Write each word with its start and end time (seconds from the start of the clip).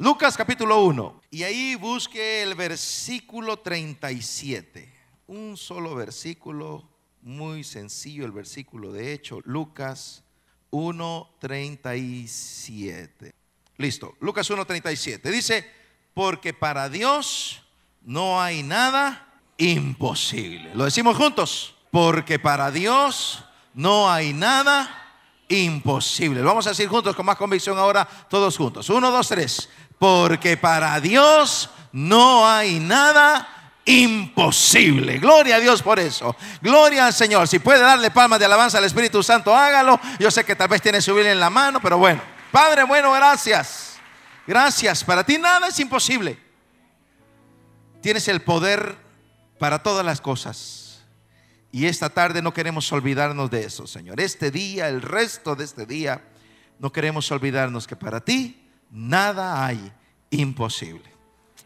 Lucas 0.00 0.34
capítulo 0.34 0.82
1. 0.84 1.20
Y 1.30 1.42
ahí 1.42 1.74
busque 1.74 2.42
el 2.42 2.54
versículo 2.54 3.58
37. 3.58 4.90
Un 5.26 5.58
solo 5.58 5.94
versículo, 5.94 6.88
muy 7.20 7.64
sencillo 7.64 8.24
el 8.24 8.32
versículo 8.32 8.94
de 8.94 9.12
hecho. 9.12 9.40
Lucas 9.44 10.24
1.37. 10.70 13.34
Listo, 13.76 14.16
Lucas 14.20 14.50
1.37. 14.50 15.20
Dice, 15.30 15.70
porque 16.14 16.54
para 16.54 16.88
Dios 16.88 17.62
no 18.00 18.40
hay 18.40 18.62
nada 18.62 19.34
imposible. 19.58 20.74
Lo 20.74 20.86
decimos 20.86 21.18
juntos, 21.18 21.74
porque 21.90 22.38
para 22.38 22.70
Dios 22.70 23.44
no 23.74 24.10
hay 24.10 24.32
nada 24.32 24.96
imposible. 25.50 26.40
Lo 26.40 26.46
vamos 26.46 26.66
a 26.66 26.70
decir 26.70 26.88
juntos 26.88 27.14
con 27.14 27.26
más 27.26 27.36
convicción 27.36 27.76
ahora, 27.76 28.08
todos 28.30 28.56
juntos. 28.56 28.88
Uno, 28.88 29.10
dos, 29.10 29.28
tres. 29.28 29.68
Porque 30.00 30.56
para 30.56 30.98
Dios 30.98 31.68
no 31.92 32.48
hay 32.48 32.80
nada 32.80 33.74
imposible. 33.84 35.18
Gloria 35.18 35.56
a 35.56 35.60
Dios 35.60 35.82
por 35.82 35.98
eso. 36.00 36.34
Gloria 36.62 37.04
al 37.04 37.12
Señor. 37.12 37.46
Si 37.46 37.58
puede 37.58 37.80
darle 37.80 38.10
palmas 38.10 38.38
de 38.38 38.46
alabanza 38.46 38.78
al 38.78 38.84
Espíritu 38.84 39.22
Santo, 39.22 39.54
hágalo. 39.54 40.00
Yo 40.18 40.30
sé 40.30 40.42
que 40.42 40.56
tal 40.56 40.68
vez 40.68 40.80
tiene 40.80 41.02
su 41.02 41.12
Biblia 41.12 41.32
en 41.32 41.38
la 41.38 41.50
mano, 41.50 41.82
pero 41.82 41.98
bueno. 41.98 42.22
Padre, 42.50 42.84
bueno, 42.84 43.12
gracias. 43.12 43.98
Gracias. 44.46 45.04
Para 45.04 45.22
ti 45.22 45.36
nada 45.36 45.68
es 45.68 45.78
imposible. 45.78 46.38
Tienes 48.00 48.26
el 48.28 48.40
poder 48.40 48.96
para 49.58 49.82
todas 49.82 50.06
las 50.06 50.22
cosas. 50.22 51.02
Y 51.72 51.84
esta 51.84 52.08
tarde 52.08 52.40
no 52.40 52.54
queremos 52.54 52.90
olvidarnos 52.90 53.50
de 53.50 53.66
eso, 53.66 53.86
Señor. 53.86 54.18
Este 54.18 54.50
día, 54.50 54.88
el 54.88 55.02
resto 55.02 55.56
de 55.56 55.64
este 55.64 55.84
día, 55.84 56.24
no 56.78 56.90
queremos 56.90 57.30
olvidarnos 57.30 57.86
que 57.86 57.96
para 57.96 58.22
ti 58.22 58.59
nada 58.90 59.64
hay 59.64 59.92
imposible. 60.30 61.10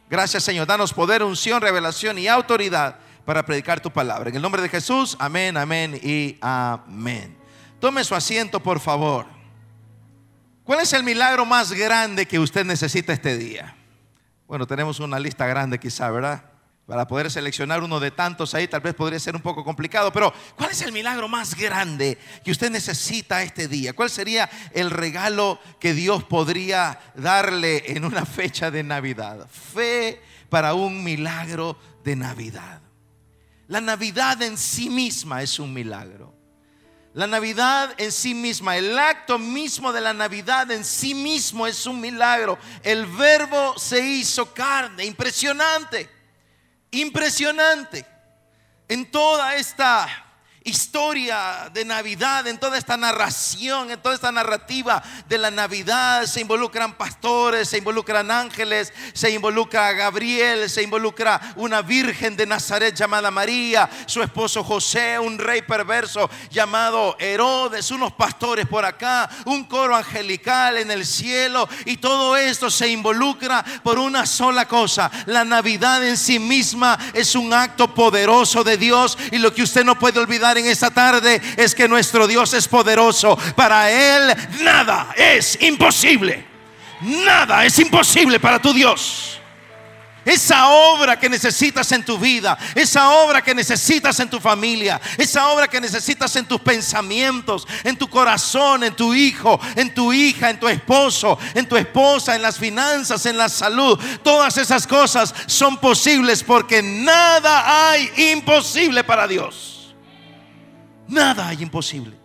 Gracias, 0.09 0.45
Señor. 0.45 0.67
Danos 0.67 0.93
poder, 0.93 1.23
unción, 1.23 1.61
revelación 1.61 2.19
y 2.19 2.29
autoridad 2.29 2.99
para 3.25 3.45
predicar 3.45 3.81
tu 3.81 3.91
palabra. 3.91 4.31
En 4.31 4.37
el 4.37 4.43
nombre 4.43 4.63
de 4.63 4.69
Jesús, 4.69 5.17
amén, 5.19 5.57
amén 5.57 5.99
y 6.03 6.37
amén. 6.41 7.37
Tome 7.81 8.05
su 8.05 8.15
asiento, 8.15 8.61
por 8.61 8.81
favor. 8.81 9.27
¿Cuál 10.65 10.81
es 10.81 10.93
el 10.93 11.05
milagro 11.05 11.45
más 11.45 11.73
grande 11.73 12.27
que 12.27 12.39
usted 12.39 12.65
necesita 12.65 13.13
este 13.13 13.37
día? 13.37 13.77
Bueno, 14.47 14.67
tenemos 14.67 15.01
una 15.01 15.19
lista 15.19 15.47
grande 15.47 15.79
quizá, 15.79 16.11
¿verdad? 16.11 16.45
Para 16.87 17.09
poder 17.09 17.31
seleccionar 17.31 17.83
uno 17.83 17.99
de 17.99 18.11
tantos 18.11 18.55
ahí, 18.55 18.69
tal 18.69 18.83
vez 18.83 18.95
podría 18.95 19.19
ser 19.19 19.35
un 19.35 19.41
poco 19.41 19.65
complicado, 19.65 20.13
pero 20.13 20.35
¿cuál 20.55 20.71
es 20.71 20.83
el 20.83 20.93
milagro 20.93 21.29
más 21.29 21.55
grande 21.55 22.19
que 22.45 22.51
usted 22.51 22.71
necesita 22.71 23.43
este 23.43 23.69
día? 23.69 23.95
¿Cuál 23.95 24.11
sería 24.11 24.51
el 24.73 24.91
regalo 24.91 25.59
que 25.81 25.95
Dios 25.95 26.25
podría 26.25 27.01
darle 27.15 27.85
en 27.87 28.05
una 28.05 28.27
fecha 28.27 28.71
de 28.71 28.83
Navidad? 28.83 29.49
Fe 29.49 30.21
para 30.51 30.75
un 30.75 31.03
milagro 31.03 31.79
de 32.05 32.17
Navidad. 32.17 32.83
La 33.67 33.81
Navidad 33.81 34.43
en 34.43 34.59
sí 34.59 34.91
misma 34.91 35.43
es 35.43 35.59
un 35.59 35.73
milagro. 35.73 36.35
La 37.15 37.27
Navidad 37.27 37.95
en 37.97 38.13
sí 38.13 38.35
misma, 38.35 38.77
el 38.77 38.99
acto 38.99 39.39
mismo 39.39 39.91
de 39.91 40.03
la 40.03 40.13
Navidad 40.13 40.71
en 40.71 40.85
sí 40.85 41.15
mismo 41.15 41.67
es 41.67 41.87
un 41.87 41.99
milagro. 41.99 42.59
El 42.83 43.07
verbo 43.07 43.79
se 43.79 44.01
hizo 44.01 44.53
carne, 44.53 45.07
impresionante 45.07 46.24
impresionante. 47.01 48.07
En 48.89 49.11
toda 49.11 49.57
esta 49.57 50.24
historia 50.65 51.71
de 51.75 51.85
Navidad, 51.85 52.47
en 52.47 52.59
toda 52.59 52.79
esta 52.79 52.97
narración, 52.97 53.91
en 53.91 54.01
toda 54.01 54.15
esta 54.15 54.33
narrativa 54.33 55.03
de 55.29 55.37
la 55.37 55.51
Navidad, 55.51 56.25
se 56.25 56.41
involucran 56.41 56.97
pastores, 56.97 57.69
se 57.69 57.77
involucran 57.77 58.31
ángeles, 58.31 58.91
se 59.13 59.31
involucra 59.31 59.93
Gabriel, 59.93 60.71
se 60.71 60.83
involucra 60.83 61.39
una 61.57 61.83
virgen 61.83 62.35
de 62.35 62.47
Nazaret 62.47 62.95
llamada 62.95 63.31
María, 63.31 63.91
su 64.07 64.23
esposo 64.23 64.65
José, 64.65 65.19
un 65.19 65.39
rey 65.39 65.61
perverso 65.61 66.31
llamado 66.51 67.15
Herodes, 67.19 67.91
unos 67.91 68.13
pastores 68.13 68.67
por 68.67 68.87
acá, 68.87 69.29
un 69.45 69.65
coro 69.65 69.95
angelical 69.95 70.79
en 70.79 70.91
el 70.91 71.05
cielo 71.05 71.69
y 71.85 71.99
todo 71.99 72.39
esto 72.39 72.71
se 72.71 72.89
involucra 72.89 73.63
por 73.83 73.99
una 73.99 74.25
sola 74.25 74.67
cosa. 74.67 75.11
La 75.27 75.45
Navidad 75.45 76.03
en 76.07 76.17
sí 76.17 76.39
misma 76.39 76.99
es 77.13 77.35
un 77.35 77.53
acto 77.53 77.95
poderoso 77.95 78.65
de 78.65 78.79
Dios 78.79 79.19
y 79.31 79.37
lo 79.37 79.53
que 79.53 79.63
usted 79.63 79.85
no 79.85 79.99
puede 79.99 80.21
olvidar 80.21 80.54
en 80.59 80.67
esta 80.67 80.91
tarde 80.91 81.41
es 81.57 81.75
que 81.75 81.89
nuestro 81.89 82.27
Dios 82.27 82.55
es 82.55 82.69
poderoso. 82.69 83.37
Para 83.57 83.91
Él 83.91 84.35
nada 84.63 85.15
es 85.17 85.59
imposible. 85.61 86.45
Nada 87.01 87.65
es 87.65 87.79
imposible 87.79 88.41
para 88.41 88.61
tu 88.61 88.73
Dios. 88.73 89.41
Esa 90.25 90.69
obra 90.69 91.19
que 91.19 91.29
necesitas 91.29 91.93
en 91.93 92.03
tu 92.03 92.19
vida, 92.19 92.57
esa 92.75 93.11
obra 93.11 93.43
que 93.43 93.55
necesitas 93.55 94.19
en 94.21 94.31
tu 94.31 94.41
familia, 94.41 94.99
esa 95.19 95.49
obra 95.49 95.69
que 95.69 95.81
necesitas 95.81 96.35
en 96.37 96.47
tus 96.47 96.61
pensamientos, 96.61 97.67
en 97.83 97.97
tu 97.97 98.09
corazón, 98.09 98.85
en 98.85 98.97
tu 98.97 99.13
hijo, 99.13 99.61
en 99.77 99.93
tu 99.93 100.15
hija, 100.15 100.49
en 100.49 100.59
tu 100.59 100.67
esposo, 100.67 101.39
en 101.55 101.69
tu 101.69 101.77
esposa, 101.77 102.35
en 102.35 102.41
las 102.41 102.59
finanzas, 102.59 103.27
en 103.27 103.37
la 103.37 103.51
salud. 103.51 103.99
Todas 104.23 104.57
esas 104.57 104.87
cosas 104.87 105.35
son 105.47 105.77
posibles 105.77 106.43
porque 106.43 106.83
nada 106.83 107.91
hay 107.91 108.11
imposible 108.33 109.05
para 109.05 109.29
Dios. 109.29 109.74
Nada 111.09 111.49
hay 111.49 111.63
imposible. 111.63 112.25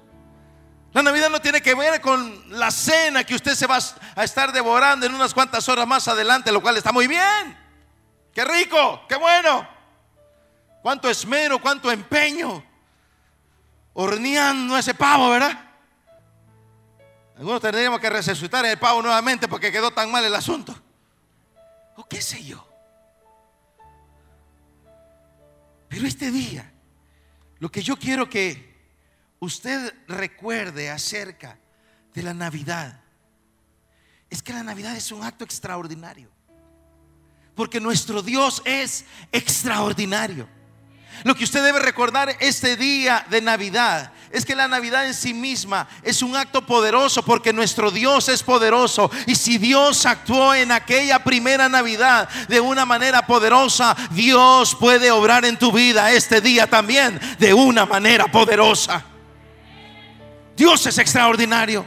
La 0.91 1.03
Navidad 1.03 1.29
no 1.29 1.39
tiene 1.39 1.61
que 1.61 1.75
ver 1.75 2.01
con 2.01 2.59
la 2.59 2.71
cena 2.71 3.23
que 3.23 3.35
usted 3.35 3.53
se 3.53 3.67
va 3.67 3.77
a 4.15 4.23
estar 4.23 4.51
devorando 4.51 5.05
en 5.05 5.13
unas 5.13 5.33
cuantas 5.33 5.69
horas 5.69 5.85
más 5.85 6.07
adelante, 6.07 6.51
lo 6.51 6.61
cual 6.61 6.77
está 6.77 6.91
muy 6.91 7.07
bien. 7.07 7.57
Qué 8.33 8.43
rico, 8.43 9.01
qué 9.07 9.15
bueno. 9.15 9.67
Cuánto 10.81 11.09
esmero, 11.09 11.59
cuánto 11.59 11.91
empeño. 11.91 12.63
Horneando 13.93 14.77
ese 14.77 14.95
pavo, 14.95 15.29
¿verdad? 15.29 15.67
Algunos 17.37 17.61
tendríamos 17.61 17.99
que 17.99 18.09
resucitar 18.09 18.65
el 18.65 18.79
pavo 18.79 19.01
nuevamente 19.01 19.47
porque 19.47 19.71
quedó 19.71 19.91
tan 19.91 20.11
mal 20.11 20.25
el 20.25 20.33
asunto. 20.33 20.75
O 21.95 22.07
qué 22.07 22.21
sé 22.21 22.43
yo. 22.43 22.65
Pero 25.87 26.07
este 26.07 26.31
día, 26.31 26.71
lo 27.59 27.71
que 27.71 27.81
yo 27.81 27.97
quiero 27.97 28.29
que 28.29 28.68
usted 29.39 29.93
recuerde 30.07 30.89
acerca 30.89 31.57
de 32.13 32.23
la 32.23 32.33
Navidad, 32.33 33.01
es 34.29 34.43
que 34.43 34.53
la 34.53 34.63
Navidad 34.63 34.95
es 34.95 35.11
un 35.11 35.23
acto 35.23 35.43
extraordinario. 35.43 36.29
Porque 37.55 37.79
nuestro 37.79 38.21
Dios 38.21 38.61
es 38.63 39.05
extraordinario. 39.31 40.47
Lo 41.23 41.35
que 41.35 41.43
usted 41.43 41.63
debe 41.63 41.79
recordar 41.79 42.37
este 42.39 42.77
día 42.77 43.25
de 43.29 43.41
Navidad 43.41 44.13
es 44.31 44.45
que 44.45 44.55
la 44.55 44.67
Navidad 44.67 45.05
en 45.05 45.13
sí 45.13 45.33
misma 45.33 45.87
es 46.03 46.21
un 46.21 46.35
acto 46.35 46.65
poderoso 46.65 47.23
porque 47.23 47.51
nuestro 47.51 47.91
Dios 47.91 48.29
es 48.29 48.43
poderoso. 48.43 49.11
Y 49.25 49.35
si 49.35 49.57
Dios 49.57 50.05
actuó 50.05 50.53
en 50.53 50.71
aquella 50.71 51.21
primera 51.23 51.67
Navidad 51.67 52.29
de 52.47 52.61
una 52.61 52.85
manera 52.85 53.25
poderosa, 53.25 53.95
Dios 54.11 54.75
puede 54.75 55.11
obrar 55.11 55.43
en 55.43 55.57
tu 55.57 55.71
vida 55.71 56.13
este 56.13 56.39
día 56.39 56.67
también 56.67 57.19
de 57.39 57.53
una 57.53 57.85
manera 57.85 58.31
poderosa. 58.31 59.03
Dios 60.59 60.85
es 60.85 60.97
extraordinario. 60.97 61.85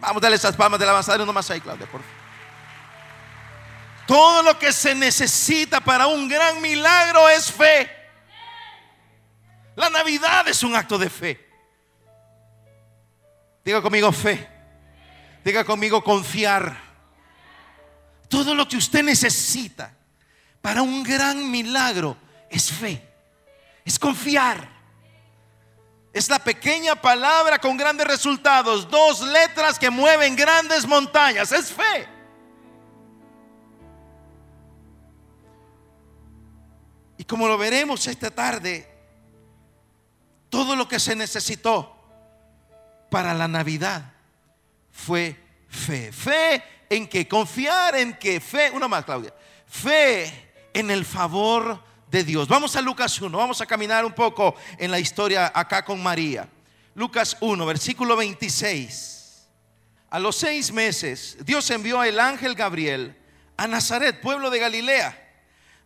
Vamos 0.00 0.18
a 0.18 0.20
darle 0.20 0.36
esas 0.36 0.54
palmas 0.54 0.78
de 0.78 0.84
la 0.84 0.92
avanzada 0.92 1.22
uno 1.22 1.32
más 1.32 1.50
ahí, 1.50 1.62
Claudia, 1.62 1.86
por 1.86 2.02
favor. 2.02 2.16
Todo 4.06 4.42
lo 4.42 4.58
que 4.58 4.70
se 4.70 4.94
necesita 4.94 5.80
para 5.80 6.06
un 6.06 6.28
gran 6.28 6.60
milagro 6.60 7.26
es 7.30 7.50
fe. 7.50 7.90
La 9.76 9.88
Navidad 9.88 10.46
es 10.46 10.62
un 10.62 10.76
acto 10.76 10.98
de 10.98 11.08
fe. 11.08 11.48
Diga 13.64 13.80
conmigo 13.80 14.12
fe. 14.12 14.46
Diga 15.42 15.64
conmigo 15.64 16.04
confiar. 16.04 16.76
Todo 18.28 18.54
lo 18.54 18.68
que 18.68 18.76
usted 18.76 19.02
necesita 19.04 19.90
para 20.60 20.82
un 20.82 21.02
gran 21.02 21.50
milagro 21.50 22.18
es 22.50 22.70
fe. 22.70 23.02
Es 23.86 23.98
confiar. 23.98 24.75
Es 26.16 26.30
la 26.30 26.38
pequeña 26.38 26.94
palabra 26.94 27.58
con 27.58 27.76
grandes 27.76 28.06
resultados. 28.06 28.88
Dos 28.88 29.20
letras 29.20 29.78
que 29.78 29.90
mueven 29.90 30.34
grandes 30.34 30.86
montañas. 30.86 31.52
Es 31.52 31.70
fe. 31.70 32.08
Y 37.18 37.24
como 37.24 37.46
lo 37.46 37.58
veremos 37.58 38.06
esta 38.06 38.30
tarde, 38.30 38.90
todo 40.48 40.74
lo 40.74 40.88
que 40.88 40.98
se 40.98 41.14
necesitó 41.14 41.94
para 43.10 43.34
la 43.34 43.46
Navidad 43.46 44.14
fue 44.90 45.38
fe. 45.68 46.12
Fe 46.12 46.64
en 46.88 47.08
que 47.08 47.28
confiar 47.28 47.94
en 47.94 48.16
que 48.16 48.40
fe, 48.40 48.70
una 48.70 48.88
más 48.88 49.04
Claudia, 49.04 49.34
fe 49.66 50.70
en 50.72 50.90
el 50.90 51.04
favor 51.04 51.78
Dios. 52.24 52.48
Vamos 52.48 52.76
a 52.76 52.80
Lucas 52.80 53.20
1, 53.20 53.36
vamos 53.36 53.60
a 53.60 53.66
caminar 53.66 54.04
un 54.04 54.12
poco 54.12 54.54
en 54.78 54.90
la 54.90 54.98
historia 54.98 55.50
acá 55.54 55.84
con 55.84 56.02
María. 56.02 56.48
Lucas 56.94 57.36
1, 57.40 57.66
versículo 57.66 58.16
26. 58.16 59.46
A 60.10 60.18
los 60.18 60.36
seis 60.36 60.72
meses, 60.72 61.36
Dios 61.44 61.70
envió 61.70 62.02
el 62.02 62.20
ángel 62.20 62.54
Gabriel 62.54 63.16
a 63.56 63.66
Nazaret, 63.66 64.20
pueblo 64.20 64.50
de 64.50 64.58
Galilea, 64.58 65.22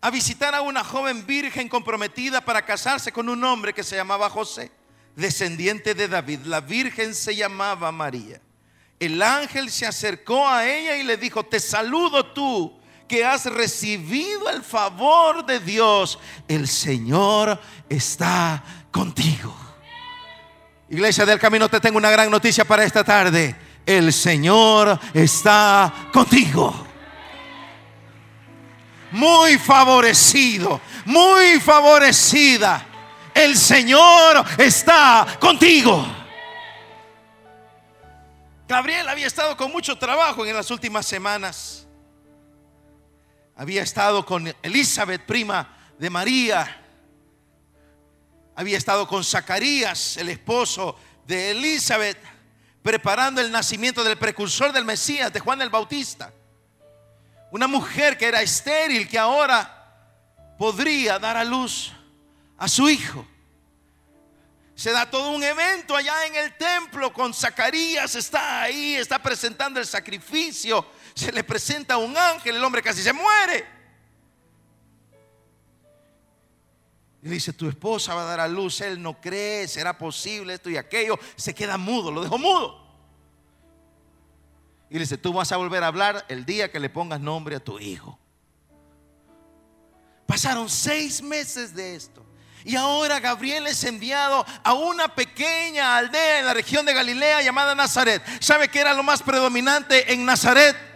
a 0.00 0.10
visitar 0.10 0.54
a 0.54 0.62
una 0.62 0.84
joven 0.84 1.26
virgen 1.26 1.68
comprometida 1.68 2.40
para 2.40 2.64
casarse 2.64 3.12
con 3.12 3.28
un 3.28 3.42
hombre 3.44 3.72
que 3.72 3.84
se 3.84 3.96
llamaba 3.96 4.30
José, 4.30 4.70
descendiente 5.16 5.94
de 5.94 6.08
David. 6.08 6.40
La 6.44 6.60
virgen 6.60 7.14
se 7.14 7.36
llamaba 7.36 7.92
María. 7.92 8.40
El 8.98 9.22
ángel 9.22 9.70
se 9.70 9.86
acercó 9.86 10.48
a 10.48 10.66
ella 10.66 10.96
y 10.96 11.02
le 11.02 11.16
dijo, 11.16 11.44
te 11.44 11.60
saludo 11.60 12.32
tú 12.32 12.79
que 13.10 13.24
has 13.24 13.46
recibido 13.46 14.48
el 14.48 14.62
favor 14.62 15.44
de 15.44 15.58
Dios. 15.58 16.16
El 16.46 16.68
Señor 16.68 17.60
está 17.88 18.62
contigo. 18.92 19.52
Iglesia 20.88 21.26
del 21.26 21.40
Camino, 21.40 21.68
te 21.68 21.80
tengo 21.80 21.98
una 21.98 22.12
gran 22.12 22.30
noticia 22.30 22.64
para 22.64 22.84
esta 22.84 23.02
tarde. 23.02 23.56
El 23.84 24.12
Señor 24.12 24.96
está 25.12 25.92
contigo 26.12 26.86
muy 29.12 29.58
favorecido, 29.58 30.80
muy 31.04 31.58
favorecida. 31.58 32.86
El 33.34 33.56
Señor 33.56 34.44
está 34.56 35.26
contigo. 35.40 36.06
Gabriel 38.68 39.08
había 39.08 39.26
estado 39.26 39.56
con 39.56 39.72
mucho 39.72 39.98
trabajo 39.98 40.46
en 40.46 40.54
las 40.54 40.70
últimas 40.70 41.04
semanas. 41.06 41.88
Había 43.60 43.82
estado 43.82 44.24
con 44.24 44.50
Elizabeth, 44.62 45.20
prima 45.26 45.68
de 45.98 46.08
María. 46.08 46.82
Había 48.56 48.78
estado 48.78 49.06
con 49.06 49.22
Zacarías, 49.22 50.16
el 50.16 50.30
esposo 50.30 50.98
de 51.26 51.50
Elizabeth, 51.50 52.16
preparando 52.82 53.38
el 53.42 53.52
nacimiento 53.52 54.02
del 54.02 54.16
precursor 54.16 54.72
del 54.72 54.86
Mesías, 54.86 55.30
de 55.30 55.40
Juan 55.40 55.60
el 55.60 55.68
Bautista. 55.68 56.32
Una 57.50 57.66
mujer 57.66 58.16
que 58.16 58.28
era 58.28 58.40
estéril, 58.40 59.06
que 59.06 59.18
ahora 59.18 60.56
podría 60.56 61.18
dar 61.18 61.36
a 61.36 61.44
luz 61.44 61.92
a 62.56 62.66
su 62.66 62.88
hijo. 62.88 63.26
Se 64.74 64.90
da 64.90 65.10
todo 65.10 65.32
un 65.32 65.42
evento 65.42 65.94
allá 65.94 66.24
en 66.24 66.34
el 66.34 66.56
templo 66.56 67.12
con 67.12 67.34
Zacarías, 67.34 68.14
está 68.14 68.62
ahí, 68.62 68.94
está 68.94 69.18
presentando 69.18 69.78
el 69.78 69.84
sacrificio. 69.86 70.86
Se 71.20 71.32
le 71.32 71.44
presenta 71.44 71.98
un 71.98 72.16
ángel, 72.16 72.56
el 72.56 72.64
hombre 72.64 72.82
casi 72.82 73.02
se 73.02 73.12
muere. 73.12 73.66
Y 77.22 77.28
dice, 77.28 77.52
tu 77.52 77.68
esposa 77.68 78.14
va 78.14 78.22
a 78.22 78.24
dar 78.24 78.40
a 78.40 78.48
luz, 78.48 78.80
él 78.80 79.02
no 79.02 79.20
cree, 79.20 79.68
será 79.68 79.98
posible 79.98 80.54
esto 80.54 80.70
y 80.70 80.78
aquello. 80.78 81.18
Se 81.36 81.54
queda 81.54 81.76
mudo, 81.76 82.10
lo 82.10 82.22
dejó 82.22 82.38
mudo. 82.38 82.82
Y 84.88 84.94
le 84.94 85.00
dice, 85.00 85.18
tú 85.18 85.34
vas 85.34 85.52
a 85.52 85.58
volver 85.58 85.84
a 85.84 85.88
hablar 85.88 86.24
el 86.30 86.46
día 86.46 86.72
que 86.72 86.80
le 86.80 86.88
pongas 86.88 87.20
nombre 87.20 87.56
a 87.56 87.60
tu 87.60 87.78
hijo. 87.78 88.18
Pasaron 90.26 90.70
seis 90.70 91.20
meses 91.20 91.74
de 91.74 91.96
esto. 91.96 92.24
Y 92.64 92.76
ahora 92.76 93.20
Gabriel 93.20 93.66
es 93.66 93.84
enviado 93.84 94.46
a 94.64 94.72
una 94.72 95.14
pequeña 95.14 95.98
aldea 95.98 96.40
en 96.40 96.46
la 96.46 96.54
región 96.54 96.86
de 96.86 96.94
Galilea 96.94 97.42
llamada 97.42 97.74
Nazaret. 97.74 98.22
¿Sabe 98.40 98.68
qué 98.68 98.80
era 98.80 98.94
lo 98.94 99.02
más 99.02 99.22
predominante 99.22 100.14
en 100.14 100.24
Nazaret? 100.24 100.89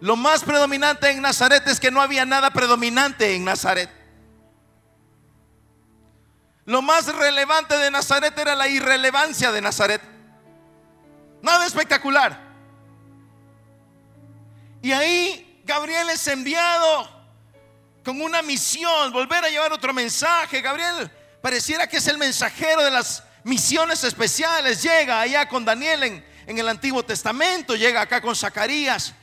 Lo 0.00 0.16
más 0.16 0.44
predominante 0.44 1.10
en 1.10 1.22
Nazaret 1.22 1.66
es 1.66 1.80
que 1.80 1.90
no 1.90 2.00
había 2.00 2.26
nada 2.26 2.50
predominante 2.50 3.34
en 3.34 3.44
Nazaret. 3.44 3.90
Lo 6.66 6.82
más 6.82 7.06
relevante 7.06 7.78
de 7.78 7.90
Nazaret 7.90 8.36
era 8.36 8.54
la 8.54 8.68
irrelevancia 8.68 9.52
de 9.52 9.60
Nazaret. 9.60 10.02
Nada 11.40 11.64
espectacular. 11.64 12.44
Y 14.82 14.92
ahí 14.92 15.62
Gabriel 15.64 16.10
es 16.10 16.26
enviado 16.26 17.08
con 18.04 18.20
una 18.20 18.42
misión, 18.42 19.12
volver 19.12 19.44
a 19.44 19.48
llevar 19.48 19.72
otro 19.72 19.94
mensaje. 19.94 20.60
Gabriel 20.60 21.10
pareciera 21.40 21.86
que 21.86 21.96
es 21.96 22.06
el 22.08 22.18
mensajero 22.18 22.84
de 22.84 22.90
las 22.90 23.22
misiones 23.44 24.04
especiales. 24.04 24.82
Llega 24.82 25.20
allá 25.20 25.48
con 25.48 25.64
Daniel 25.64 26.02
en, 26.02 26.26
en 26.46 26.58
el 26.58 26.68
Antiguo 26.68 27.02
Testamento, 27.04 27.76
llega 27.76 28.02
acá 28.02 28.20
con 28.20 28.36
Zacarías 28.36 29.14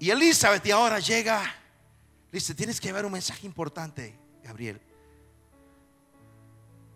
y 0.00 0.10
Elizabeth 0.10 0.64
y 0.66 0.70
ahora 0.70 0.98
llega. 0.98 1.42
Dice, 2.32 2.54
tienes 2.54 2.80
que 2.80 2.88
llevar 2.88 3.04
un 3.04 3.12
mensaje 3.12 3.46
importante, 3.46 4.18
Gabriel. 4.42 4.80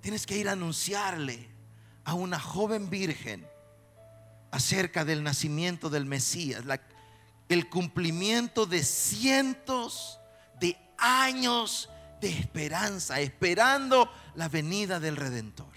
Tienes 0.01 0.27
que 0.27 0.39
ir 0.39 0.49
a 0.49 0.53
anunciarle 0.53 1.51
a 2.05 2.15
una 2.15 2.41
joven 2.41 2.89
virgen 2.89 3.47
acerca 4.51 5.05
del 5.05 5.23
nacimiento 5.23 5.91
del 5.91 6.07
Mesías, 6.07 6.65
el 7.49 7.69
cumplimiento 7.69 8.65
de 8.65 8.83
cientos 8.83 10.19
de 10.59 10.79
años 10.97 11.91
de 12.23 12.31
esperanza, 12.31 13.21
esperando 13.21 14.11
la 14.35 14.49
venida 14.49 14.99
del 14.99 15.17
Redentor. 15.17 15.74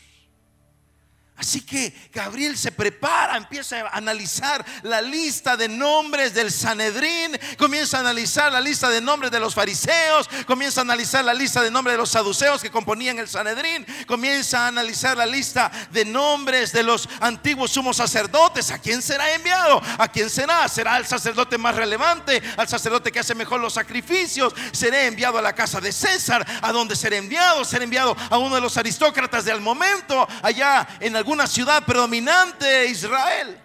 Así 1.38 1.62
que 1.62 1.94
Gabriel 2.12 2.58
se 2.58 2.72
prepara, 2.72 3.38
empieza 3.38 3.82
a 3.82 3.90
analizar 3.90 4.66
la 4.82 5.02
lista 5.02 5.56
de 5.56 5.68
nombres 5.68 6.34
del 6.34 6.52
Sanedrín, 6.52 7.38
comienza 7.60 7.98
a 7.98 8.00
analizar 8.00 8.52
la 8.52 8.60
lista 8.60 8.90
de 8.90 9.02
nombres 9.02 9.30
de 9.30 9.40
los 9.40 9.54
fariseos, 9.54 10.28
comienza 10.48 10.82
a 10.82 10.84
analizar 10.84 11.24
la 11.24 11.36
lista 11.36 11.62
de 11.62 11.70
nombres 11.70 11.94
de 11.94 12.00
los 12.00 12.10
saduceos 12.10 12.60
que 12.60 12.72
componían 12.72 13.20
el 13.20 13.28
Sanedrín, 13.28 13.86
comienza 14.08 14.66
a 14.66 14.68
analizar 14.70 15.16
la 15.16 15.28
lista 15.28 15.72
de 15.92 16.06
nombres 16.06 16.72
de 16.72 16.82
los 16.82 17.08
antiguos 17.20 17.70
sumos 17.70 17.98
sacerdotes. 17.98 18.72
¿A 18.72 18.80
quién 18.80 19.04
será 19.04 19.32
enviado? 19.36 19.80
¿A 20.00 20.08
quién 20.08 20.32
será? 20.32 20.68
¿Será 20.68 20.98
el 20.98 21.06
sacerdote 21.06 21.60
más 21.60 21.76
relevante? 21.76 22.42
¿Al 22.58 22.68
sacerdote 22.68 23.12
que 23.12 23.20
hace 23.20 23.36
mejor 23.36 23.62
los 23.62 23.74
sacrificios? 23.74 24.56
¿Será 24.72 25.04
enviado 25.04 25.38
a 25.38 25.44
la 25.44 25.54
casa 25.54 25.80
de 25.80 25.92
César? 25.92 26.44
¿A 26.64 26.72
dónde 26.72 26.96
será 26.96 27.18
enviado? 27.18 27.64
¿Será 27.64 27.84
enviado 27.84 28.18
a 28.32 28.40
uno 28.40 28.56
de 28.56 28.62
los 28.62 28.76
aristócratas 28.78 29.46
del 29.46 29.62
momento? 29.62 30.28
Allá 30.42 30.88
en 31.00 31.16
el 31.16 31.27
alguna 31.28 31.46
ciudad 31.46 31.86
predominante 31.86 32.66
de 32.66 32.88
Israel. 32.88 33.60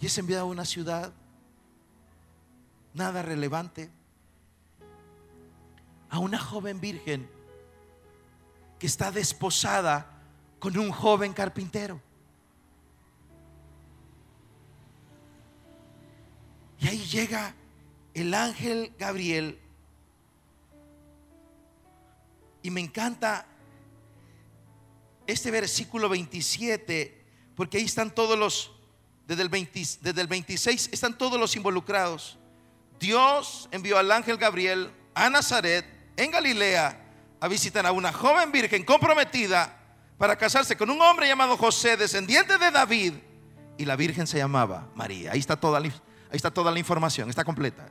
Y 0.00 0.06
es 0.06 0.16
enviado 0.16 0.44
a 0.44 0.48
una 0.48 0.64
ciudad 0.64 1.12
nada 2.94 3.22
relevante, 3.22 3.90
a 6.08 6.20
una 6.20 6.38
joven 6.38 6.80
virgen 6.80 7.28
que 8.78 8.86
está 8.86 9.10
desposada 9.10 10.06
con 10.60 10.78
un 10.78 10.92
joven 10.92 11.32
carpintero. 11.32 12.00
Y 16.78 16.86
ahí 16.86 16.98
llega 17.06 17.56
el 18.14 18.32
ángel 18.34 18.94
Gabriel. 19.00 19.58
Y 22.62 22.70
me 22.70 22.80
encanta 22.80 23.46
este 25.26 25.50
versículo 25.50 26.08
27, 26.08 27.24
porque 27.54 27.78
ahí 27.78 27.84
están 27.84 28.14
todos 28.14 28.38
los, 28.38 28.72
desde 29.26 29.42
el, 29.42 29.50
desde 29.50 30.20
el 30.20 30.26
26 30.26 30.90
están 30.92 31.16
todos 31.16 31.38
los 31.38 31.56
involucrados. 31.56 32.38
Dios 32.98 33.68
envió 33.72 33.98
al 33.98 34.10
ángel 34.10 34.36
Gabriel 34.36 34.90
a 35.14 35.28
Nazaret, 35.30 35.84
en 36.16 36.30
Galilea, 36.30 37.02
a 37.40 37.48
visitar 37.48 37.86
a 37.86 37.92
una 37.92 38.12
joven 38.12 38.50
virgen 38.52 38.84
comprometida 38.84 39.76
para 40.18 40.36
casarse 40.36 40.76
con 40.76 40.90
un 40.90 41.00
hombre 41.00 41.28
llamado 41.28 41.56
José, 41.56 41.96
descendiente 41.96 42.56
de 42.56 42.70
David, 42.70 43.14
y 43.78 43.84
la 43.84 43.96
virgen 43.96 44.26
se 44.26 44.38
llamaba 44.38 44.88
María. 44.94 45.32
Ahí 45.32 45.40
está 45.40 45.56
toda 45.56 45.78
ahí 45.78 45.92
está 46.30 46.50
toda 46.50 46.70
la 46.70 46.78
información, 46.78 47.28
está 47.28 47.44
completa. 47.44 47.88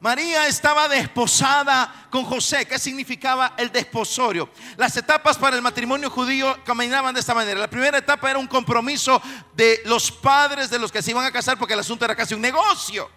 María 0.00 0.46
estaba 0.46 0.88
desposada 0.88 2.06
con 2.10 2.24
José. 2.24 2.66
¿Qué 2.66 2.78
significaba 2.78 3.54
el 3.56 3.72
desposorio? 3.72 4.48
Las 4.76 4.96
etapas 4.96 5.36
para 5.36 5.56
el 5.56 5.62
matrimonio 5.62 6.08
judío 6.08 6.56
caminaban 6.64 7.14
de 7.14 7.20
esta 7.20 7.34
manera. 7.34 7.58
La 7.58 7.70
primera 7.70 7.98
etapa 7.98 8.30
era 8.30 8.38
un 8.38 8.46
compromiso 8.46 9.20
de 9.54 9.80
los 9.86 10.12
padres 10.12 10.70
de 10.70 10.78
los 10.78 10.92
que 10.92 11.02
se 11.02 11.10
iban 11.10 11.24
a 11.24 11.32
casar 11.32 11.58
porque 11.58 11.74
el 11.74 11.80
asunto 11.80 12.04
era 12.04 12.14
casi 12.14 12.34
un 12.34 12.40
negocio. 12.40 13.10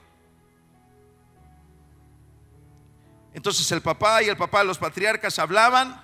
Entonces 3.33 3.71
el 3.71 3.81
papá 3.81 4.23
y 4.23 4.29
el 4.29 4.35
papá, 4.35 4.63
los 4.63 4.79
patriarcas 4.79 5.37
hablaban, 5.37 6.03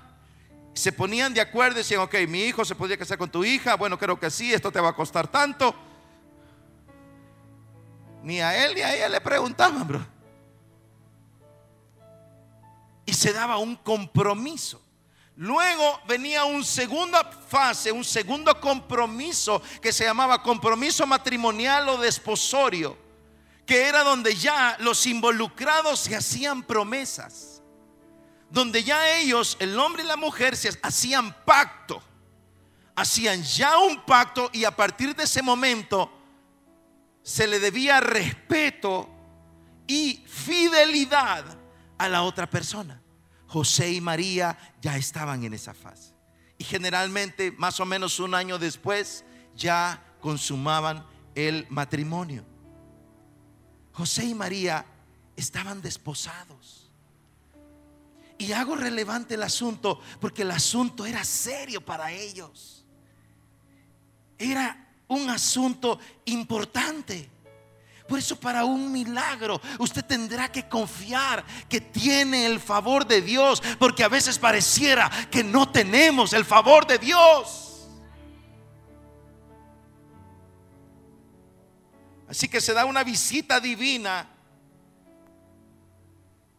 se 0.75 0.91
ponían 0.91 1.33
de 1.33 1.41
acuerdo 1.41 1.77
y 1.77 1.79
decían, 1.79 2.01
ok, 2.01 2.15
mi 2.27 2.43
hijo 2.43 2.63
se 2.63 2.75
podría 2.75 2.97
casar 2.97 3.17
con 3.17 3.31
tu 3.31 3.43
hija, 3.43 3.75
bueno, 3.75 3.97
creo 3.97 4.19
que 4.19 4.29
sí, 4.29 4.53
esto 4.53 4.71
te 4.71 4.79
va 4.79 4.89
a 4.89 4.95
costar 4.95 5.27
tanto. 5.27 5.75
Ni 8.21 8.39
a 8.39 8.63
él 8.63 8.75
ni 8.75 8.81
a 8.81 8.95
ella 8.95 9.09
le 9.09 9.19
preguntaban, 9.19 9.85
bro 9.87 10.16
y 13.07 13.13
se 13.13 13.33
daba 13.33 13.57
un 13.57 13.77
compromiso. 13.77 14.79
Luego 15.37 16.01
venía 16.07 16.43
una 16.43 16.63
segunda 16.63 17.23
fase, 17.23 17.91
un 17.91 18.03
segundo 18.03 18.59
compromiso 18.59 19.61
que 19.81 19.93
se 19.93 20.03
llamaba 20.03 20.43
compromiso 20.43 21.07
matrimonial 21.07 21.87
o 21.89 21.97
desposorio, 21.97 22.97
que 23.65 23.85
era 23.85 24.03
donde 24.03 24.35
ya 24.35 24.75
los 24.79 25.05
involucrados 25.05 26.01
se 26.01 26.15
hacían 26.15 26.63
promesas, 26.63 27.61
donde 28.49 28.83
ya 28.83 29.17
ellos, 29.17 29.55
el 29.59 29.79
hombre 29.79 30.03
y 30.03 30.07
la 30.07 30.17
mujer, 30.17 30.57
se 30.57 30.77
hacían 30.81 31.33
pacto, 31.45 32.01
hacían 32.93 33.41
ya 33.41 33.77
un 33.77 34.03
pacto 34.05 34.49
y 34.51 34.65
a 34.65 34.75
partir 34.75 35.15
de 35.15 35.23
ese 35.23 35.41
momento 35.41 36.11
se 37.23 37.47
le 37.47 37.59
debía 37.59 38.01
respeto 38.01 39.07
y 39.85 40.25
fidelidad 40.27 41.56
a 41.97 42.09
la 42.09 42.23
otra 42.23 42.49
persona. 42.49 43.01
José 43.47 43.93
y 43.93 44.01
María 44.01 44.57
ya 44.81 44.97
estaban 44.97 45.43
en 45.43 45.53
esa 45.53 45.73
fase. 45.73 46.13
Y 46.57 46.63
generalmente, 46.63 47.51
más 47.51 47.79
o 47.79 47.85
menos 47.85 48.19
un 48.19 48.35
año 48.35 48.57
después, 48.57 49.23
ya 49.55 50.03
consumaban 50.19 51.05
el 51.35 51.65
matrimonio. 51.69 52.43
José 53.93 54.25
y 54.25 54.33
María 54.33 54.85
estaban 55.35 55.81
desposados. 55.81 56.91
Y 58.37 58.51
hago 58.51 58.75
relevante 58.75 59.35
el 59.35 59.43
asunto 59.43 59.99
porque 60.19 60.43
el 60.43 60.51
asunto 60.51 61.05
era 61.05 61.23
serio 61.23 61.83
para 61.83 62.11
ellos. 62.11 62.85
Era 64.37 64.87
un 65.07 65.29
asunto 65.29 65.99
importante. 66.25 67.29
Por 68.07 68.19
eso 68.19 68.39
para 68.39 68.63
un 68.63 68.91
milagro 68.91 69.59
usted 69.79 70.03
tendrá 70.05 70.49
que 70.51 70.67
confiar 70.67 71.43
que 71.67 71.81
tiene 71.81 72.45
el 72.45 72.59
favor 72.59 73.05
de 73.05 73.21
Dios, 73.21 73.61
porque 73.77 74.03
a 74.03 74.07
veces 74.07 74.39
pareciera 74.39 75.11
que 75.29 75.43
no 75.43 75.69
tenemos 75.69 76.31
el 76.33 76.45
favor 76.45 76.87
de 76.87 76.97
Dios. 76.97 77.67
Así 82.29 82.47
que 82.47 82.61
se 82.61 82.73
da 82.73 82.85
una 82.85 83.03
visita 83.03 83.59
divina 83.59 84.29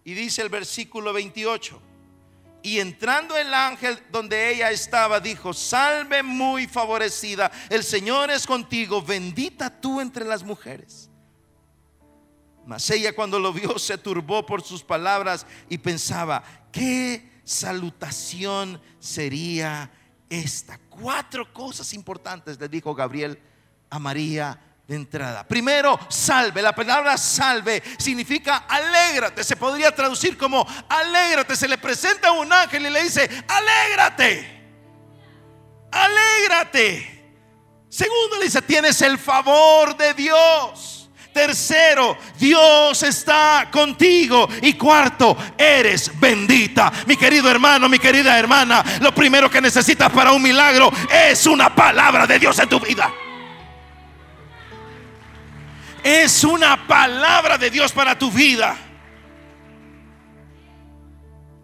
y 0.04 0.14
dice 0.14 0.42
el 0.42 0.48
versículo 0.48 1.12
28. 1.12 1.82
Y 2.62 2.80
entrando 2.80 3.36
el 3.36 3.54
ángel 3.54 3.98
donde 4.10 4.52
ella 4.52 4.70
estaba, 4.70 5.20
dijo, 5.20 5.52
salve 5.52 6.22
muy 6.22 6.66
favorecida, 6.66 7.50
el 7.70 7.84
Señor 7.84 8.30
es 8.30 8.46
contigo, 8.46 9.00
bendita 9.00 9.80
tú 9.80 10.00
entre 10.00 10.24
las 10.24 10.42
mujeres. 10.42 11.07
Mas 12.68 12.90
ella 12.90 13.14
cuando 13.14 13.40
lo 13.40 13.50
vio 13.50 13.78
se 13.78 13.96
turbó 13.96 14.44
por 14.44 14.62
sus 14.62 14.82
palabras 14.82 15.46
y 15.70 15.78
pensaba, 15.78 16.44
¿qué 16.70 17.40
salutación 17.42 18.78
sería 18.98 19.90
esta? 20.28 20.78
Cuatro 20.90 21.50
cosas 21.54 21.94
importantes 21.94 22.60
le 22.60 22.68
dijo 22.68 22.94
Gabriel 22.94 23.40
a 23.88 23.98
María 23.98 24.60
de 24.86 24.96
entrada. 24.96 25.48
Primero, 25.48 25.98
salve. 26.10 26.60
La 26.60 26.74
palabra 26.74 27.16
salve 27.16 27.82
significa 27.96 28.58
alégrate. 28.68 29.44
Se 29.44 29.56
podría 29.56 29.90
traducir 29.94 30.36
como 30.36 30.66
alégrate. 30.90 31.56
Se 31.56 31.68
le 31.68 31.78
presenta 31.78 32.32
un 32.32 32.52
ángel 32.52 32.84
y 32.84 32.90
le 32.90 33.02
dice, 33.02 33.30
alégrate. 33.48 34.62
Alégrate. 35.90 37.32
Segundo, 37.88 38.36
le 38.36 38.44
dice, 38.44 38.60
tienes 38.60 39.00
el 39.00 39.16
favor 39.16 39.96
de 39.96 40.12
Dios. 40.12 41.07
Tercero, 41.32 42.16
Dios 42.38 43.02
está 43.02 43.68
contigo. 43.70 44.48
Y 44.62 44.74
cuarto, 44.74 45.36
eres 45.56 46.10
bendita. 46.18 46.92
Mi 47.06 47.16
querido 47.16 47.50
hermano, 47.50 47.88
mi 47.88 47.98
querida 47.98 48.38
hermana, 48.38 48.84
lo 49.00 49.14
primero 49.14 49.50
que 49.50 49.60
necesitas 49.60 50.10
para 50.10 50.32
un 50.32 50.42
milagro 50.42 50.90
es 51.12 51.46
una 51.46 51.74
palabra 51.74 52.26
de 52.26 52.38
Dios 52.38 52.58
en 52.58 52.68
tu 52.68 52.80
vida. 52.80 53.12
Es 56.02 56.44
una 56.44 56.86
palabra 56.86 57.58
de 57.58 57.70
Dios 57.70 57.92
para 57.92 58.18
tu 58.18 58.30
vida. 58.30 58.76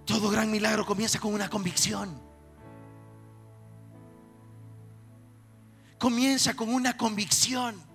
Todo 0.05 0.29
gran 0.29 0.51
milagro 0.51 0.85
comienza 0.85 1.19
con 1.19 1.33
una 1.33 1.49
convicción. 1.49 2.23
Comienza 5.99 6.55
con 6.55 6.73
una 6.73 6.97
convicción. 6.97 7.94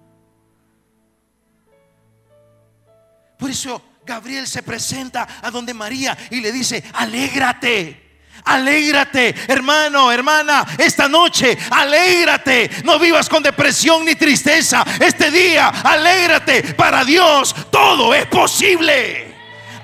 Por 3.40 3.50
eso 3.50 3.82
Gabriel 4.06 4.46
se 4.46 4.62
presenta 4.62 5.26
a 5.42 5.50
donde 5.50 5.74
María 5.74 6.18
y 6.30 6.42
le 6.42 6.52
dice, 6.52 6.84
alégrate. 6.94 8.08
Alégrate, 8.46 9.36
hermano, 9.48 10.12
hermana, 10.12 10.66
esta 10.78 11.08
noche, 11.08 11.58
alégrate. 11.72 12.70
No 12.84 12.98
vivas 12.98 13.30
con 13.30 13.44
depresión 13.44 14.04
ni 14.06 14.16
tristeza. 14.16 14.84
Este 15.00 15.30
día, 15.30 15.68
alégrate. 15.68 16.74
Para 16.74 17.04
Dios 17.04 17.56
todo 17.70 18.14
es 18.14 18.26
posible. 18.28 19.36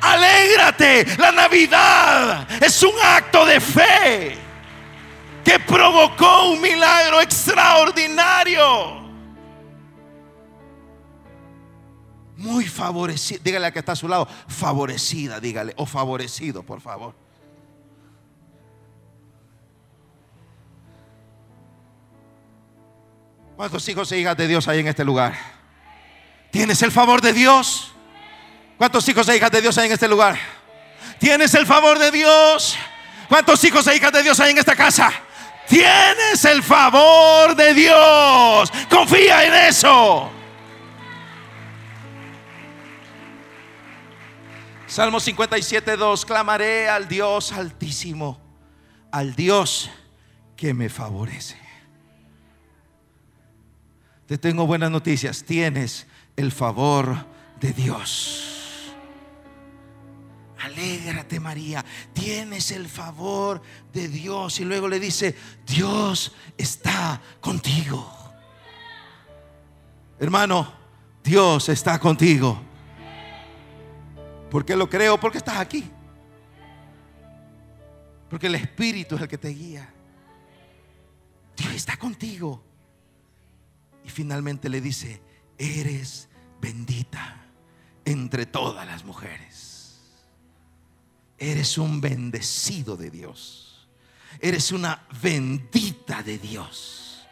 Alégrate. 0.01 1.05
La 1.17 1.31
Navidad 1.31 2.47
es 2.62 2.83
un 2.83 2.93
acto 3.03 3.45
de 3.45 3.59
fe 3.62 4.38
que 5.43 5.59
provocó 5.59 6.50
un 6.50 6.62
milagro 6.62 7.21
extraordinario. 7.21 9.04
Muy 12.38 12.65
favorecida. 12.65 13.39
Dígale 13.44 13.68
a 13.68 13.72
que 13.72 13.80
está 13.80 13.94
a 13.94 13.96
su 13.96 14.08
lado, 14.08 14.27
favorecida, 14.48 15.39
dígale, 15.39 15.74
o 15.77 15.86
favorecido, 15.86 16.63
por 16.63 16.82
favor. 16.82 17.15
¿Cuántos 23.56 23.88
hijos 23.88 24.12
e 24.12 24.20
hijas 24.20 24.36
de 24.36 24.48
Dios 24.48 24.68
hay 24.68 24.80
en 24.80 24.88
este 24.88 25.06
lugar? 25.06 25.34
¿Tienes 26.51 26.82
el 26.82 26.92
favor 26.92 27.22
de 27.22 27.32
Dios? 27.32 27.94
¿Cuántos 28.77 29.08
hijos 29.08 29.27
e 29.30 29.38
hijas 29.38 29.51
de 29.51 29.62
Dios 29.62 29.77
hay 29.77 29.88
en 29.88 29.94
este 29.94 30.08
lugar? 30.08 30.38
¿Tienes 31.20 31.54
el 31.54 31.65
favor 31.65 31.98
de 31.98 32.12
Dios? 32.12 32.75
¿Cuántos 33.30 33.63
hijos 33.63 33.88
e 33.88 33.96
hijas 33.96 34.12
de 34.12 34.24
Dios 34.24 34.39
hay 34.42 34.51
en 34.51 34.58
esta 34.58 34.75
casa? 34.75 35.12
Tienes 35.68 36.44
el 36.44 36.62
favor 36.62 37.56
de 37.56 37.74
Dios. 37.74 38.72
Confía 38.89 39.46
en 39.46 39.54
eso. 39.70 40.35
Salmo 44.96 45.20
57, 45.20 45.98
2, 45.98 46.25
clamaré 46.25 46.88
al 46.88 47.10
Dios 47.10 47.52
altísimo, 47.52 48.40
al 49.12 49.36
Dios 49.36 49.90
que 50.56 50.74
me 50.74 50.88
favorece. 50.88 51.58
Te 54.25 54.38
tengo 54.38 54.66
buenas 54.66 54.92
noticias, 54.92 55.44
tienes 55.44 56.08
el 56.38 56.54
favor 56.54 57.25
de 57.60 57.74
Dios. 57.74 58.94
Alégrate 60.62 61.42
María, 61.42 61.84
tienes 62.14 62.72
el 62.72 62.88
favor 62.88 63.62
de 63.92 64.08
Dios. 64.08 64.62
Y 64.62 64.64
luego 64.64 64.88
le 64.88 65.02
dice, 65.02 65.36
Dios 65.68 66.32
está 66.58 67.22
contigo. 67.42 68.34
Hermano, 70.18 70.72
Dios 71.22 71.68
está 71.68 72.00
contigo. 72.00 72.75
¿Por 74.55 74.63
qué 74.63 74.74
lo 74.77 74.89
creo? 74.89 75.19
Porque 75.19 75.39
estás 75.39 75.57
aquí. 75.57 75.83
Porque 78.29 78.47
el 78.47 78.55
Espíritu 78.55 79.17
es 79.17 79.21
el 79.21 79.27
que 79.27 79.38
te 79.38 79.50
guía. 79.50 79.93
Dios 81.57 81.74
está 81.74 81.97
contigo. 81.97 82.63
Y 84.05 84.09
finalmente 84.09 84.69
le 84.69 84.79
dice, 84.79 85.21
eres 85.57 86.29
bendita 86.62 87.47
entre 88.05 88.45
todas 88.45 88.88
las 88.88 89.03
mujeres. 89.03 90.00
Eres 91.38 91.77
un 91.77 92.00
bendecido 92.00 92.95
de 92.95 93.12
Dios. 93.12 93.89
Eres 94.39 94.71
una 94.71 95.05
bendita 95.21 96.24
de 96.24 96.38
Dios. 96.38 97.27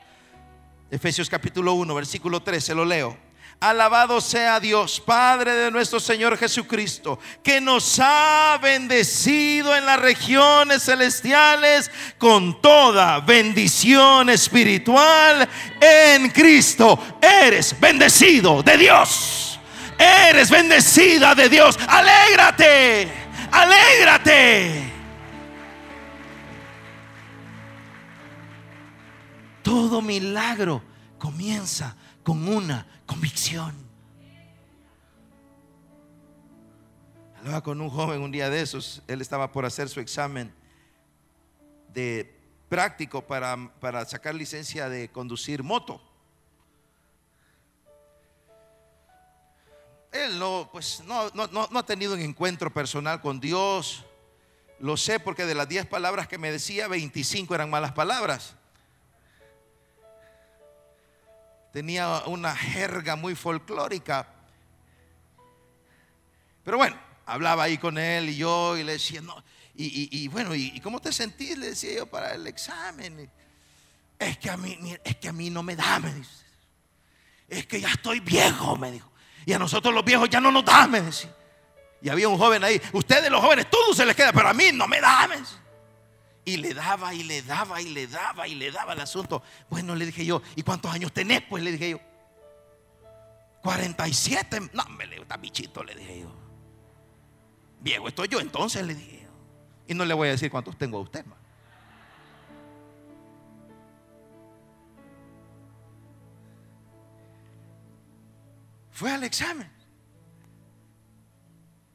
Efesios 0.91 1.29
capítulo 1.29 1.73
1, 1.75 1.95
versículo 1.95 2.43
13, 2.43 2.75
lo 2.75 2.83
leo. 2.83 3.17
Alabado 3.59 4.19
sea 4.19 4.59
Dios, 4.59 4.99
Padre 4.99 5.53
de 5.53 5.71
nuestro 5.71 5.99
Señor 5.99 6.37
Jesucristo, 6.37 7.17
que 7.41 7.61
nos 7.61 7.97
ha 8.01 8.59
bendecido 8.61 9.75
en 9.75 9.85
las 9.85 9.99
regiones 9.99 10.83
celestiales 10.83 11.89
con 12.17 12.61
toda 12.61 13.21
bendición 13.21 14.29
espiritual 14.29 15.47
en 15.79 16.29
Cristo. 16.31 16.99
Eres 17.21 17.79
bendecido 17.79 18.61
de 18.63 18.77
Dios. 18.77 19.59
Eres 19.97 20.49
bendecida 20.49 21.33
de 21.33 21.49
Dios. 21.49 21.77
Alégrate, 21.87 23.09
alégrate. 23.51 24.93
Todo 29.61 30.01
milagro 30.01 30.83
comienza 31.17 31.95
con 32.21 32.47
una 32.47 32.85
convicción. 33.05 33.75
Hablaba 37.37 37.61
con 37.61 37.81
un 37.81 37.89
joven 37.89 38.21
un 38.21 38.31
día 38.31 38.49
de 38.49 38.61
esos, 38.61 39.01
él 39.07 39.21
estaba 39.21 39.51
por 39.51 39.65
hacer 39.65 39.89
su 39.89 39.99
examen 39.99 40.53
de 41.93 42.39
práctico 42.69 43.21
para, 43.21 43.71
para 43.79 44.05
sacar 44.05 44.33
licencia 44.33 44.89
de 44.89 45.09
conducir 45.09 45.61
moto. 45.61 46.01
Él 50.13 50.37
no, 50.37 50.69
pues 50.71 51.01
no, 51.05 51.29
no, 51.33 51.47
no, 51.47 51.79
ha 51.79 51.85
tenido 51.85 52.13
un 52.13 52.21
encuentro 52.21 52.71
personal 52.71 53.19
con 53.19 53.39
Dios. 53.39 54.05
Lo 54.79 54.95
sé 54.95 55.19
porque 55.19 55.45
de 55.45 55.55
las 55.55 55.67
10 55.67 55.87
palabras 55.87 56.27
que 56.27 56.37
me 56.37 56.51
decía, 56.51 56.87
25 56.87 57.53
eran 57.55 57.69
malas 57.69 57.93
palabras. 57.93 58.55
Tenía 61.73 62.21
una 62.27 62.55
jerga 62.55 63.15
muy 63.15 63.33
folclórica. 63.33 64.27
Pero 66.63 66.77
bueno, 66.77 66.95
hablaba 67.25 67.63
ahí 67.63 67.79
con 67.79 67.97
él 67.97 68.29
y 68.29 68.37
yo 68.37 68.77
y 68.77 68.83
le 68.83 68.93
decía, 68.93 69.21
no, 69.21 69.43
y, 69.75 70.27
bueno, 70.27 70.53
¿y, 70.53 70.79
cómo 70.81 71.01
te 71.01 71.11
sentís? 71.11 71.57
Le 71.57 71.71
decía 71.71 71.95
yo 71.95 72.05
para 72.05 72.35
el 72.35 72.45
examen. 72.45 73.27
Es 74.19 74.37
que 74.37 74.51
a 74.51 74.55
mí, 74.55 74.77
es 75.03 75.17
que 75.17 75.27
a 75.27 75.33
mí 75.33 75.49
no 75.49 75.63
me 75.63 75.75
da, 75.75 75.99
me 75.99 76.13
dice. 76.13 76.45
Es 77.49 77.65
que 77.65 77.81
ya 77.81 77.89
estoy 77.89 78.19
viejo, 78.19 78.77
me 78.77 78.91
dijo. 78.91 79.11
Y 79.43 79.53
a 79.53 79.59
nosotros 79.59 79.93
los 79.93 80.05
viejos 80.05 80.29
ya 80.29 80.39
no 80.39 80.51
nos 80.51 80.63
da, 80.63 80.85
me 80.85 81.01
decía. 81.01 81.35
Y 82.03 82.09
había 82.09 82.29
un 82.29 82.37
joven 82.37 82.63
ahí. 82.63 82.79
Ustedes 82.91 83.31
los 83.31 83.41
jóvenes, 83.41 83.67
todo 83.69 83.95
se 83.95 84.05
les 84.05 84.15
queda, 84.15 84.31
pero 84.31 84.47
a 84.47 84.53
mí 84.53 84.65
no 84.71 84.87
me 84.87 85.01
da, 85.01 85.27
me. 85.27 85.37
Y 86.45 86.57
le 86.57 86.73
daba 86.73 87.13
y 87.13 87.23
le 87.23 87.41
daba 87.41 87.81
y 87.81 87.89
le 87.89 88.07
daba 88.07 88.47
y 88.47 88.55
le 88.55 88.71
daba 88.71 88.93
el 88.93 88.99
asunto. 88.99 89.41
Bueno, 89.69 89.95
le 89.95 90.05
dije 90.05 90.25
yo, 90.25 90.41
¿y 90.55 90.63
cuántos 90.63 90.91
años 90.91 91.13
tenés? 91.13 91.41
Pues 91.49 91.63
le 91.63 91.71
dije 91.71 91.91
yo. 91.91 91.99
47. 93.61 94.71
No, 94.73 94.85
me 94.89 95.07
le 95.07 95.21
está 95.21 95.37
bichito, 95.37 95.83
le 95.83 95.95
dije 95.95 96.21
yo. 96.21 96.35
Viejo 97.79 98.07
estoy 98.07 98.27
yo, 98.27 98.39
entonces 98.39 98.85
le 98.85 98.93
dije 98.93 99.21
yo. 99.23 99.29
Y 99.87 99.93
no 99.93 100.03
le 100.05 100.13
voy 100.13 100.27
a 100.27 100.31
decir 100.31 100.51
cuántos 100.51 100.77
tengo 100.77 100.97
a 100.97 101.01
usted, 101.01 101.25
Fue 108.91 109.11
al 109.11 109.23
examen. 109.23 109.69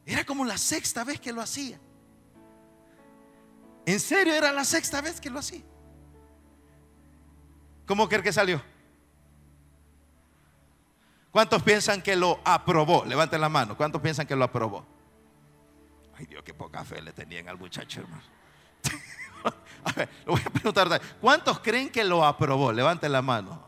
Era 0.04 0.24
como 0.24 0.44
la 0.44 0.58
sexta 0.58 1.04
vez 1.04 1.20
que 1.20 1.32
lo 1.32 1.40
hacía. 1.40 1.78
En 3.88 4.00
serio, 4.00 4.34
era 4.34 4.52
la 4.52 4.66
sexta 4.66 5.00
vez 5.00 5.18
que 5.18 5.30
lo 5.30 5.38
hacía. 5.38 5.62
¿Cómo 7.86 8.06
cree 8.06 8.22
que 8.22 8.34
salió? 8.34 8.62
¿Cuántos 11.30 11.62
piensan 11.62 12.02
que 12.02 12.14
lo 12.14 12.38
aprobó? 12.44 13.06
Levanten 13.06 13.40
la 13.40 13.48
mano. 13.48 13.78
¿Cuántos 13.78 14.02
piensan 14.02 14.26
que 14.26 14.36
lo 14.36 14.44
aprobó? 14.44 14.84
Ay 16.18 16.26
Dios, 16.26 16.42
qué 16.44 16.52
poca 16.52 16.84
fe 16.84 17.00
le 17.00 17.14
tenían 17.14 17.48
al 17.48 17.56
muchacho, 17.56 18.02
hermano. 18.02 18.22
a 19.84 19.92
ver, 19.92 20.10
lo 20.26 20.32
voy 20.32 20.42
a 20.44 20.50
preguntar. 20.50 21.00
¿Cuántos 21.18 21.60
creen 21.60 21.88
que 21.88 22.04
lo 22.04 22.26
aprobó? 22.26 22.70
Levanten 22.70 23.10
la 23.10 23.22
mano. 23.22 23.66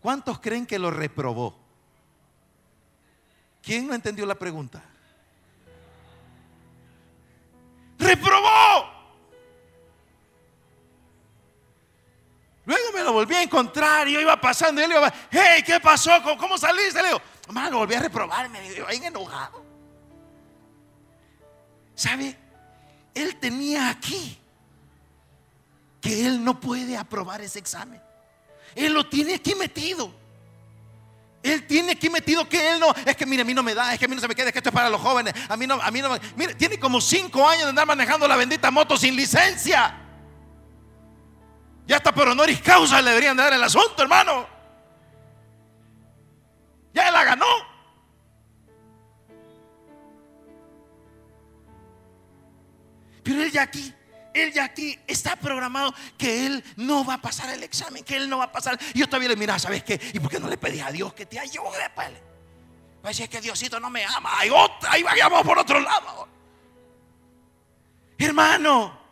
¿Cuántos 0.00 0.38
creen 0.38 0.64
que 0.64 0.78
lo 0.78 0.92
reprobó? 0.92 1.58
¿Quién 3.62 3.88
no 3.88 3.94
entendió 3.94 4.24
la 4.26 4.36
pregunta? 4.36 4.80
Reprobó. 7.98 8.97
Luego 12.68 12.92
me 12.92 13.02
lo 13.02 13.14
volví 13.14 13.34
a 13.34 13.42
encontrar 13.42 14.06
y 14.08 14.12
yo 14.12 14.20
iba 14.20 14.38
pasando 14.38 14.82
y 14.82 14.84
él 14.84 14.90
iba, 14.90 15.10
hey, 15.30 15.62
¿qué 15.64 15.80
pasó? 15.80 16.10
¿Cómo 16.38 16.58
saliste? 16.58 17.00
Le 17.00 17.08
digo, 17.08 17.22
mamá, 17.46 17.70
volví 17.70 17.94
a 17.94 18.00
reprobar, 18.00 18.46
me 18.50 18.58
ahí 18.58 19.00
enojado. 19.02 19.64
¿Sabe? 21.94 22.36
Él 23.14 23.36
tenía 23.36 23.88
aquí 23.88 24.38
que 25.98 26.26
él 26.26 26.44
no 26.44 26.60
puede 26.60 26.94
aprobar 26.98 27.40
ese 27.40 27.58
examen. 27.58 28.02
Él 28.74 28.92
lo 28.92 29.08
tiene 29.08 29.36
aquí 29.36 29.54
metido. 29.54 30.12
Él 31.42 31.66
tiene 31.66 31.92
aquí 31.92 32.10
metido 32.10 32.46
que 32.46 32.72
él 32.72 32.80
no, 32.80 32.94
es 33.06 33.16
que 33.16 33.24
mire, 33.24 33.40
a 33.40 33.44
mí 33.46 33.54
no 33.54 33.62
me 33.62 33.74
da, 33.74 33.94
es 33.94 33.98
que 33.98 34.04
a 34.04 34.08
mí 34.08 34.14
no 34.14 34.20
se 34.20 34.28
me 34.28 34.34
queda, 34.34 34.48
es 34.48 34.52
que 34.52 34.58
esto 34.58 34.68
es 34.68 34.74
para 34.74 34.90
los 34.90 35.00
jóvenes. 35.00 35.32
A 35.48 35.56
mí 35.56 35.66
no, 35.66 35.80
a 35.80 35.90
mí 35.90 36.02
no, 36.02 36.10
mire, 36.36 36.54
tiene 36.54 36.78
como 36.78 37.00
cinco 37.00 37.48
años 37.48 37.62
de 37.62 37.70
andar 37.70 37.86
manejando 37.86 38.28
la 38.28 38.36
bendita 38.36 38.70
moto 38.70 38.98
sin 38.98 39.16
licencia. 39.16 40.04
Ya 41.88 41.96
hasta 41.96 42.12
por 42.12 42.28
honoris 42.28 42.60
causa 42.60 43.00
le 43.00 43.08
deberían 43.08 43.34
dar 43.34 43.50
el 43.50 43.64
asunto, 43.64 44.02
hermano. 44.02 44.46
Ya 46.92 47.10
la 47.10 47.24
ganó. 47.24 47.46
Pero 53.22 53.42
él 53.42 53.50
ya 53.50 53.62
aquí, 53.62 53.94
él 54.34 54.52
ya 54.52 54.64
aquí 54.64 54.98
está 55.06 55.36
programado 55.36 55.94
que 56.18 56.44
él 56.44 56.62
no 56.76 57.06
va 57.06 57.14
a 57.14 57.22
pasar 57.22 57.48
el 57.54 57.62
examen, 57.62 58.04
que 58.04 58.16
él 58.16 58.28
no 58.28 58.36
va 58.36 58.44
a 58.44 58.52
pasar. 58.52 58.78
Y 58.92 58.98
yo 58.98 59.06
todavía 59.06 59.30
le 59.30 59.36
mira, 59.36 59.58
¿sabes 59.58 59.82
qué? 59.82 59.98
¿Y 60.12 60.20
por 60.20 60.30
qué 60.30 60.38
no 60.38 60.48
le 60.48 60.58
pedí 60.58 60.80
a 60.80 60.90
Dios 60.90 61.14
que 61.14 61.24
te 61.24 61.38
ayude? 61.38 61.90
Pues? 61.94 62.10
pues 63.00 63.16
si 63.16 63.22
es 63.22 63.30
que 63.30 63.40
Diosito 63.40 63.80
no 63.80 63.88
me 63.88 64.04
ama, 64.04 64.38
hay 64.38 64.50
otra, 64.50 64.92
ahí 64.92 65.02
vayamos 65.02 65.42
por 65.42 65.58
otro 65.58 65.80
lado. 65.80 66.28
Hermano, 68.18 69.07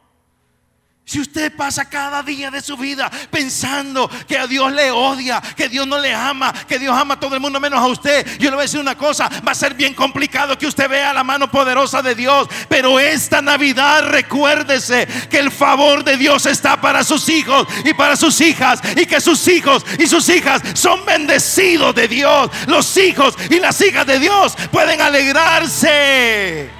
si 1.08 1.20
usted 1.20 1.54
pasa 1.54 1.88
cada 1.88 2.20
día 2.24 2.50
de 2.50 2.60
su 2.60 2.76
vida 2.76 3.08
pensando 3.30 4.10
que 4.26 4.36
a 4.36 4.48
Dios 4.48 4.72
le 4.72 4.90
odia, 4.90 5.40
que 5.56 5.68
Dios 5.68 5.86
no 5.86 6.00
le 6.00 6.12
ama, 6.12 6.52
que 6.66 6.80
Dios 6.80 6.92
ama 6.98 7.14
a 7.14 7.20
todo 7.20 7.36
el 7.36 7.40
mundo 7.40 7.60
menos 7.60 7.78
a 7.78 7.86
usted, 7.86 8.26
yo 8.38 8.50
le 8.50 8.56
voy 8.56 8.62
a 8.62 8.66
decir 8.66 8.80
una 8.80 8.98
cosa, 8.98 9.30
va 9.46 9.52
a 9.52 9.54
ser 9.54 9.74
bien 9.74 9.94
complicado 9.94 10.58
que 10.58 10.66
usted 10.66 10.90
vea 10.90 11.14
la 11.14 11.22
mano 11.22 11.48
poderosa 11.48 12.02
de 12.02 12.16
Dios, 12.16 12.48
pero 12.68 12.98
esta 12.98 13.40
Navidad 13.40 14.08
recuérdese 14.08 15.06
que 15.30 15.38
el 15.38 15.52
favor 15.52 16.02
de 16.02 16.16
Dios 16.16 16.44
está 16.44 16.80
para 16.80 17.04
sus 17.04 17.28
hijos 17.28 17.68
y 17.84 17.94
para 17.94 18.16
sus 18.16 18.40
hijas 18.40 18.80
y 18.96 19.06
que 19.06 19.20
sus 19.20 19.46
hijos 19.46 19.86
y 20.00 20.08
sus 20.08 20.28
hijas 20.28 20.60
son 20.74 21.04
bendecidos 21.04 21.94
de 21.94 22.08
Dios. 22.08 22.50
Los 22.66 22.96
hijos 22.96 23.36
y 23.48 23.60
las 23.60 23.80
hijas 23.80 24.08
de 24.08 24.18
Dios 24.18 24.56
pueden 24.72 25.00
alegrarse. 25.00 26.75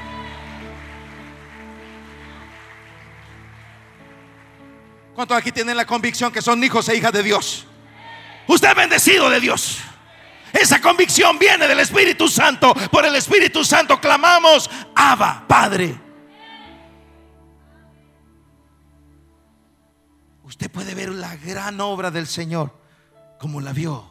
¿Cuántos 5.16 5.38
aquí 5.38 5.50
tienen 5.50 5.78
la 5.78 5.86
convicción 5.86 6.30
que 6.30 6.42
son 6.42 6.62
hijos 6.62 6.86
e 6.90 6.96
hijas 6.96 7.10
de 7.10 7.22
Dios? 7.22 7.64
Usted 8.46 8.68
es 8.68 8.74
bendecido 8.74 9.30
de 9.30 9.40
Dios. 9.40 9.78
Esa 10.52 10.78
convicción 10.78 11.38
viene 11.38 11.66
del 11.66 11.80
Espíritu 11.80 12.28
Santo. 12.28 12.74
Por 12.92 13.06
el 13.06 13.16
Espíritu 13.16 13.64
Santo 13.64 13.98
clamamos, 13.98 14.68
Abba, 14.94 15.46
Padre. 15.48 15.98
Usted 20.42 20.70
puede 20.70 20.94
ver 20.94 21.08
la 21.08 21.34
gran 21.36 21.80
obra 21.80 22.10
del 22.10 22.26
Señor 22.26 22.78
como 23.38 23.62
la 23.62 23.72
vio 23.72 24.10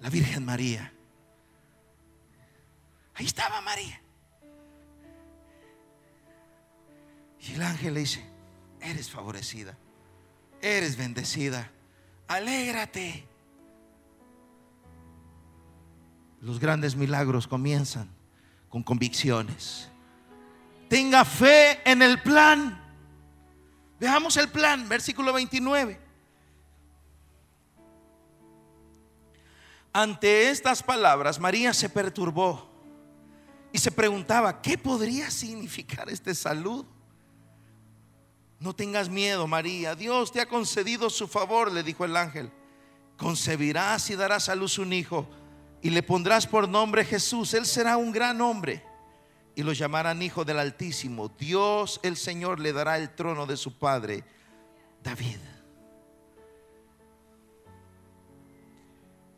la 0.00 0.10
Virgen 0.10 0.44
María. 0.44 0.92
Ahí 3.14 3.24
estaba 3.24 3.62
María. 3.62 4.02
Y 7.40 7.54
el 7.54 7.62
ángel 7.62 7.94
le 7.94 8.00
dice, 8.00 8.22
eres 8.82 9.10
favorecida 9.10 9.74
eres 10.62 10.96
bendecida. 10.96 11.70
Alégrate. 12.28 13.24
Los 16.40 16.58
grandes 16.58 16.96
milagros 16.96 17.46
comienzan 17.46 18.08
con 18.68 18.82
convicciones. 18.82 19.88
Tenga 20.88 21.24
fe 21.24 21.80
en 21.84 22.02
el 22.02 22.22
plan. 22.22 22.80
Veamos 23.98 24.36
el 24.36 24.48
plan, 24.48 24.88
versículo 24.88 25.32
29. 25.32 26.00
Ante 29.92 30.50
estas 30.50 30.82
palabras, 30.82 31.38
María 31.38 31.74
se 31.74 31.88
perturbó 31.88 32.70
y 33.72 33.78
se 33.78 33.90
preguntaba, 33.90 34.62
¿qué 34.62 34.78
podría 34.78 35.30
significar 35.30 36.08
este 36.08 36.34
saludo? 36.34 36.86
No 38.60 38.74
tengas 38.74 39.08
miedo, 39.08 39.46
María. 39.46 39.94
Dios 39.94 40.30
te 40.30 40.40
ha 40.40 40.46
concedido 40.46 41.08
su 41.08 41.26
favor, 41.26 41.72
le 41.72 41.82
dijo 41.82 42.04
el 42.04 42.14
ángel. 42.14 42.52
Concebirás 43.16 44.10
y 44.10 44.16
darás 44.16 44.50
a 44.50 44.54
luz 44.54 44.78
un 44.78 44.92
hijo 44.92 45.26
y 45.82 45.88
le 45.88 46.02
pondrás 46.02 46.46
por 46.46 46.68
nombre 46.68 47.04
Jesús. 47.04 47.54
Él 47.54 47.64
será 47.64 47.96
un 47.96 48.12
gran 48.12 48.38
hombre 48.42 48.84
y 49.54 49.62
lo 49.62 49.72
llamarán 49.72 50.20
hijo 50.20 50.44
del 50.44 50.58
Altísimo. 50.58 51.28
Dios 51.28 52.00
el 52.02 52.18
Señor 52.18 52.60
le 52.60 52.74
dará 52.74 52.98
el 52.98 53.14
trono 53.14 53.46
de 53.46 53.56
su 53.56 53.78
padre, 53.78 54.24
David. 55.02 55.38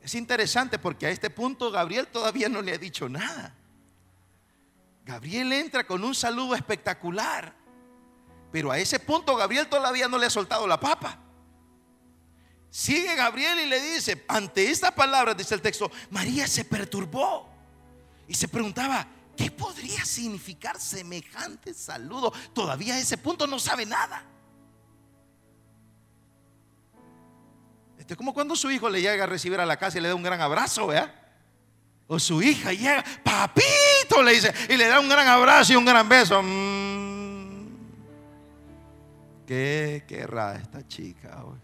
Es 0.02 0.16
interesante 0.16 0.80
porque 0.80 1.06
a 1.06 1.10
este 1.10 1.30
punto 1.30 1.70
Gabriel 1.70 2.08
todavía 2.08 2.48
no 2.48 2.60
le 2.60 2.72
ha 2.72 2.78
dicho 2.78 3.08
nada. 3.08 3.54
Gabriel 5.04 5.52
entra 5.52 5.86
con 5.86 6.02
un 6.02 6.14
saludo 6.14 6.56
espectacular. 6.56 7.61
Pero 8.52 8.70
a 8.70 8.78
ese 8.78 9.00
punto 9.00 9.34
Gabriel 9.34 9.66
todavía 9.66 10.06
no 10.06 10.18
le 10.18 10.26
ha 10.26 10.30
soltado 10.30 10.66
la 10.66 10.78
papa. 10.78 11.18
Sigue 12.70 13.16
Gabriel 13.16 13.60
y 13.60 13.66
le 13.66 13.80
dice, 13.80 14.24
ante 14.28 14.70
esta 14.70 14.94
palabra, 14.94 15.34
dice 15.34 15.54
el 15.54 15.62
texto, 15.62 15.90
María 16.10 16.46
se 16.46 16.64
perturbó 16.64 17.48
y 18.28 18.34
se 18.34 18.48
preguntaba, 18.48 19.06
¿qué 19.36 19.50
podría 19.50 20.04
significar 20.04 20.78
semejante 20.78 21.74
saludo? 21.74 22.32
Todavía 22.54 22.94
a 22.94 22.98
ese 22.98 23.16
punto 23.16 23.46
no 23.46 23.58
sabe 23.58 23.84
nada. 23.84 24.24
Esto 27.98 28.14
es 28.14 28.18
como 28.18 28.34
cuando 28.34 28.56
su 28.56 28.70
hijo 28.70 28.88
le 28.88 29.00
llega 29.00 29.24
a 29.24 29.26
recibir 29.26 29.60
a 29.60 29.66
la 29.66 29.76
casa 29.76 29.98
y 29.98 30.00
le 30.00 30.08
da 30.08 30.14
un 30.14 30.22
gran 30.22 30.40
abrazo, 30.40 30.86
¿vea? 30.88 31.14
O 32.06 32.18
su 32.18 32.42
hija 32.42 32.72
llega, 32.72 33.04
papito, 33.22 34.22
le 34.22 34.32
dice, 34.32 34.52
y 34.68 34.76
le 34.76 34.88
da 34.88 34.98
un 34.98 35.08
gran 35.08 35.26
abrazo 35.28 35.72
y 35.72 35.76
un 35.76 35.84
gran 35.84 36.08
beso. 36.08 36.42
Mm. 36.42 36.71
¿Qué 39.46 40.04
querrá 40.06 40.54
esta 40.56 40.86
chica 40.86 41.44
hoy? 41.44 41.58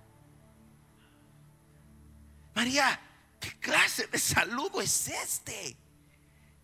María, 2.54 3.00
¿qué 3.38 3.50
clase 3.60 4.06
de 4.08 4.18
saludo 4.18 4.80
es 4.80 5.08
este? 5.08 5.76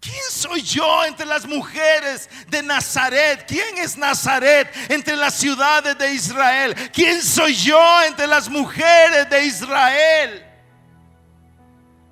¿Quién 0.01 0.23
soy 0.31 0.61
yo 0.61 1.05
entre 1.07 1.25
las 1.25 1.47
mujeres 1.47 2.29
de 2.49 2.63
Nazaret? 2.63 3.47
¿Quién 3.49 3.79
es 3.79 3.97
Nazaret 3.97 4.71
entre 4.91 5.17
las 5.17 5.35
ciudades 5.35 5.97
de 5.97 6.13
Israel? 6.13 6.75
¿Quién 6.93 7.23
soy 7.23 7.55
yo 7.55 8.03
entre 8.03 8.27
las 8.27 8.49
mujeres 8.51 9.31
de 9.31 9.47
Israel? 9.47 10.45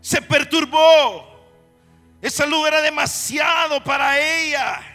Se 0.01 0.23
perturbó. 0.23 1.29
Esa 2.23 2.47
luz 2.47 2.69
era 2.69 2.81
demasiado 2.81 3.85
para 3.85 4.19
ella. 4.19 4.91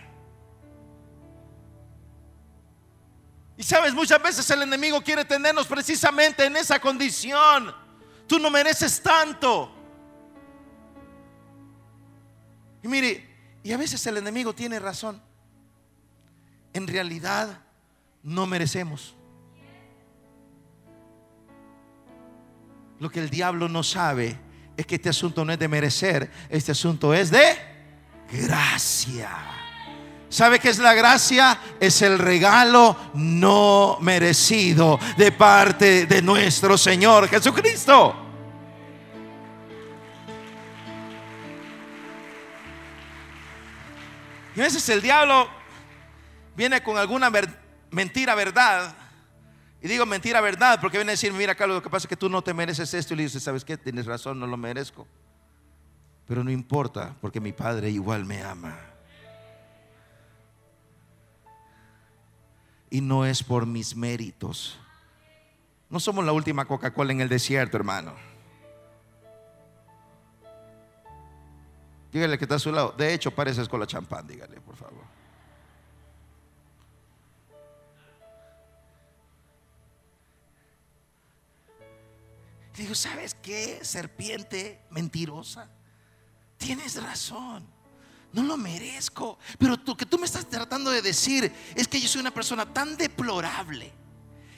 Y 3.58 3.64
sabes, 3.64 3.94
muchas 3.94 4.22
veces 4.22 4.50
el 4.52 4.62
enemigo 4.62 5.02
quiere 5.02 5.26
tenernos 5.26 5.66
precisamente 5.66 6.46
en 6.46 6.56
esa 6.56 6.80
condición. 6.80 7.74
Tú 8.28 8.38
no 8.38 8.52
mereces 8.52 9.02
tanto. 9.02 9.74
Y 12.84 12.88
mire, 12.88 13.28
y 13.64 13.72
a 13.72 13.78
veces 13.78 14.06
el 14.06 14.18
enemigo 14.18 14.54
tiene 14.54 14.78
razón. 14.80 15.20
En 16.72 16.88
realidad 16.88 17.60
no 18.22 18.46
merecemos. 18.46 19.16
Lo 23.00 23.10
que 23.10 23.20
el 23.20 23.30
diablo 23.30 23.68
no 23.68 23.82
sabe 23.82 24.40
es 24.76 24.86
que 24.86 24.96
este 24.96 25.10
asunto 25.10 25.44
no 25.44 25.52
es 25.52 25.60
de 25.60 25.68
merecer, 25.68 26.32
este 26.50 26.72
asunto 26.72 27.14
es 27.14 27.32
de 27.32 27.58
gracia. 28.32 29.67
¿Sabe 30.30 30.60
qué 30.60 30.70
es 30.70 30.80
la 30.80 30.94
gracia? 30.94 31.58
Es 31.80 32.02
el 32.02 32.20
regalo 32.20 32.98
no 33.14 33.98
merecido 34.02 35.00
de 35.18 35.32
parte 35.32 36.06
de 36.06 36.22
nuestro 36.22 36.78
Señor 36.78 37.30
Jesucristo. 37.30 38.16
Y 44.56 44.60
a 44.60 44.64
veces 44.64 44.90
el 44.90 45.02
diablo 45.02 45.48
viene 46.56 46.82
con 46.82 46.98
alguna 46.98 47.32
mentira, 47.92 48.36
verdad. 48.36 48.96
Y 49.82 49.88
digo 49.88 50.06
mentira, 50.06 50.42
verdad, 50.42 50.80
porque 50.82 50.98
viene 50.98 51.12
a 51.12 51.14
decir, 51.14 51.32
mira, 51.32 51.56
Carlos, 51.56 51.76
lo 51.76 51.84
que 51.84 51.90
pasa 51.90 52.06
es 52.06 52.10
que 52.10 52.18
tú 52.18 52.28
no 52.28 52.42
te 52.42 52.54
mereces 52.54 52.94
esto. 52.94 53.14
Y 53.14 53.18
le 53.18 53.24
dice, 53.24 53.40
¿sabes 53.40 53.64
qué? 53.64 53.78
Tienes 53.78 54.08
razón, 54.08 54.40
no 54.40 54.48
lo 54.48 54.58
merezco. 54.58 55.08
Pero 56.26 56.44
no 56.44 56.52
importa, 56.52 57.16
porque 57.22 57.40
mi 57.40 57.54
Padre 57.54 57.92
igual 57.92 58.26
me 58.26 58.42
ama. 58.42 58.97
Y 62.90 63.02
no 63.02 63.26
es 63.26 63.44
por 63.44 63.66
mis 63.66 63.96
méritos. 63.96 64.78
No 65.90 66.00
somos 66.00 66.26
la 66.26 66.32
última 66.32 66.66
Coca-Cola 66.66 67.12
en 67.12 67.22
el 67.22 67.30
desierto, 67.30 67.78
hermano. 67.78 68.14
Dígale 72.12 72.38
que 72.38 72.46
está 72.46 72.56
a 72.56 72.60
su 72.60 72.72
lado. 72.72 72.94
De 72.98 73.14
hecho, 73.14 73.32
pareces 73.32 73.68
con 73.70 73.80
la 73.80 73.88
champán, 73.88 74.28
dígale, 74.28 74.60
por 74.62 74.76
favor. 74.76 75.18
digo, 82.78 82.96
¿sabes 82.96 83.36
qué? 83.42 83.80
Serpiente 83.84 84.80
mentirosa. 84.92 85.70
Tienes 86.58 87.02
razón. 87.02 87.66
No 88.38 88.44
lo 88.44 88.56
merezco. 88.56 89.40
Pero 89.58 89.78
lo 89.84 89.98
que 89.98 90.06
tú 90.06 90.20
me 90.20 90.28
estás 90.28 90.48
tratando 90.48 90.92
de 90.92 91.02
decir 91.02 91.52
es 91.74 91.88
que 91.88 92.00
yo 92.00 92.08
soy 92.08 92.22
una 92.22 92.30
persona 92.30 92.72
tan 92.72 92.96
deplorable 92.96 93.92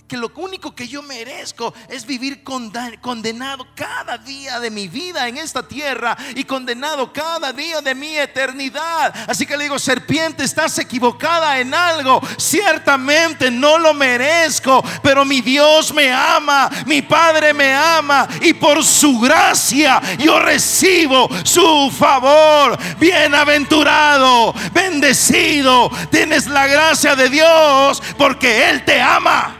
que 0.09 0.17
lo 0.17 0.31
único 0.37 0.73
que 0.73 0.87
yo 0.87 1.03
merezco 1.03 1.71
es 1.87 2.03
vivir 2.03 2.43
condenado 2.43 3.67
cada 3.75 4.17
día 4.17 4.59
de 4.59 4.71
mi 4.71 4.87
vida 4.87 5.27
en 5.27 5.37
esta 5.37 5.67
tierra 5.67 6.17
y 6.35 6.43
condenado 6.45 7.13
cada 7.13 7.53
día 7.53 7.79
de 7.79 7.93
mi 7.93 8.17
eternidad. 8.17 9.13
Así 9.27 9.45
que 9.45 9.55
le 9.55 9.65
digo, 9.65 9.77
serpiente, 9.77 10.43
estás 10.43 10.79
equivocada 10.79 11.59
en 11.59 11.75
algo. 11.75 12.19
Ciertamente 12.37 13.51
no 13.51 13.77
lo 13.77 13.93
merezco, 13.93 14.83
pero 15.03 15.23
mi 15.23 15.41
Dios 15.41 15.93
me 15.93 16.11
ama, 16.11 16.71
mi 16.87 17.03
Padre 17.03 17.53
me 17.53 17.71
ama 17.71 18.27
y 18.41 18.53
por 18.53 18.83
su 18.83 19.19
gracia 19.19 20.01
yo 20.17 20.39
recibo 20.39 21.29
su 21.43 21.91
favor. 21.95 22.79
Bienaventurado, 22.99 24.55
bendecido, 24.73 25.91
tienes 26.09 26.47
la 26.47 26.65
gracia 26.65 27.15
de 27.15 27.29
Dios 27.29 28.01
porque 28.17 28.71
Él 28.71 28.83
te 28.83 28.99
ama. 28.99 29.58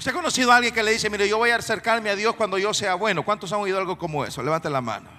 ¿Usted 0.00 0.12
ha 0.12 0.14
conocido 0.14 0.50
a 0.50 0.56
alguien 0.56 0.72
que 0.72 0.82
le 0.82 0.92
dice, 0.92 1.10
mire, 1.10 1.28
yo 1.28 1.36
voy 1.36 1.50
a 1.50 1.56
acercarme 1.56 2.08
a 2.08 2.16
Dios 2.16 2.34
cuando 2.34 2.56
yo 2.56 2.72
sea 2.72 2.94
bueno? 2.94 3.22
¿Cuántos 3.22 3.52
han 3.52 3.60
oído 3.60 3.76
algo 3.76 3.98
como 3.98 4.24
eso? 4.24 4.42
Levante 4.42 4.70
la 4.70 4.80
mano. 4.80 5.10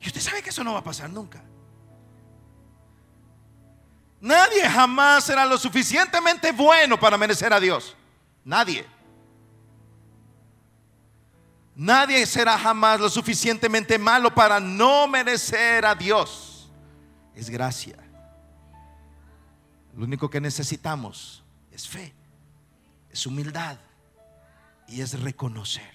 Y 0.00 0.08
usted 0.08 0.20
sabe 0.20 0.42
que 0.42 0.50
eso 0.50 0.64
no 0.64 0.72
va 0.72 0.80
a 0.80 0.82
pasar 0.82 1.08
nunca. 1.08 1.40
Nadie 4.20 4.68
jamás 4.68 5.22
será 5.22 5.46
lo 5.46 5.56
suficientemente 5.56 6.50
bueno 6.50 6.98
para 6.98 7.16
merecer 7.16 7.52
a 7.52 7.60
Dios. 7.60 7.96
Nadie. 8.44 8.84
Nadie 11.76 12.26
será 12.26 12.58
jamás 12.58 12.98
lo 12.98 13.08
suficientemente 13.08 14.00
malo 14.00 14.34
para 14.34 14.58
no 14.58 15.06
merecer 15.06 15.86
a 15.86 15.94
Dios. 15.94 16.68
Es 17.36 17.48
gracia. 17.48 17.98
Lo 19.94 20.02
único 20.02 20.28
que 20.28 20.40
necesitamos 20.40 21.44
es 21.70 21.86
fe, 21.86 22.12
es 23.08 23.24
humildad 23.28 23.78
y 24.88 25.00
es 25.00 25.20
reconocer. 25.20 25.94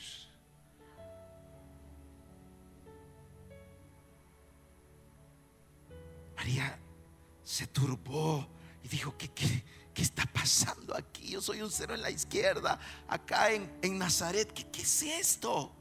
María 6.35 6.79
se 7.43 7.67
turbó 7.67 8.47
y 8.83 8.87
dijo, 8.87 9.15
¿qué, 9.17 9.29
qué, 9.29 9.63
qué 9.93 10.01
está 10.01 10.25
pasando 10.25 10.95
aquí? 10.95 11.31
Yo 11.31 11.41
soy 11.41 11.61
un 11.61 11.71
cero 11.71 11.93
en 11.95 12.01
la 12.01 12.11
izquierda, 12.11 12.79
acá 13.07 13.51
en, 13.51 13.71
en 13.81 13.97
Nazaret, 13.97 14.51
¿qué, 14.53 14.67
¿qué 14.69 14.81
es 14.81 15.01
esto? 15.01 15.71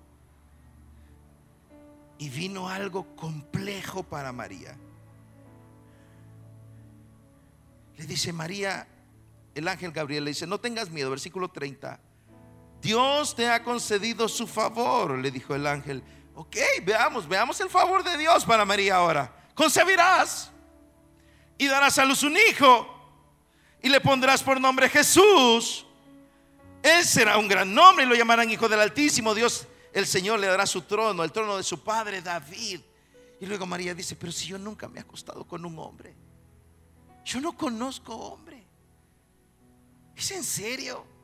Y 2.18 2.30
vino 2.30 2.68
algo 2.68 3.14
complejo 3.14 4.02
para 4.02 4.32
María. 4.32 4.76
Le 7.98 8.06
dice 8.06 8.32
María, 8.32 8.88
el 9.54 9.68
ángel 9.68 9.92
Gabriel 9.92 10.24
le 10.24 10.30
dice, 10.30 10.46
no 10.46 10.58
tengas 10.58 10.90
miedo, 10.90 11.10
versículo 11.10 11.48
30. 11.48 12.00
Dios 12.80 13.34
te 13.34 13.48
ha 13.48 13.62
concedido 13.62 14.28
su 14.28 14.46
favor, 14.46 15.18
le 15.18 15.30
dijo 15.30 15.54
el 15.54 15.66
ángel. 15.66 16.02
Ok, 16.34 16.56
veamos, 16.84 17.26
veamos 17.26 17.60
el 17.60 17.70
favor 17.70 18.04
de 18.04 18.16
Dios 18.16 18.44
para 18.44 18.64
María 18.64 18.96
ahora. 18.96 19.32
Concebirás 19.54 20.50
y 21.56 21.66
darás 21.66 21.98
a 21.98 22.04
luz 22.04 22.22
un 22.22 22.36
hijo 22.36 22.86
y 23.82 23.88
le 23.88 24.00
pondrás 24.00 24.42
por 24.42 24.60
nombre 24.60 24.88
Jesús. 24.88 25.86
Él 26.82 27.04
será 27.04 27.38
un 27.38 27.48
gran 27.48 27.72
nombre 27.74 28.04
y 28.04 28.08
lo 28.08 28.14
llamarán 28.14 28.50
Hijo 28.50 28.68
del 28.68 28.80
Altísimo. 28.80 29.34
Dios, 29.34 29.66
el 29.92 30.06
Señor, 30.06 30.38
le 30.38 30.46
dará 30.46 30.66
su 30.66 30.82
trono, 30.82 31.24
el 31.24 31.32
trono 31.32 31.56
de 31.56 31.62
su 31.62 31.82
padre 31.82 32.20
David. 32.20 32.80
Y 33.40 33.46
luego 33.46 33.66
María 33.66 33.94
dice, 33.94 34.14
pero 34.14 34.30
si 34.30 34.46
yo 34.46 34.58
nunca 34.58 34.88
me 34.88 34.98
he 34.98 35.02
acostado 35.02 35.44
con 35.44 35.64
un 35.64 35.78
hombre, 35.78 36.14
yo 37.24 37.40
no 37.40 37.56
conozco 37.56 38.14
hombre. 38.14 38.64
¿Es 40.14 40.30
en 40.30 40.44
serio? 40.44 41.15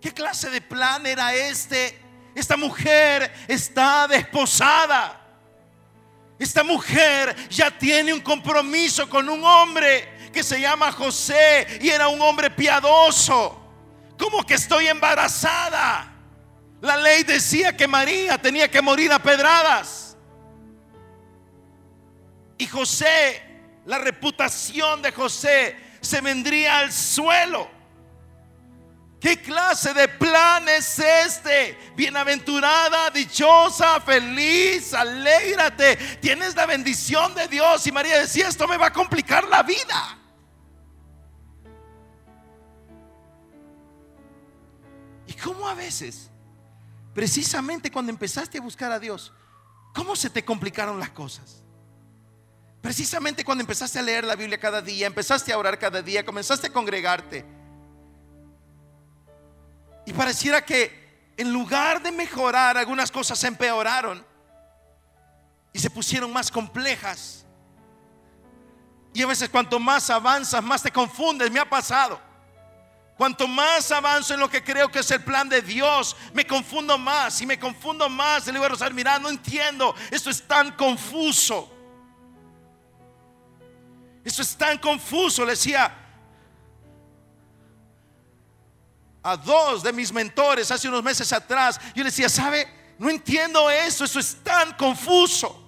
¿Qué 0.00 0.12
clase 0.12 0.50
de 0.50 0.60
plan 0.60 1.06
era 1.06 1.34
este? 1.34 1.98
Esta 2.34 2.56
mujer 2.56 3.32
está 3.48 4.06
desposada. 4.06 5.20
Esta 6.38 6.62
mujer 6.62 7.34
ya 7.48 7.70
tiene 7.70 8.12
un 8.12 8.20
compromiso 8.20 9.08
con 9.08 9.28
un 9.28 9.44
hombre 9.44 10.30
que 10.32 10.42
se 10.44 10.60
llama 10.60 10.92
José 10.92 11.80
y 11.80 11.88
era 11.88 12.06
un 12.08 12.20
hombre 12.20 12.50
piadoso. 12.50 13.60
¿Cómo 14.16 14.44
que 14.44 14.54
estoy 14.54 14.86
embarazada? 14.86 16.14
La 16.80 16.96
ley 16.96 17.24
decía 17.24 17.76
que 17.76 17.88
María 17.88 18.38
tenía 18.38 18.70
que 18.70 18.80
morir 18.80 19.12
a 19.12 19.18
pedradas. 19.18 20.16
Y 22.56 22.66
José, 22.66 23.42
la 23.84 23.98
reputación 23.98 25.02
de 25.02 25.10
José 25.10 25.76
se 26.00 26.20
vendría 26.20 26.78
al 26.78 26.92
suelo. 26.92 27.77
¿Qué 29.20 29.40
clase 29.42 29.92
de 29.94 30.06
plan 30.06 30.68
es 30.68 30.98
este? 30.98 31.76
Bienaventurada, 31.96 33.10
dichosa, 33.10 34.00
feliz, 34.00 34.94
alégrate. 34.94 35.96
Tienes 36.20 36.54
la 36.54 36.66
bendición 36.66 37.34
de 37.34 37.48
Dios. 37.48 37.84
Y 37.88 37.92
María 37.92 38.20
decía, 38.20 38.46
esto 38.46 38.68
me 38.68 38.76
va 38.76 38.86
a 38.86 38.92
complicar 38.92 39.48
la 39.48 39.64
vida. 39.64 40.18
¿Y 45.26 45.34
cómo 45.34 45.68
a 45.68 45.74
veces, 45.74 46.30
precisamente 47.12 47.90
cuando 47.90 48.12
empezaste 48.12 48.58
a 48.58 48.62
buscar 48.62 48.92
a 48.92 49.00
Dios, 49.00 49.32
cómo 49.94 50.14
se 50.14 50.30
te 50.30 50.44
complicaron 50.44 51.00
las 51.00 51.10
cosas? 51.10 51.64
Precisamente 52.80 53.44
cuando 53.44 53.62
empezaste 53.62 53.98
a 53.98 54.02
leer 54.02 54.22
la 54.22 54.36
Biblia 54.36 54.60
cada 54.60 54.80
día, 54.80 55.08
empezaste 55.08 55.52
a 55.52 55.58
orar 55.58 55.76
cada 55.76 56.02
día, 56.02 56.24
comenzaste 56.24 56.68
a 56.68 56.72
congregarte. 56.72 57.57
Y 60.08 60.12
pareciera 60.14 60.64
que 60.64 61.34
en 61.36 61.52
lugar 61.52 62.00
de 62.02 62.10
mejorar, 62.10 62.78
algunas 62.78 63.10
cosas 63.10 63.38
se 63.38 63.46
empeoraron 63.46 64.24
y 65.70 65.78
se 65.78 65.90
pusieron 65.90 66.32
más 66.32 66.50
complejas. 66.50 67.44
Y 69.12 69.20
a 69.22 69.26
veces 69.26 69.50
cuanto 69.50 69.78
más 69.78 70.08
avanzas, 70.08 70.64
más 70.64 70.82
te 70.82 70.90
confundes. 70.90 71.50
Me 71.50 71.60
ha 71.60 71.68
pasado. 71.68 72.18
Cuanto 73.18 73.46
más 73.46 73.92
avanzo 73.92 74.32
en 74.32 74.40
lo 74.40 74.48
que 74.48 74.64
creo 74.64 74.90
que 74.90 75.00
es 75.00 75.10
el 75.10 75.22
plan 75.22 75.46
de 75.46 75.60
Dios, 75.60 76.16
me 76.32 76.46
confundo 76.46 76.96
más. 76.96 77.42
Y 77.42 77.46
me 77.46 77.58
confundo 77.58 78.08
más, 78.08 78.46
le 78.46 78.52
digo 78.52 78.64
a 78.64 78.68
Rosario, 78.70 78.94
mira, 78.94 79.18
no 79.18 79.28
entiendo. 79.28 79.94
Esto 80.10 80.30
es 80.30 80.48
tan 80.48 80.72
confuso. 80.72 81.70
Esto 84.24 84.40
es 84.40 84.56
tan 84.56 84.78
confuso. 84.78 85.44
Le 85.44 85.50
decía 85.50 86.07
a 89.28 89.36
dos 89.36 89.82
de 89.82 89.92
mis 89.92 90.12
mentores 90.12 90.70
hace 90.70 90.88
unos 90.88 91.02
meses 91.02 91.32
atrás. 91.32 91.78
Yo 91.94 92.02
le 92.02 92.10
decía, 92.10 92.28
¿sabe? 92.28 92.66
No 92.98 93.10
entiendo 93.10 93.70
eso. 93.70 94.04
Esto 94.04 94.18
es 94.18 94.36
tan 94.42 94.72
confuso. 94.72 95.64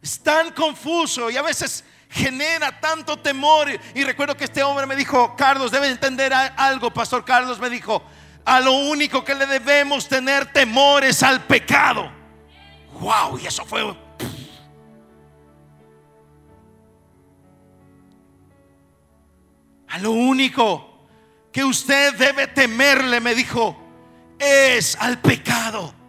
Es 0.00 0.22
tan 0.22 0.52
confuso 0.52 1.28
y 1.28 1.36
a 1.36 1.42
veces 1.42 1.84
genera 2.08 2.80
tanto 2.80 3.18
temor. 3.18 3.68
Y 3.94 4.04
recuerdo 4.04 4.36
que 4.36 4.44
este 4.44 4.62
hombre 4.62 4.86
me 4.86 4.96
dijo, 4.96 5.34
Carlos, 5.36 5.70
debe 5.70 5.88
entender 5.88 6.32
algo, 6.32 6.92
Pastor 6.92 7.24
Carlos 7.24 7.58
me 7.58 7.68
dijo, 7.68 8.02
a 8.44 8.60
lo 8.60 8.72
único 8.72 9.24
que 9.24 9.34
le 9.34 9.46
debemos 9.46 10.08
tener 10.08 10.52
temor 10.52 11.04
es 11.04 11.22
al 11.22 11.44
pecado. 11.44 12.10
Wow, 13.00 13.38
y 13.38 13.46
eso 13.46 13.64
fue... 13.64 14.09
A 19.90 19.98
lo 19.98 20.12
único 20.12 21.08
que 21.52 21.64
usted 21.64 22.14
debe 22.14 22.46
temerle, 22.46 23.20
me 23.20 23.34
dijo, 23.34 23.76
es 24.38 24.96
al 24.96 25.20
pecado. 25.20 25.99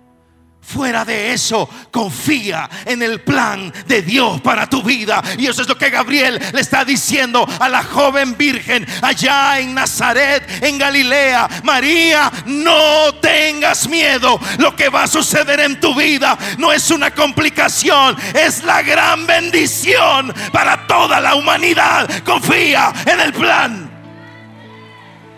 Fuera 0.73 1.03
de 1.03 1.33
eso, 1.33 1.69
confía 1.91 2.69
en 2.85 3.01
el 3.03 3.21
plan 3.21 3.73
de 3.87 4.01
Dios 4.01 4.39
para 4.41 4.69
tu 4.69 4.81
vida. 4.81 5.21
Y 5.37 5.47
eso 5.47 5.63
es 5.63 5.67
lo 5.67 5.77
que 5.77 5.89
Gabriel 5.89 6.41
le 6.53 6.61
está 6.61 6.85
diciendo 6.85 7.45
a 7.59 7.67
la 7.67 7.83
joven 7.83 8.37
virgen 8.37 8.87
allá 9.01 9.59
en 9.59 9.73
Nazaret, 9.73 10.63
en 10.63 10.77
Galilea. 10.77 11.49
María, 11.63 12.31
no 12.45 13.13
tengas 13.15 13.87
miedo. 13.89 14.39
Lo 14.59 14.75
que 14.75 14.87
va 14.89 15.03
a 15.03 15.07
suceder 15.07 15.59
en 15.59 15.79
tu 15.79 15.93
vida 15.93 16.37
no 16.57 16.71
es 16.71 16.89
una 16.89 17.11
complicación, 17.11 18.15
es 18.33 18.63
la 18.63 18.81
gran 18.81 19.27
bendición 19.27 20.33
para 20.53 20.87
toda 20.87 21.19
la 21.19 21.35
humanidad. 21.35 22.09
Confía 22.23 22.93
en 23.05 23.19
el 23.19 23.33
plan. 23.33 23.91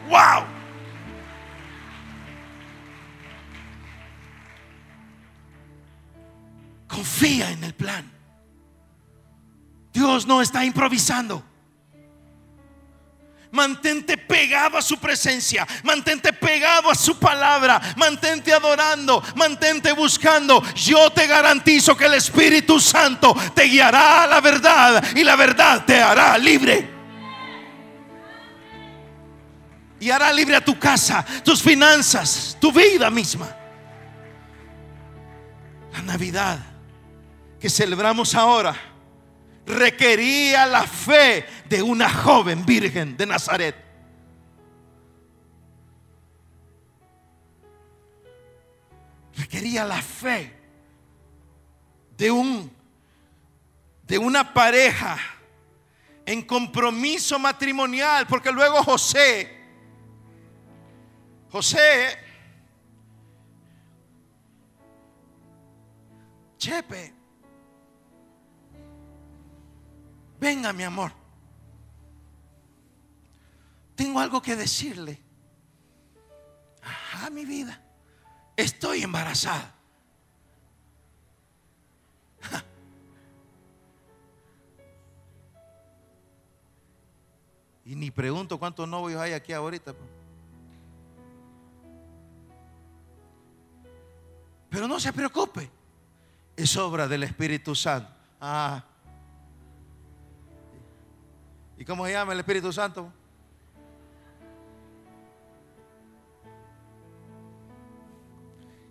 Wow. 0.10 0.53
Confía 6.94 7.50
en 7.50 7.64
el 7.64 7.74
plan. 7.74 8.10
Dios 9.92 10.28
no 10.28 10.44
está 10.44 10.64
improvisando. 10.64 11.44
Mantente 13.52 14.18
pegado 14.18 14.78
a 14.78 14.82
su 14.82 14.98
presencia, 14.98 15.68
mantente 15.84 16.34
pegado 16.34 16.90
a 16.90 16.96
su 16.96 17.18
palabra, 17.20 17.80
mantente 17.98 18.54
adorando, 18.54 19.24
mantente 19.36 19.92
buscando. 19.94 20.64
Yo 20.74 21.12
te 21.12 21.28
garantizo 21.28 21.96
que 21.98 22.06
el 22.06 22.16
Espíritu 22.16 22.80
Santo 22.80 23.36
te 23.56 23.64
guiará 23.64 24.24
a 24.24 24.28
la 24.28 24.42
verdad 24.42 25.04
y 25.16 25.24
la 25.24 25.36
verdad 25.36 25.86
te 25.86 26.00
hará 26.00 26.38
libre. 26.38 26.90
Y 30.00 30.10
hará 30.12 30.32
libre 30.34 30.56
a 30.56 30.66
tu 30.66 30.78
casa, 30.78 31.26
tus 31.44 31.62
finanzas, 31.62 32.58
tu 32.60 32.72
vida 32.72 33.10
misma. 33.10 33.56
La 35.92 36.02
Navidad 36.02 36.73
que 37.64 37.70
celebramos 37.70 38.36
ahora 38.36 38.76
requería 39.66 40.66
la 40.66 40.86
fe 40.86 41.46
de 41.70 41.82
una 41.82 42.10
joven 42.10 42.66
virgen 42.66 43.16
de 43.16 43.26
Nazaret. 43.26 43.74
Requería 49.38 49.86
la 49.86 50.02
fe 50.02 50.54
de 52.18 52.30
un 52.30 52.70
de 54.08 54.18
una 54.18 54.54
pareja 54.54 55.18
en 56.26 56.42
compromiso 56.42 57.40
matrimonial, 57.40 58.28
porque 58.28 58.52
luego 58.52 58.84
José 58.84 59.50
José 61.50 62.18
Chepe 66.58 67.13
Venga, 70.44 70.74
mi 70.74 70.84
amor. 70.84 71.14
Tengo 73.96 74.20
algo 74.20 74.42
que 74.42 74.58
decirle. 74.58 75.18
Ajá, 76.82 77.30
mi 77.30 77.46
vida. 77.46 77.82
Estoy 78.58 79.04
embarazada. 79.04 79.74
Y 87.86 87.96
ni 87.96 88.12
pregunto 88.12 88.60
cuántos 88.60 88.86
novios 88.86 89.22
hay 89.22 89.32
aquí 89.32 89.54
ahorita. 89.54 89.94
Pues. 89.94 90.10
Pero 94.70 94.90
no 94.90 95.00
se 95.00 95.14
preocupe. 95.14 95.72
Es 96.58 96.76
obra 96.76 97.08
del 97.08 97.24
Espíritu 97.24 97.74
Santo. 97.76 98.12
Ah, 98.42 98.84
¿Y 101.78 101.86
cómo 101.86 102.06
se 102.06 102.12
llama 102.12 102.34
el 102.34 102.40
Espíritu 102.40 102.72
Santo? 102.72 103.12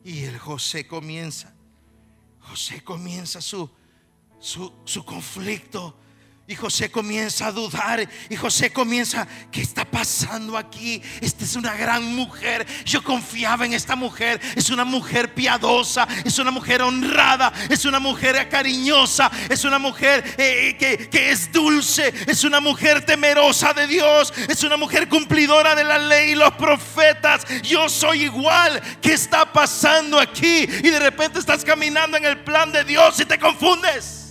Y 0.04 0.24
el 0.24 0.38
José 0.38 0.86
comienza, 0.86 1.54
José 2.40 2.82
comienza 2.82 3.40
su, 3.40 3.70
su, 4.40 4.72
su 4.84 5.04
conflicto 5.04 5.96
y 6.48 6.56
José 6.56 6.90
comienza 6.90 7.46
a 7.46 7.52
dudar. 7.52 8.06
Y 8.28 8.36
José 8.36 8.72
comienza, 8.72 9.26
¿qué 9.50 9.62
está 9.62 9.84
pasando 9.84 10.56
aquí? 10.58 11.00
Esta 11.20 11.44
es 11.44 11.54
una 11.54 11.74
gran 11.74 12.04
mujer. 12.14 12.66
Yo 12.84 13.02
confiaba 13.02 13.64
en 13.64 13.74
esta 13.74 13.94
mujer. 13.94 14.40
Es 14.56 14.68
una 14.68 14.84
mujer 14.84 15.34
piadosa. 15.34 16.06
Es 16.24 16.38
una 16.40 16.50
mujer 16.50 16.82
honrada. 16.82 17.52
Es 17.70 17.84
una 17.84 18.00
mujer 18.00 18.48
cariñosa. 18.48 19.30
Es 19.48 19.64
una 19.64 19.78
mujer 19.78 20.34
eh, 20.36 20.76
que, 20.78 21.08
que 21.08 21.30
es 21.30 21.50
dulce. 21.52 22.12
Es 22.26 22.42
una 22.42 22.60
mujer 22.60 23.06
temerosa 23.06 23.72
de 23.72 23.86
Dios. 23.86 24.34
Es 24.48 24.64
una 24.64 24.76
mujer 24.76 25.08
cumplidora 25.08 25.76
de 25.76 25.84
la 25.84 25.98
ley 25.98 26.32
y 26.32 26.34
los 26.34 26.52
profetas. 26.54 27.46
Yo 27.62 27.88
soy 27.88 28.24
igual. 28.24 28.82
¿Qué 29.00 29.12
está 29.12 29.50
pasando 29.52 30.18
aquí? 30.18 30.64
Y 30.64 30.90
de 30.90 30.98
repente 30.98 31.38
estás 31.38 31.64
caminando 31.64 32.16
en 32.16 32.24
el 32.24 32.40
plan 32.40 32.72
de 32.72 32.82
Dios 32.82 33.18
y 33.20 33.24
te 33.24 33.38
confundes. 33.38 34.21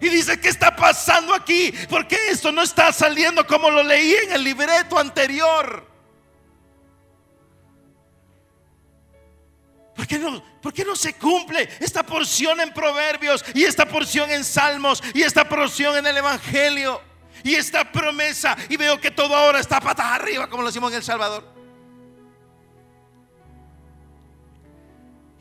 Y 0.00 0.08
dice, 0.08 0.40
¿qué 0.40 0.48
está 0.48 0.74
pasando 0.74 1.34
aquí? 1.34 1.72
¿Por 1.88 2.08
qué 2.08 2.16
esto 2.30 2.50
no 2.50 2.62
está 2.62 2.92
saliendo 2.92 3.46
como 3.46 3.70
lo 3.70 3.82
leí 3.82 4.14
en 4.14 4.32
el 4.32 4.42
libreto 4.42 4.98
anterior? 4.98 5.86
¿Por 9.94 10.06
qué, 10.06 10.18
no, 10.18 10.42
¿Por 10.62 10.72
qué 10.72 10.82
no 10.82 10.96
se 10.96 11.12
cumple 11.12 11.68
esta 11.78 12.02
porción 12.02 12.58
en 12.62 12.72
Proverbios 12.72 13.44
y 13.54 13.64
esta 13.64 13.84
porción 13.84 14.30
en 14.30 14.44
Salmos 14.44 15.02
y 15.12 15.20
esta 15.20 15.46
porción 15.46 15.94
en 15.98 16.06
el 16.06 16.16
Evangelio 16.16 17.02
y 17.44 17.54
esta 17.54 17.92
promesa? 17.92 18.56
Y 18.70 18.78
veo 18.78 18.98
que 18.98 19.10
todo 19.10 19.36
ahora 19.36 19.60
está 19.60 19.78
patas 19.80 20.06
arriba, 20.06 20.48
como 20.48 20.62
lo 20.62 20.70
decimos 20.70 20.90
en 20.92 20.96
El 20.96 21.04
Salvador. 21.04 21.44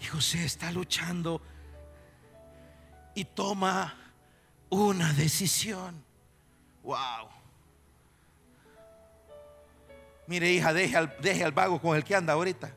Y 0.01 0.05
José 0.07 0.43
está 0.43 0.69
luchando 0.71 1.41
y 3.15 3.23
toma 3.23 3.98
una 4.69 5.13
decisión. 5.13 6.03
Wow. 6.83 7.29
Mire, 10.27 10.51
hija, 10.51 10.73
deje 10.73 10.95
al, 10.95 11.15
deje 11.21 11.43
al 11.43 11.51
vago 11.51 11.81
con 11.81 11.95
el 11.95 12.03
que 12.03 12.15
anda 12.15 12.33
ahorita. 12.33 12.71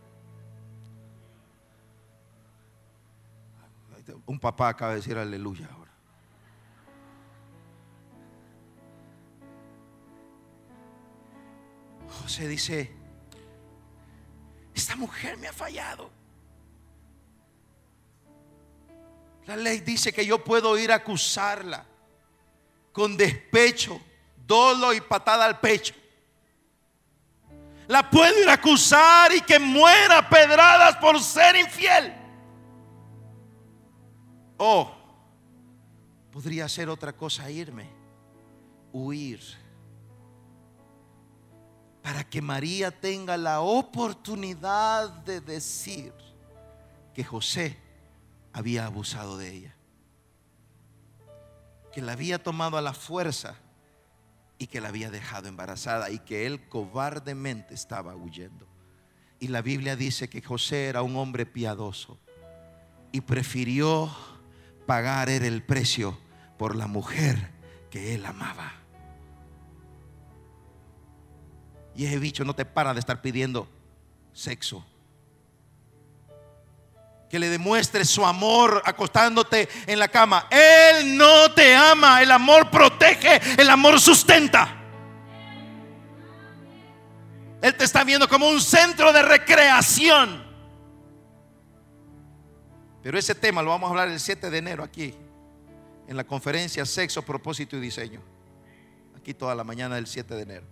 Un 4.27 4.39
papá 4.39 4.71
acaba 4.71 4.93
de 4.93 4.97
decir 4.97 5.17
aleluya 5.17 5.69
ahora. 5.71 5.93
José 12.23 12.49
dice, 12.49 12.93
esta 14.75 14.97
mujer 14.97 15.37
me 15.39 15.49
ha 15.49 15.53
fallado. 15.53 16.11
La 19.47 19.57
ley 19.57 19.81
dice 19.81 20.13
que 20.13 20.25
yo 20.25 20.43
puedo 20.43 20.79
ir 20.79 20.93
a 20.93 20.97
acusarla 20.97 21.85
con 22.93 23.17
despecho, 23.17 24.01
dolo 24.47 24.93
y 24.93 25.01
patada 25.01 25.45
al 25.45 25.59
pecho. 25.59 25.95
La 27.89 28.09
puedo 28.09 28.41
ir 28.41 28.49
a 28.49 28.55
acusar 28.55 29.35
y 29.35 29.41
que 29.41 29.59
muera 29.59 30.29
pedradas 30.29 30.97
por 30.97 31.21
ser 31.21 31.57
infiel. 31.57 32.15
O 34.57 34.91
podría 36.31 36.69
ser 36.69 36.89
otra 36.89 37.13
cosa 37.13 37.51
irme, 37.51 37.91
huir, 38.93 39.41
para 42.01 42.25
que 42.25 42.41
María 42.41 42.91
tenga 42.91 43.37
la 43.37 43.61
oportunidad 43.61 45.09
de 45.09 45.41
decir 45.41 46.13
que 47.13 47.25
José 47.25 47.77
había 48.53 48.87
abusado 48.87 49.38
de 49.38 49.51
ella, 49.51 49.75
que 51.93 52.03
la 52.03 52.12
había 52.12 52.43
tomado 52.43 52.77
a 52.77 52.83
la 52.83 52.93
fuerza 52.93 53.57
y 54.59 54.67
que 54.67 54.81
la 54.81 54.88
había 54.88 55.11
dejado 55.11 55.49
embarazada 55.49 56.11
y 56.11 56.19
que 56.19 56.47
él 56.47 56.69
cobardemente 56.69 57.75
estaba 57.75 58.15
huyendo. 58.15 58.67
Y 59.41 59.49
la 59.49 59.62
Biblia 59.62 59.97
dice 59.97 60.29
que 60.29 60.41
José 60.41 60.87
era 60.87 61.03
un 61.03 61.17
hombre 61.17 61.47
piadoso 61.47 62.19
y 63.11 63.23
prefirió 63.23 64.11
pagar 64.87 65.29
el 65.29 65.62
precio 65.62 66.19
por 66.59 66.77
la 66.77 66.87
mujer 66.87 67.51
que 67.91 68.15
él 68.15 68.25
amaba. 68.25 68.73
Y 71.95 72.07
ese 72.07 72.19
bicho 72.19 72.45
no 72.45 72.55
te 72.55 72.65
para 72.65 72.95
de 72.95 73.01
estar 73.01 73.21
pidiendo 73.21 73.69
sexo 74.33 74.87
que 77.33 77.38
le 77.38 77.49
demuestres 77.49 78.11
su 78.11 78.27
amor 78.27 78.83
acostándote 78.85 79.66
en 79.87 79.99
la 79.99 80.09
cama. 80.09 80.49
Él 80.51 81.16
no 81.16 81.51
te 81.55 81.75
ama, 81.75 82.21
el 82.21 82.31
amor 82.31 82.68
protege, 82.71 83.40
el 83.59 83.71
amor 83.71 83.99
sustenta. 83.99 84.77
Él 87.62 87.75
te 87.75 87.85
está 87.85 88.05
viendo 88.05 88.29
como 88.29 88.51
un 88.51 88.61
centro 88.61 89.14
de 89.14 89.23
recreación. 89.23 90.45
Pero 93.03 93.18
ese 93.18 93.35
tema 93.35 93.62
lo 93.62 93.71
vamos 93.71 93.88
a 93.88 93.90
hablar 93.92 94.09
el 94.09 94.21
7 94.21 94.51
de 94.51 94.59
enero 94.59 94.85
aquí, 94.85 95.14
en 96.09 96.18
la 96.18 96.25
conferencia 96.25 96.85
Sexo, 96.85 97.23
Propósito 97.23 97.79
y 97.79 97.81
Diseño. 97.81 98.21
Aquí 99.16 99.33
toda 99.33 99.55
la 99.55 99.64
mañana 99.64 99.95
del 99.95 100.07
7 100.07 100.35
de 100.35 100.42
enero. 100.42 100.72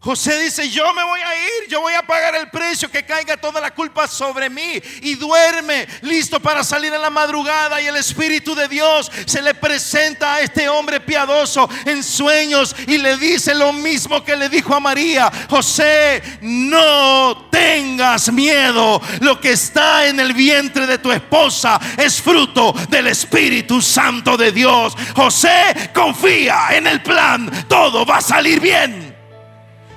José 0.00 0.38
dice, 0.38 0.70
yo 0.70 0.94
me 0.94 1.02
voy 1.02 1.20
a 1.20 1.34
ir, 1.34 1.70
yo 1.70 1.80
voy 1.80 1.92
a 1.92 2.06
pagar 2.06 2.36
el 2.36 2.48
precio, 2.50 2.88
que 2.88 3.04
caiga 3.04 3.36
toda 3.36 3.60
la 3.60 3.74
culpa 3.74 4.06
sobre 4.06 4.48
mí. 4.48 4.80
Y 5.02 5.16
duerme, 5.16 5.88
listo 6.02 6.38
para 6.38 6.62
salir 6.62 6.94
en 6.94 7.02
la 7.02 7.10
madrugada. 7.10 7.80
Y 7.82 7.86
el 7.88 7.96
Espíritu 7.96 8.54
de 8.54 8.68
Dios 8.68 9.10
se 9.26 9.42
le 9.42 9.54
presenta 9.54 10.34
a 10.34 10.40
este 10.40 10.68
hombre 10.68 11.00
piadoso 11.00 11.68
en 11.84 12.04
sueños 12.04 12.76
y 12.86 12.98
le 12.98 13.16
dice 13.16 13.56
lo 13.56 13.72
mismo 13.72 14.22
que 14.22 14.36
le 14.36 14.48
dijo 14.48 14.72
a 14.72 14.78
María. 14.78 15.32
José, 15.50 16.22
no 16.42 17.48
tengas 17.50 18.30
miedo. 18.30 19.02
Lo 19.18 19.40
que 19.40 19.50
está 19.50 20.06
en 20.06 20.20
el 20.20 20.32
vientre 20.32 20.86
de 20.86 20.98
tu 20.98 21.10
esposa 21.10 21.80
es 21.96 22.22
fruto 22.22 22.72
del 22.88 23.08
Espíritu 23.08 23.82
Santo 23.82 24.36
de 24.36 24.52
Dios. 24.52 24.94
José, 25.16 25.90
confía 25.92 26.68
en 26.70 26.86
el 26.86 27.02
plan, 27.02 27.50
todo 27.66 28.06
va 28.06 28.18
a 28.18 28.22
salir 28.22 28.60
bien. 28.60 29.07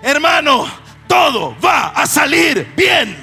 Hermano, 0.02 0.66
todo 1.08 1.56
va 1.64 1.90
a 1.90 2.06
salir 2.08 2.74
bien. 2.76 3.16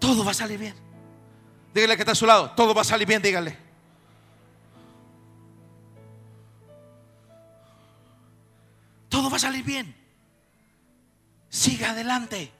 Todo 0.00 0.24
va 0.24 0.32
a 0.32 0.34
salir 0.34 0.58
bien. 0.58 0.74
Dígale 1.72 1.94
que 1.96 2.02
está 2.02 2.12
a 2.12 2.16
su 2.16 2.26
lado. 2.26 2.50
Todo 2.52 2.74
va 2.74 2.80
a 2.80 2.84
salir 2.84 3.06
bien, 3.06 3.22
dígale. 3.22 3.56
Todo 9.08 9.30
va 9.30 9.36
a 9.36 9.40
salir 9.40 9.64
bien. 9.64 9.94
Siga 11.48 11.90
adelante. 11.90 12.50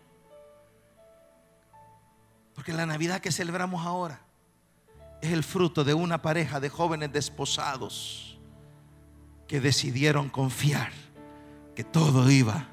Porque 2.54 2.72
la 2.72 2.86
Navidad 2.86 3.20
que 3.20 3.32
celebramos 3.32 3.84
ahora 3.84 4.27
es 5.20 5.32
el 5.32 5.42
fruto 5.42 5.84
de 5.84 5.94
una 5.94 6.22
pareja 6.22 6.60
de 6.60 6.68
jóvenes 6.68 7.12
desposados 7.12 8.38
que 9.46 9.60
decidieron 9.60 10.28
confiar 10.28 10.92
que 11.74 11.84
todo 11.84 12.30
iba 12.30 12.66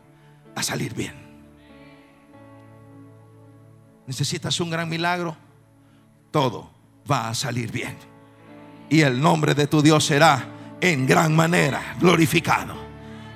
a 0.55 0.63
salir 0.63 0.93
bien. 0.93 1.13
¿Necesitas 4.07 4.59
un 4.59 4.69
gran 4.69 4.87
milagro? 4.89 5.35
Todo 6.31 6.69
va 7.09 7.29
a 7.29 7.33
salir 7.33 7.71
bien. 7.71 7.95
Y 8.89 9.01
el 9.01 9.19
nombre 9.19 9.55
de 9.55 9.67
tu 9.67 9.81
Dios 9.81 10.05
será 10.05 10.45
en 10.81 11.07
gran 11.07 11.35
manera 11.35 11.95
glorificado. 11.99 12.75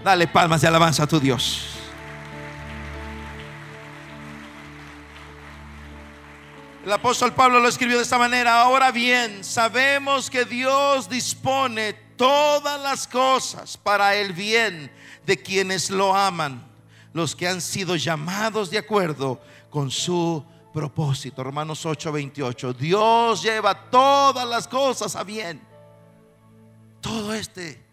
Dale 0.04 0.28
palmas 0.28 0.62
de 0.62 0.68
alabanza 0.68 1.04
a 1.04 1.08
tu 1.08 1.20
Dios. 1.20 1.79
El 6.86 6.94
apóstol 6.94 7.34
Pablo 7.34 7.60
lo 7.60 7.68
escribió 7.68 7.98
de 7.98 8.04
esta 8.04 8.18
manera. 8.18 8.62
Ahora 8.62 8.92
bien, 8.92 9.44
sabemos 9.44 10.30
que 10.30 10.46
Dios 10.46 11.10
dispone 11.10 11.92
todas 12.16 12.80
las 12.80 13.06
cosas 13.06 13.76
para 13.76 14.16
el 14.16 14.32
bien 14.32 14.90
de 15.26 15.38
quienes 15.38 15.90
lo 15.90 16.16
aman, 16.16 16.66
los 17.12 17.36
que 17.36 17.50
han 17.50 17.60
sido 17.60 17.98
llamados 17.98 18.70
de 18.70 18.78
acuerdo 18.78 19.42
con 19.70 19.92
su 19.92 20.42
propósito. 20.74 21.44
Romanos 21.44 21.86
8:28. 21.86 22.74
Dios 22.74 23.44
lleva 23.44 23.90
todas 23.90 24.48
las 24.48 24.66
cosas 24.66 25.18
a 25.18 25.26
bien. 25.26 25.62
Todo 27.02 27.34
este 27.34 27.84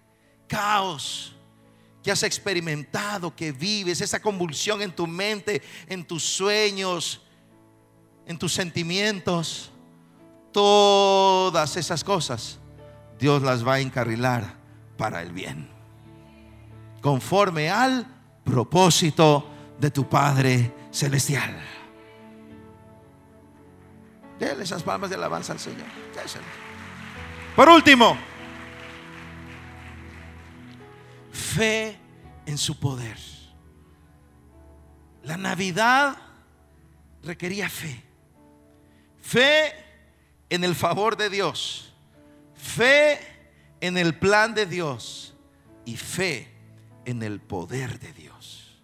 caos 0.47 1.35
que 2.05 2.13
has 2.13 2.23
experimentado, 2.23 3.35
que 3.35 3.51
vives, 3.51 4.01
esa 4.01 4.23
convulsión 4.23 4.81
en 4.81 4.95
tu 4.95 5.09
mente, 5.09 5.61
en 5.89 6.05
tus 6.05 6.23
sueños, 6.23 7.26
en 8.27 8.39
tus 8.39 8.53
sentimientos, 8.53 9.71
todas 10.53 11.77
esas 11.77 12.03
cosas, 12.03 12.59
Dios 13.19 13.43
las 13.43 13.67
va 13.67 13.75
a 13.75 13.81
encarrilar 13.81 14.55
para 14.97 15.23
el 15.23 15.33
bien. 15.33 15.69
Conforme 17.01 17.71
al 17.71 18.07
propósito 18.45 19.49
de 19.79 19.91
tu 19.91 20.09
Padre 20.09 20.75
Celestial. 20.91 21.57
Dele 24.39 24.65
esas 24.65 24.83
palmas 24.83 25.09
de 25.11 25.17
alabanza 25.17 25.53
al 25.53 25.59
Señor. 25.59 25.87
Por 27.55 27.69
último, 27.69 28.17
fe 31.33 31.99
en 32.45 32.59
su 32.59 32.79
poder. 32.79 33.17
La 35.23 35.37
Navidad 35.37 36.17
requería 37.23 37.69
fe. 37.69 38.06
Fe 39.27 39.75
en 40.51 40.63
el 40.63 40.77
favor 40.77 41.17
de 41.17 41.29
Dios. 41.29 41.93
Fe 42.55 43.19
en 43.81 43.99
el 43.99 44.17
plan 44.17 44.55
de 44.55 44.67
Dios. 44.67 45.35
Y 45.85 45.97
fe 45.97 46.49
en 47.05 47.25
el 47.25 47.41
poder 47.41 47.99
de 47.99 48.13
Dios. 48.13 48.79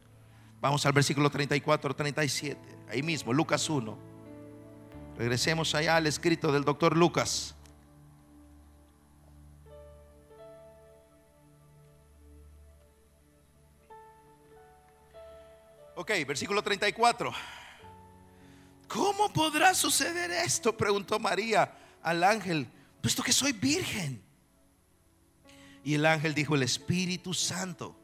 Vamos 0.61 0.85
al 0.85 0.93
versículo 0.93 1.31
34, 1.31 1.95
37. 1.95 2.59
Ahí 2.91 3.05
mismo, 3.05 3.33
Lucas 3.33 3.71
1. 3.71 3.97
Regresemos 5.17 5.77
allá 5.77 5.95
al 5.95 6.09
escrito 6.09 6.51
del 6.51 6.65
doctor 6.65 6.97
Lucas. 6.97 7.55
Ok, 15.95 16.11
versículo 16.27 16.63
34. 16.63 17.33
¿Cómo 18.93 19.33
podrá 19.33 19.75
suceder 19.75 20.31
esto? 20.31 20.77
Preguntó 20.77 21.19
María 21.19 21.73
al 22.03 22.23
ángel, 22.23 22.67
puesto 23.01 23.23
que 23.23 23.33
soy 23.33 23.53
virgen. 23.53 24.23
Y 25.83 25.95
el 25.95 26.05
ángel 26.05 26.35
dijo, 26.35 26.55
el 26.55 26.63
Espíritu 26.63 27.33
Santo 27.33 27.97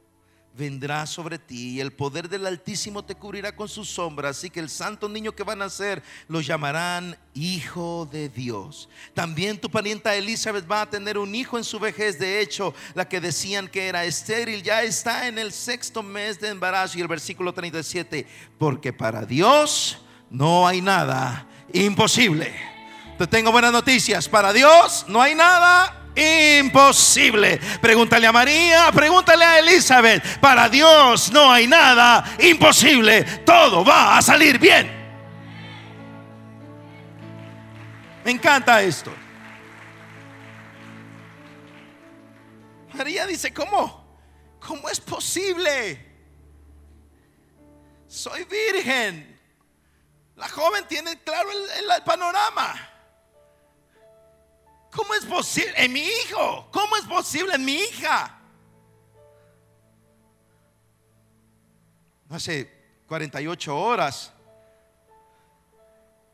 vendrá 0.56 1.06
sobre 1.06 1.38
ti 1.38 1.74
y 1.74 1.80
el 1.80 1.92
poder 1.92 2.28
del 2.28 2.46
Altísimo 2.46 3.04
te 3.04 3.14
cubrirá 3.14 3.54
con 3.54 3.68
su 3.68 3.84
sombra. 3.84 4.30
Así 4.30 4.48
que 4.48 4.60
el 4.60 4.70
santo 4.70 5.10
niño 5.10 5.32
que 5.32 5.44
va 5.44 5.52
a 5.52 5.56
nacer 5.56 6.02
lo 6.26 6.40
llamarán 6.40 7.16
Hijo 7.34 8.08
de 8.10 8.30
Dios. 8.30 8.88
También 9.12 9.60
tu 9.60 9.70
parienta 9.70 10.16
Elizabeth 10.16 10.68
va 10.68 10.82
a 10.82 10.90
tener 10.90 11.18
un 11.18 11.34
hijo 11.34 11.58
en 11.58 11.64
su 11.64 11.78
vejez. 11.78 12.18
De 12.18 12.40
hecho, 12.40 12.74
la 12.94 13.06
que 13.06 13.20
decían 13.20 13.68
que 13.68 13.88
era 13.88 14.06
estéril 14.06 14.62
ya 14.62 14.82
está 14.82 15.28
en 15.28 15.38
el 15.38 15.52
sexto 15.52 16.02
mes 16.02 16.40
de 16.40 16.48
embarazo. 16.48 16.96
Y 16.96 17.02
el 17.02 17.08
versículo 17.08 17.52
37, 17.52 18.26
porque 18.58 18.92
para 18.92 19.26
Dios 19.26 19.98
no 20.30 20.66
hay 20.66 20.80
nada 20.80 21.46
imposible. 21.72 22.54
Te 23.18 23.26
tengo 23.26 23.52
buenas 23.52 23.72
noticias. 23.72 24.28
Para 24.28 24.52
Dios 24.52 25.04
no 25.08 25.20
hay 25.20 25.34
nada 25.34 25.98
imposible. 26.60 27.58
Pregúntale 27.80 28.26
a 28.26 28.32
María, 28.32 28.90
pregúntale 28.92 29.44
a 29.44 29.58
Elizabeth. 29.58 30.38
Para 30.38 30.68
Dios 30.68 31.32
no 31.32 31.50
hay 31.50 31.66
nada 31.66 32.24
imposible. 32.38 33.24
Todo 33.44 33.84
va 33.84 34.18
a 34.18 34.22
salir 34.22 34.58
bien. 34.58 34.96
Me 38.24 38.30
encanta 38.32 38.82
esto. 38.82 39.12
María 42.94 43.26
dice, 43.26 43.52
¿cómo? 43.54 44.06
¿Cómo 44.60 44.88
es 44.88 45.00
posible? 45.00 46.06
Soy 48.08 48.44
virgen. 48.44 49.37
La 50.38 50.48
joven 50.48 50.86
tiene 50.86 51.20
claro 51.24 51.50
el, 51.50 52.02
panorama. 52.04 52.88
¿Cómo 54.92 55.12
es 55.14 55.24
posible? 55.24 55.72
En 55.76 55.92
mi 55.92 56.06
hijo. 56.06 56.68
¿Cómo 56.70 56.96
es 56.96 57.04
posible 57.06 57.56
en 57.56 57.64
mi 57.64 57.74
hija? 57.74 58.38
Hace 62.30 62.72
48 63.08 63.76
horas 63.76 64.32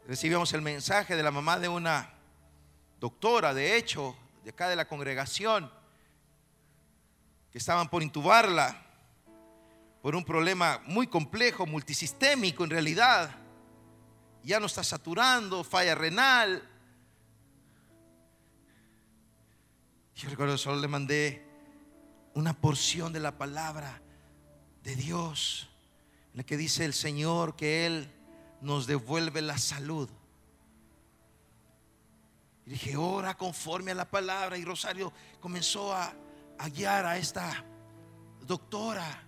recibimos 0.07 0.53
el 0.53 0.61
mensaje 0.61 1.17
de 1.17 1.23
la 1.23 1.31
mamá 1.31 1.59
de 1.59 1.69
una 1.69 2.13
doctora, 3.01 3.55
de 3.55 3.75
hecho, 3.75 4.15
de 4.45 4.51
acá 4.51 4.69
de 4.69 4.77
la 4.77 4.87
congregación, 4.87 5.73
que 7.51 7.57
estaban 7.57 7.89
por 7.89 8.03
intubarla 8.03 8.83
por 10.03 10.15
un 10.15 10.27
problema 10.27 10.83
muy 10.85 11.07
complejo, 11.07 11.65
multisistémico 11.65 12.65
en 12.65 12.71
realidad. 12.71 13.44
Ya 14.45 14.61
no 14.61 14.67
está 14.67 14.85
saturando, 14.85 15.65
falla 15.65 15.95
renal. 15.95 16.63
Yo 20.15 20.31
recuerdo 20.31 20.57
solo 20.57 20.81
le 20.81 20.89
mandé 20.89 21.45
una 22.35 22.53
porción 22.53 23.13
de 23.13 23.21
la 23.21 23.37
palabra 23.37 24.01
de 24.83 24.95
Dios, 24.95 25.69
en 26.33 26.39
la 26.39 26.45
que 26.45 26.57
dice 26.57 26.85
el 26.85 26.95
Señor 26.95 27.57
que 27.57 27.87
Él 27.87 28.09
nos 28.61 28.87
devuelve 28.87 29.43
la 29.43 29.59
salud. 29.59 30.09
Y 32.67 32.71
dije, 32.71 32.97
ora 32.97 33.37
conforme 33.37 33.91
a 33.91 33.95
la 33.95 34.11
palabra. 34.11 34.57
Y 34.57 34.65
Rosario 34.65 35.13
comenzó 35.41 35.93
a 35.93 36.15
a 36.59 36.69
guiar 36.69 37.07
a 37.07 37.17
esta 37.17 37.65
doctora. 38.47 39.23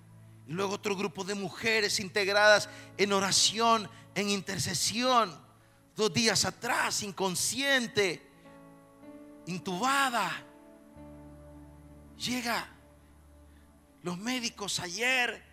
Y 0.47 0.53
luego 0.53 0.75
otro 0.75 0.97
grupo 0.97 1.25
de 1.25 1.35
mujeres 1.35 1.99
integradas 2.01 2.69
en 2.97 3.13
oración, 3.13 3.89
en 4.17 4.31
intercesión. 4.31 5.47
Dos 5.95 6.13
días 6.13 6.45
atrás, 6.45 7.05
inconsciente, 7.05 8.29
intubada. 9.47 10.43
Llega 12.19 12.67
los 14.03 14.19
médicos 14.19 14.81
ayer 14.81 15.45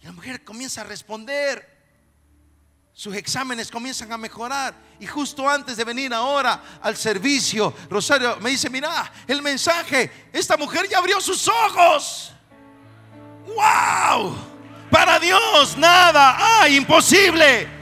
y 0.00 0.04
la 0.06 0.12
mujer 0.12 0.42
comienza 0.42 0.80
a 0.80 0.84
responder 0.84 1.76
sus 2.96 3.14
exámenes 3.14 3.70
comienzan 3.70 4.10
a 4.10 4.16
mejorar. 4.16 4.74
Y 4.98 5.06
justo 5.06 5.46
antes 5.46 5.76
de 5.76 5.84
venir 5.84 6.14
ahora 6.14 6.78
al 6.80 6.96
servicio, 6.96 7.74
Rosario 7.90 8.38
me 8.40 8.48
dice, 8.48 8.70
mira, 8.70 9.12
el 9.26 9.42
mensaje, 9.42 10.28
esta 10.32 10.56
mujer 10.56 10.88
ya 10.88 10.96
abrió 10.96 11.20
sus 11.20 11.46
ojos. 11.46 12.32
¡Wow! 13.44 14.34
Para 14.90 15.18
Dios 15.18 15.76
nada, 15.76 16.62
hay 16.62 16.76
imposible. 16.76 17.75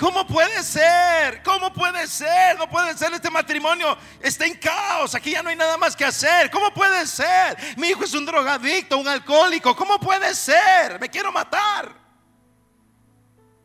¿Cómo 0.00 0.26
puede 0.26 0.62
ser? 0.62 1.42
¿Cómo 1.42 1.70
puede 1.70 2.06
ser? 2.06 2.56
No 2.58 2.70
puede 2.70 2.96
ser 2.96 3.12
este 3.12 3.28
matrimonio. 3.28 3.98
Está 4.18 4.46
en 4.46 4.54
caos. 4.54 5.14
Aquí 5.14 5.32
ya 5.32 5.42
no 5.42 5.50
hay 5.50 5.56
nada 5.56 5.76
más 5.76 5.94
que 5.94 6.06
hacer. 6.06 6.50
¿Cómo 6.50 6.72
puede 6.72 7.06
ser? 7.06 7.76
Mi 7.76 7.88
hijo 7.88 8.04
es 8.04 8.14
un 8.14 8.24
drogadicto, 8.24 8.96
un 8.96 9.06
alcohólico. 9.06 9.76
¿Cómo 9.76 10.00
puede 10.00 10.34
ser? 10.34 10.98
Me 10.98 11.10
quiero 11.10 11.30
matar. 11.30 11.94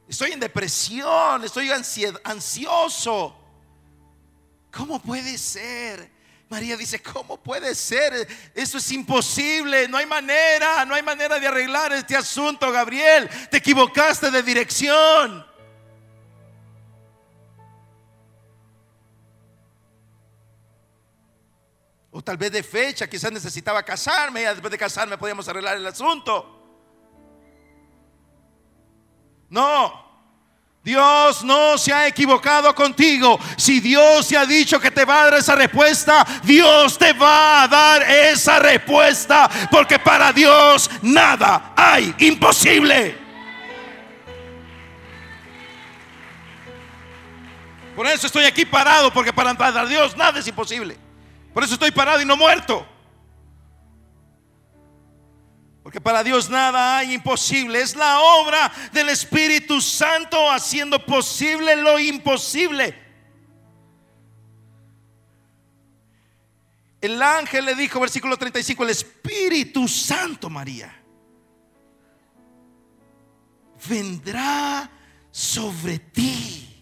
Estoy 0.09 0.33
en 0.33 0.41
depresión. 0.41 1.41
Estoy 1.45 1.71
ansioso. 1.71 3.39
¿Cómo 4.71 5.01
puede 5.01 5.37
ser? 5.37 6.11
María 6.49 6.75
dice, 6.75 7.01
¿cómo 7.01 7.41
puede 7.41 7.73
ser? 7.73 8.27
Eso 8.53 8.77
es 8.77 8.91
imposible, 8.91 9.87
no 9.87 9.97
hay 9.97 10.05
manera, 10.05 10.83
no 10.83 10.95
hay 10.95 11.01
manera 11.01 11.39
de 11.39 11.47
arreglar 11.47 11.93
este 11.93 12.17
asunto, 12.17 12.69
Gabriel. 12.73 13.29
Te 13.49 13.57
equivocaste 13.57 14.29
de 14.29 14.43
dirección. 14.43 15.54
O 22.17 22.21
tal 22.21 22.37
vez 22.37 22.49
de 22.49 22.63
fecha, 22.63 23.09
quizás 23.09 23.29
necesitaba 23.29 23.83
casarme, 23.83 24.41
y 24.41 24.45
después 24.45 24.71
de 24.71 24.77
casarme 24.77 25.17
podíamos 25.17 25.49
arreglar 25.49 25.75
el 25.75 25.85
asunto. 25.85 26.49
No, 29.49 30.31
Dios 30.81 31.43
no 31.43 31.77
se 31.77 31.91
ha 31.91 32.07
equivocado 32.07 32.73
contigo. 32.73 33.37
Si 33.57 33.81
Dios 33.81 34.29
te 34.29 34.37
ha 34.37 34.45
dicho 34.45 34.79
que 34.79 34.91
te 34.91 35.03
va 35.03 35.23
a 35.23 35.23
dar 35.25 35.33
esa 35.33 35.55
respuesta, 35.55 36.25
Dios 36.41 36.97
te 36.97 37.11
va 37.11 37.63
a 37.63 37.67
dar 37.67 38.03
esa 38.03 38.59
respuesta. 38.59 39.49
Porque 39.69 39.99
para 39.99 40.31
Dios 40.31 40.89
nada 41.01 41.73
hay 41.75 42.15
imposible. 42.19 43.17
Por 47.93 48.07
eso 48.07 48.27
estoy 48.27 48.45
aquí 48.45 48.63
parado, 48.63 49.11
porque 49.11 49.33
para 49.33 49.85
Dios 49.85 50.15
nada 50.15 50.39
es 50.39 50.47
imposible. 50.47 51.04
Por 51.55 51.63
eso 51.63 51.75
estoy 51.75 51.91
parado 51.91 52.21
y 52.21 52.25
no 52.25 52.35
muerto. 52.35 52.85
Porque 55.81 56.01
para 56.01 56.21
Dios 56.21 56.49
nada 56.49 56.97
hay 56.97 57.13
imposible. 57.13 57.79
Es 57.79 57.95
la 57.95 58.19
obra 58.19 58.69
del 58.91 59.07
Espíritu 59.07 59.79
Santo 59.79 60.51
haciendo 60.51 61.05
posible 61.05 61.77
lo 61.77 61.97
imposible. 61.97 62.93
El 66.99 67.21
ángel 67.21 67.63
le 67.63 67.75
dijo, 67.75 68.01
versículo 68.01 68.35
35, 68.35 68.83
el 68.83 68.89
Espíritu 68.89 69.87
Santo, 69.87 70.49
María, 70.49 70.93
vendrá 73.87 74.91
sobre 75.31 75.99
ti 75.99 76.74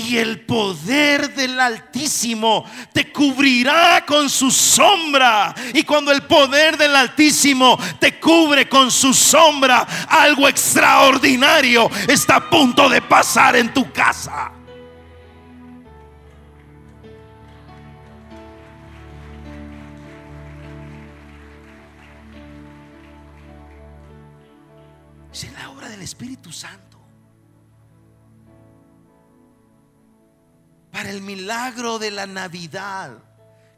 y 0.00 0.18
el 0.18 0.40
poder 0.40 1.34
del 1.34 1.58
Altísimo 1.60 2.64
te 2.92 3.12
cubrirá 3.12 4.04
con 4.06 4.30
su 4.30 4.50
sombra. 4.50 5.54
Y 5.74 5.82
cuando 5.82 6.10
el 6.10 6.22
poder 6.22 6.76
del 6.76 6.96
Altísimo 6.96 7.78
te 7.98 8.18
cubre 8.18 8.68
con 8.68 8.90
su 8.90 9.12
sombra, 9.12 9.86
algo 10.08 10.48
extraordinario 10.48 11.90
está 12.08 12.36
a 12.36 12.50
punto 12.50 12.88
de 12.88 13.02
pasar 13.02 13.56
en 13.56 13.72
tu 13.72 13.92
casa. 13.92 14.52
Es 25.32 25.50
la 25.52 25.70
obra 25.70 25.88
del 25.88 26.02
Espíritu 26.02 26.52
Santo. 26.52 26.89
Para 30.90 31.10
el 31.10 31.20
milagro 31.20 31.98
de 31.98 32.10
la 32.10 32.26
Navidad 32.26 33.12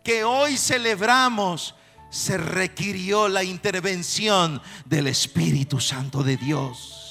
que 0.02 0.24
hoy 0.24 0.56
celebramos, 0.56 1.74
se 2.10 2.36
requirió 2.36 3.28
la 3.28 3.44
intervención 3.44 4.60
del 4.84 5.06
Espíritu 5.06 5.80
Santo 5.80 6.22
de 6.22 6.36
Dios 6.36 7.01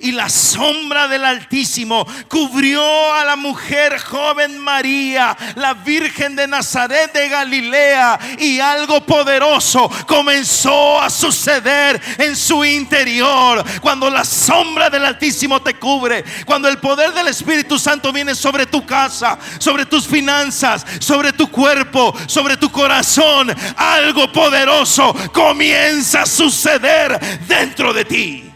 y 0.00 0.12
la 0.12 0.28
sombra 0.28 1.08
del 1.08 1.24
Altísimo 1.24 2.06
cubrió 2.28 3.14
a 3.14 3.24
la 3.24 3.36
mujer 3.36 3.98
joven 4.00 4.58
María, 4.58 5.36
la 5.56 5.74
Virgen 5.74 6.36
de 6.36 6.46
Nazaret 6.46 7.12
de 7.12 7.28
Galilea, 7.28 8.18
y 8.38 8.60
algo 8.60 9.04
poderoso 9.04 9.90
comenzó 10.06 11.00
a 11.00 11.10
suceder 11.10 12.00
en 12.18 12.36
su 12.36 12.64
interior. 12.64 13.64
Cuando 13.80 14.10
la 14.10 14.24
sombra 14.24 14.90
del 14.90 15.04
Altísimo 15.04 15.62
te 15.62 15.74
cubre, 15.74 16.24
cuando 16.44 16.68
el 16.68 16.78
poder 16.78 17.12
del 17.12 17.28
Espíritu 17.28 17.78
Santo 17.78 18.12
viene 18.12 18.34
sobre 18.34 18.66
tu 18.66 18.84
casa, 18.84 19.38
sobre 19.58 19.86
tus 19.86 20.06
finanzas, 20.06 20.84
sobre 20.98 21.32
tu 21.32 21.50
cuerpo, 21.50 22.14
sobre 22.26 22.56
tu 22.56 22.70
corazón, 22.70 23.54
algo 23.76 24.30
poderoso 24.32 25.14
comienza 25.32 26.22
a 26.22 26.26
suceder 26.26 27.18
dentro 27.46 27.92
de 27.92 28.04
ti. 28.04 28.50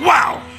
¡Wow! 0.00 0.55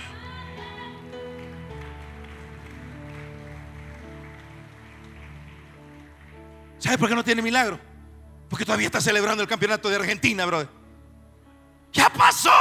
¿Sabes 6.80 6.98
por 6.98 7.10
qué 7.10 7.16
no 7.16 7.24
tiene 7.24 7.42
milagro? 7.42 7.80
Porque 8.50 8.66
todavía 8.66 8.88
está 8.88 9.02
celebrando 9.02 9.44
el 9.44 9.50
campeonato 9.50 9.90
de 9.90 9.96
Argentina, 9.96 10.46
brother. 10.46 10.70
¡Ya 11.92 12.10
pasó! 12.10 12.52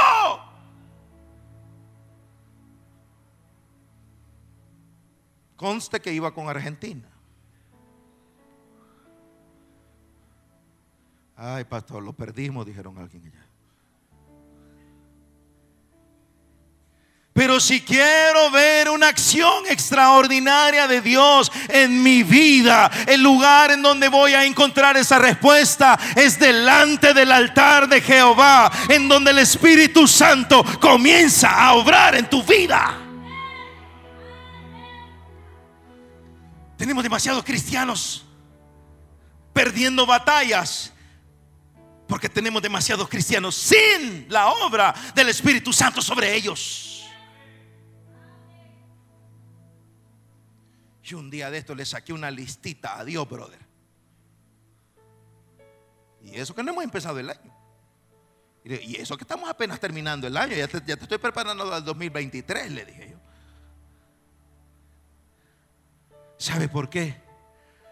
Conste 5.55 5.99
que 5.99 6.13
iba 6.13 6.33
con 6.33 6.47
Argentina. 6.47 7.09
Ay, 11.35 11.63
pastor, 11.65 12.03
lo 12.03 12.13
perdimos, 12.13 12.65
dijeron 12.65 12.97
alguien 12.97 13.25
allá. 13.25 13.46
Pero 17.37 17.59
si 17.59 17.81
quiero 17.81 18.49
ver 18.49 18.89
una 18.89 19.09
acción 19.09 19.67
extraordinaria 19.67 20.87
de 20.87 21.01
Dios 21.01 21.51
en 21.67 22.01
mi 22.01 22.23
vida, 22.23 22.89
el 23.05 23.21
lugar 23.21 23.69
en 23.69 23.83
donde 23.83 24.07
voy 24.07 24.33
a 24.33 24.43
encontrar 24.43 24.97
esa 24.97 25.19
respuesta 25.19 25.99
es 26.15 26.39
delante 26.39 27.13
del 27.13 27.31
altar 27.31 27.87
de 27.87 28.01
Jehová, 28.01 28.71
en 28.89 29.07
donde 29.07 29.29
el 29.29 29.37
Espíritu 29.37 30.07
Santo 30.07 30.65
comienza 30.79 31.51
a 31.51 31.75
obrar 31.75 32.15
en 32.15 32.27
tu 32.27 32.41
vida. 32.41 32.97
Tenemos 36.75 37.03
demasiados 37.03 37.43
cristianos 37.43 38.25
perdiendo 39.53 40.07
batallas 40.07 40.91
porque 42.07 42.29
tenemos 42.29 42.63
demasiados 42.63 43.07
cristianos 43.07 43.53
sin 43.53 44.25
la 44.27 44.47
obra 44.47 44.95
del 45.13 45.29
Espíritu 45.29 45.71
Santo 45.71 46.01
sobre 46.01 46.33
ellos. 46.33 46.96
Y 51.09 51.13
un 51.13 51.29
día 51.29 51.49
de 51.49 51.57
esto 51.59 51.73
le 51.73 51.85
saqué 51.85 52.11
una 52.11 52.29
listita 52.29 52.99
a 52.99 53.05
Dios, 53.05 53.27
brother. 53.29 53.59
Y 56.21 56.35
eso 56.35 56.53
que 56.53 56.63
no 56.63 56.71
hemos 56.71 56.83
empezado 56.83 57.19
el 57.19 57.29
año. 57.29 57.53
Y 58.63 58.97
eso 58.97 59.15
que 59.15 59.23
estamos 59.23 59.49
apenas 59.49 59.79
terminando 59.79 60.27
el 60.27 60.35
año. 60.35 60.55
Ya 60.55 60.67
te, 60.67 60.79
ya 60.79 60.97
te 60.97 61.03
estoy 61.03 61.17
preparando 61.17 61.73
al 61.73 61.85
2023, 61.85 62.71
le 62.71 62.85
dije 62.85 63.09
yo. 63.11 63.17
¿Sabe 66.37 66.67
por 66.67 66.89
qué? 66.89 67.15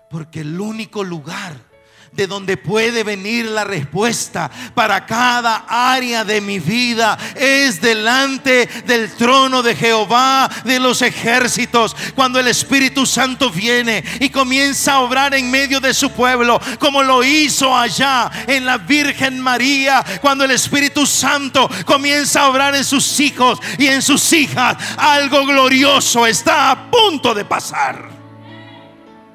Porque 0.10 0.42
el 0.42 0.60
único 0.60 1.04
lugar 1.04 1.75
de 2.12 2.28
donde 2.28 2.58
puede 2.58 3.04
venir 3.04 3.46
la 3.46 3.64
respuesta 3.64 4.50
para 4.74 5.06
cada 5.06 5.66
área 5.68 6.24
de 6.24 6.42
mi 6.42 6.60
vida. 6.60 7.18
Es 7.36 7.82
delante 7.82 8.68
del 8.86 9.12
trono 9.16 9.62
de 9.62 9.76
Jehová 9.76 10.50
de 10.64 10.80
los 10.80 11.02
ejércitos. 11.02 11.96
Cuando 12.16 12.40
el 12.40 12.48
Espíritu 12.48 13.06
Santo 13.06 13.50
viene 13.50 14.04
y 14.20 14.30
comienza 14.30 14.94
a 14.94 15.00
obrar 15.00 15.34
en 15.34 15.52
medio 15.52 15.80
de 15.80 15.94
su 15.94 16.12
pueblo, 16.12 16.60
como 16.80 17.04
lo 17.04 17.24
hizo 17.24 17.76
allá 17.76 18.32
en 18.48 18.66
la 18.66 18.78
Virgen 18.78 19.40
María, 19.42 20.04
cuando 20.22 20.46
el 20.46 20.52
Espíritu 20.52 21.06
Santo 21.06 21.70
comienza 21.86 22.42
a 22.42 22.50
obrar 22.50 22.76
en 22.76 22.84
sus 22.84 23.20
hijos 23.20 23.60
y 23.78 23.88
en 23.88 24.02
sus 24.02 24.32
hijas, 24.34 24.78
algo 24.98 25.46
glorioso 25.46 26.26
está 26.26 26.72
a 26.72 26.92
punto 26.92 27.34
de 27.34 27.46
pasar. 27.46 28.25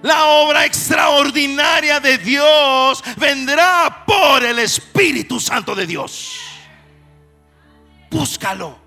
La 0.03 0.24
obra 0.24 0.64
extraordinaria 0.64 2.01
de 2.01 2.18
Dios 2.18 3.03
vendrá 3.16 4.05
por 4.07 4.42
el 4.44 4.59
Espíritu 4.59 5.38
Santo 5.38 5.74
de 5.74 5.86
Dios. 5.86 6.40
Búscalo. 8.11 8.78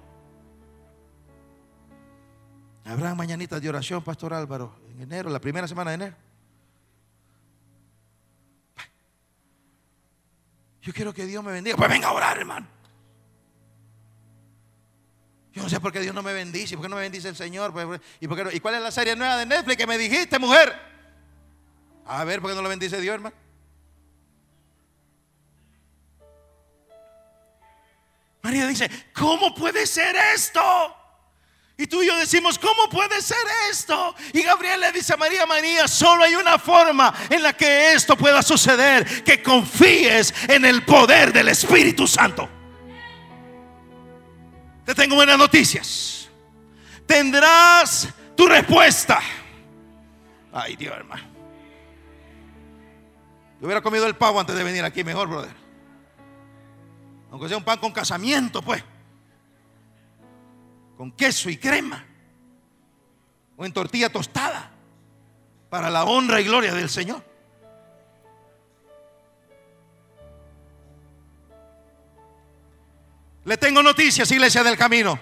Habrá 2.85 3.15
mañanitas 3.15 3.61
de 3.61 3.69
oración, 3.69 4.03
Pastor 4.03 4.33
Álvaro, 4.33 4.75
en 4.91 5.03
enero, 5.03 5.29
la 5.29 5.39
primera 5.39 5.67
semana 5.67 5.91
de 5.91 5.95
enero. 5.95 6.15
Yo 10.81 10.91
quiero 10.91 11.13
que 11.13 11.25
Dios 11.25 11.41
me 11.43 11.51
bendiga. 11.53 11.77
Pues 11.77 11.89
venga 11.89 12.09
a 12.09 12.11
orar, 12.11 12.37
hermano. 12.37 12.67
Yo 15.53 15.61
no 15.63 15.69
sé 15.69 15.79
por 15.79 15.93
qué 15.93 16.01
Dios 16.01 16.13
no 16.13 16.23
me 16.23 16.33
bendice. 16.33 16.75
¿Por 16.75 16.83
qué 16.83 16.89
no 16.89 16.95
me 16.95 17.03
bendice 17.03 17.29
el 17.29 17.35
Señor? 17.35 17.71
Pues, 17.71 18.01
¿Y, 18.19 18.27
por 18.27 18.49
qué 18.49 18.57
¿Y 18.57 18.59
cuál 18.59 18.75
es 18.75 18.81
la 18.81 18.91
serie 18.91 19.15
nueva 19.15 19.37
de 19.37 19.45
Netflix 19.45 19.77
que 19.77 19.87
me 19.87 19.97
dijiste, 19.97 20.39
mujer? 20.39 20.92
A 22.05 22.23
ver, 22.23 22.41
¿por 22.41 22.49
qué 22.51 22.55
no 22.55 22.61
lo 22.61 22.69
bendice 22.69 22.99
Dios, 22.99 23.15
hermano? 23.15 23.35
María 28.41 28.67
dice, 28.67 28.89
¿cómo 29.13 29.55
puede 29.55 29.87
ser 29.87 30.15
esto? 30.35 30.61
Y 31.77 31.87
tú 31.87 32.03
y 32.03 32.07
yo 32.07 32.15
decimos, 32.17 32.59
¿cómo 32.59 32.89
puede 32.89 33.21
ser 33.21 33.37
esto? 33.71 34.13
Y 34.33 34.41
Gabriel 34.43 34.81
le 34.81 34.91
dice 34.91 35.13
a 35.13 35.17
María, 35.17 35.45
María, 35.45 35.87
solo 35.87 36.23
hay 36.23 36.35
una 36.35 36.59
forma 36.59 37.13
en 37.29 37.41
la 37.41 37.53
que 37.53 37.93
esto 37.93 38.17
pueda 38.17 38.43
suceder, 38.43 39.23
que 39.23 39.41
confíes 39.41 40.33
en 40.49 40.65
el 40.65 40.83
poder 40.83 41.33
del 41.33 41.47
Espíritu 41.47 42.05
Santo. 42.05 42.49
Te 44.85 44.93
tengo 44.93 45.15
buenas 45.15 45.37
noticias. 45.37 46.29
Tendrás 47.07 48.09
tu 48.35 48.45
respuesta. 48.45 49.21
Ay, 50.51 50.75
Dios, 50.75 50.93
hermano. 50.95 51.32
Yo 53.63 53.67
hubiera 53.67 53.81
comido 53.81 54.05
el 54.07 54.17
pavo 54.17 54.41
antes 54.41 54.57
de 54.57 54.61
venir 54.61 54.83
aquí 54.83 55.05
mejor, 55.05 55.29
brother. 55.29 55.55
Aunque 57.31 57.47
sea 57.47 57.55
un 57.55 57.63
pan 57.63 57.79
con 57.79 57.93
casamiento, 57.93 58.61
pues. 58.61 58.83
Con 60.97 61.13
queso 61.13 61.49
y 61.49 61.55
crema. 61.55 62.05
O 63.55 63.63
en 63.63 63.71
tortilla 63.71 64.11
tostada. 64.11 64.69
Para 65.69 65.89
la 65.89 66.03
honra 66.03 66.41
y 66.41 66.43
gloria 66.43 66.73
del 66.73 66.89
Señor. 66.89 67.23
Le 73.45 73.55
tengo 73.55 73.81
noticias, 73.81 74.29
iglesia 74.29 74.61
del 74.61 74.77
camino. 74.77 75.17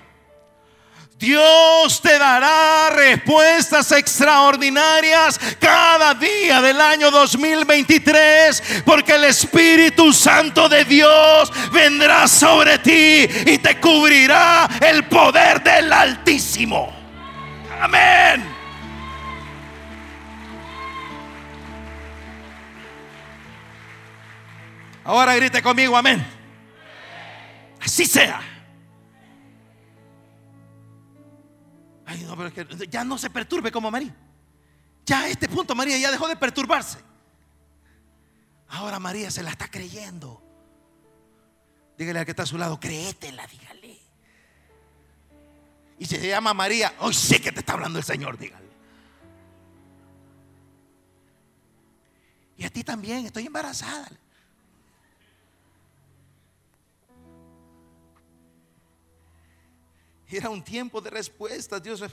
Dios 1.21 2.01
te 2.01 2.17
dará 2.17 2.89
respuestas 2.89 3.91
extraordinarias 3.91 5.39
cada 5.59 6.15
día 6.15 6.59
del 6.61 6.81
año 6.81 7.11
2023 7.11 8.81
porque 8.83 9.13
el 9.13 9.25
Espíritu 9.25 10.11
Santo 10.13 10.67
de 10.67 10.83
Dios 10.83 11.53
vendrá 11.71 12.27
sobre 12.27 12.79
ti 12.79 13.27
y 13.45 13.59
te 13.59 13.79
cubrirá 13.79 14.67
el 14.81 15.03
poder 15.03 15.61
del 15.61 15.93
Altísimo. 15.93 16.91
Amén. 17.79 18.43
Ahora 25.03 25.35
grite 25.35 25.61
conmigo, 25.61 25.95
amén. 25.95 26.25
Así 27.79 28.07
sea. 28.07 28.50
Ya 32.89 33.03
no 33.03 33.17
se 33.17 33.29
perturbe 33.29 33.71
como 33.71 33.91
María. 33.91 34.15
Ya 35.05 35.21
a 35.21 35.27
este 35.27 35.47
punto 35.47 35.75
María 35.75 35.97
ya 35.97 36.11
dejó 36.11 36.27
de 36.27 36.35
perturbarse. 36.35 36.99
Ahora 38.69 38.99
María 38.99 39.29
se 39.31 39.43
la 39.43 39.51
está 39.51 39.69
creyendo. 39.69 40.41
Dígale 41.97 42.19
al 42.19 42.25
que 42.25 42.31
está 42.31 42.43
a 42.43 42.47
su 42.47 42.57
lado, 42.57 42.79
créetela, 42.79 43.45
dígale. 43.47 43.99
Y 45.99 46.05
si 46.05 46.15
se 46.15 46.27
llama 46.27 46.53
María, 46.53 46.93
hoy 46.99 47.13
sí 47.13 47.39
que 47.39 47.51
te 47.51 47.59
está 47.59 47.73
hablando 47.73 47.99
el 47.99 48.05
Señor, 48.05 48.37
dígale. 48.37 48.69
Y 52.57 52.63
a 52.63 52.69
ti 52.69 52.83
también, 52.83 53.25
estoy 53.25 53.45
embarazada. 53.45 54.09
Era 60.31 60.49
un 60.49 60.63
tiempo 60.63 61.01
de 61.01 61.09
respuestas. 61.09 61.81
Dios 61.83 62.03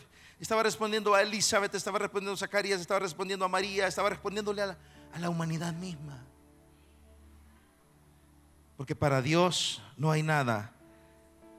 estaba 0.41 0.63
respondiendo 0.63 1.15
a 1.15 1.23
Elizabeth, 1.23 1.75
estaba 1.75 1.99
respondiendo 1.99 2.35
a 2.35 2.37
Zacarías, 2.37 2.81
estaba 2.81 3.01
respondiendo 3.01 3.45
a 3.45 3.49
María, 3.49 3.87
estaba 3.87 4.11
respondiéndole 4.11 4.63
a 4.63 4.67
la, 4.67 4.79
a 5.13 5.19
la 5.19 5.31
humanidad 5.31 5.73
misma. 5.73 6.25
Porque 8.77 8.95
para 8.95 9.23
Dios 9.23 9.83
no 9.97 10.11
hay 10.11 10.23
nada 10.23 10.73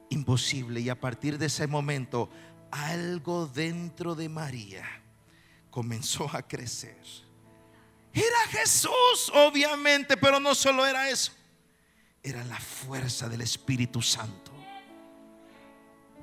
imposible. 0.08 0.80
Y 0.80 0.88
a 0.88 1.00
partir 1.00 1.38
de 1.38 1.46
ese 1.46 1.66
momento, 1.66 2.30
algo 2.70 3.46
dentro 3.46 4.14
de 4.14 4.28
María 4.28 4.84
comenzó 5.70 6.28
a 6.34 6.42
crecer. 6.42 6.98
Era 8.12 8.46
Jesús, 8.50 9.30
obviamente, 9.34 10.16
pero 10.16 10.40
no 10.40 10.54
solo 10.54 10.86
era 10.86 11.08
eso. 11.10 11.32
Era 12.22 12.44
la 12.44 12.58
fuerza 12.58 13.28
del 13.28 13.40
Espíritu 13.40 14.02
Santo. 14.02 14.49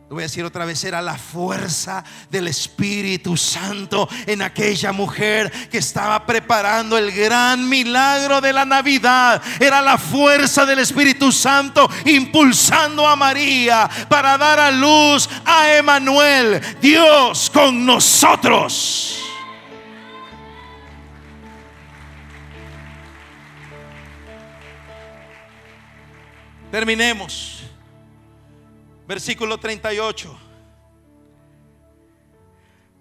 Lo 0.10 0.16
voy 0.16 0.24
a 0.24 0.28
decir 0.28 0.45
otra 0.45 0.64
vez, 0.64 0.82
era 0.86 1.01
la 1.01 1.18
fuerza 1.18 2.01
del 2.30 2.47
Espíritu 2.47 3.36
Santo 3.36 4.08
en 4.26 4.41
aquella 4.41 4.93
mujer 4.93 5.51
que 5.70 5.80
estaba 5.80 6.26
preparando 6.26 6.97
el 6.97 7.12
gran 7.12 7.68
milagro 7.68 8.39
de 8.39 8.53
la 8.53 8.64
Navidad. 8.64 9.41
Era 9.60 9.82
la 9.82 9.97
fuerza 9.97 10.66
del 10.66 10.80
Espíritu 10.80 11.30
Santo 11.34 11.89
impulsando 12.05 13.05
a 13.05 13.18
María 13.18 13.89
para 14.08 14.38
dar 14.38 14.62
a 14.62 14.72
luz 14.72 15.30
a 15.43 15.76
Emanuel, 15.76 16.62
Dios 16.80 17.49
con 17.49 17.86
nosotros. 17.86 19.20
Terminemos. 26.72 27.58
Versículo 29.08 29.58
38. 29.58 30.38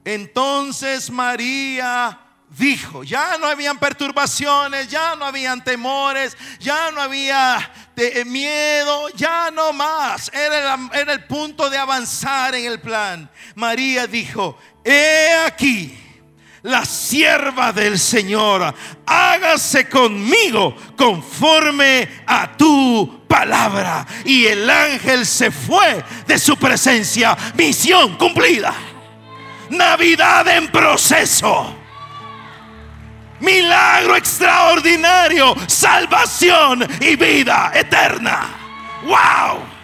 Entonces 0.05 1.11
María 1.11 2.21
dijo, 2.49 3.03
ya 3.03 3.37
no 3.39 3.49
habían 3.49 3.79
perturbaciones, 3.79 4.89
ya 4.89 5.17
no 5.17 5.25
habían 5.25 5.65
temores, 5.65 6.37
ya 6.61 6.93
no 6.93 7.01
había 7.01 7.73
eh, 7.97 8.25
miedo, 8.25 9.09
ya 9.17 9.51
no 9.51 9.73
más. 9.73 10.31
Era, 10.33 10.79
era 10.95 11.13
el 11.13 11.25
punto 11.25 11.69
de 11.69 11.77
avanzar 11.77 12.55
en 12.55 12.67
el 12.67 12.81
plan. 12.81 13.29
María 13.57 14.07
dijo, 14.07 14.57
he 14.85 15.35
aquí 15.45 16.06
la 16.67 16.85
sierva 16.85 17.73
del 17.73 17.97
Señor, 17.97 18.75
hágase 19.07 19.89
conmigo 19.89 20.77
conforme 20.97 22.09
a 22.27 22.57
tu 22.57 23.23
palabra. 23.29 24.05
Y 24.25 24.47
el 24.47 24.69
ángel 24.69 25.25
se 25.25 25.53
fue 25.53 26.05
de 26.27 26.39
su 26.39 26.57
presencia. 26.57 27.37
Misión 27.55 28.17
cumplida. 28.17 28.75
Navidad 29.71 30.49
en 30.49 30.69
proceso. 30.69 31.73
Milagro 33.39 34.17
extraordinario, 34.17 35.55
salvación 35.69 36.85
y 37.01 37.15
vida 37.15 37.71
eterna. 37.75 38.49
¡Wow! 39.05 39.76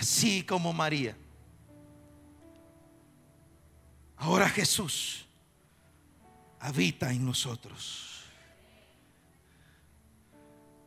Así 0.00 0.42
como 0.42 0.72
María. 0.72 1.14
Ahora 4.16 4.48
Jesús 4.48 5.26
habita 6.58 7.12
en 7.12 7.24
nosotros. 7.24 8.24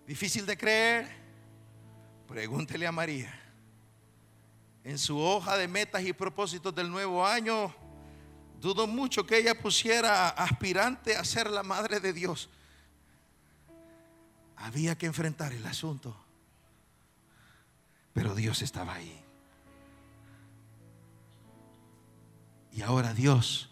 Difícil 0.07 0.47
de 0.47 0.57
creer. 0.57 1.07
Pregúntele 2.28 2.88
a 2.88 2.91
María. 2.91 3.39
En 4.84 4.97
su 4.97 5.20
hoja 5.20 5.57
de 5.57 5.68
metas 5.68 6.03
y 6.03 6.11
propósitos 6.11 6.74
del 6.74 6.89
nuevo 6.89 7.26
año, 7.26 7.74
dudo 8.59 8.88
mucho 8.88 9.26
que 9.26 9.38
ella 9.38 9.53
pusiera 9.53 10.30
aspirante 10.30 11.16
a 11.16 11.24
ser 11.24 11.51
la 11.51 11.61
madre 11.61 11.99
de 11.99 12.14
Dios. 12.14 12.49
Había 14.55 14.97
que 14.97 15.05
enfrentar 15.05 15.53
el 15.53 15.66
asunto. 15.68 16.23
Pero 18.14 18.36
Dios 18.36 18.61
estaba 18.61 18.93
ahí. 18.93 19.20
Y 22.72 22.82
ahora 22.82 23.14
Dios 23.14 23.70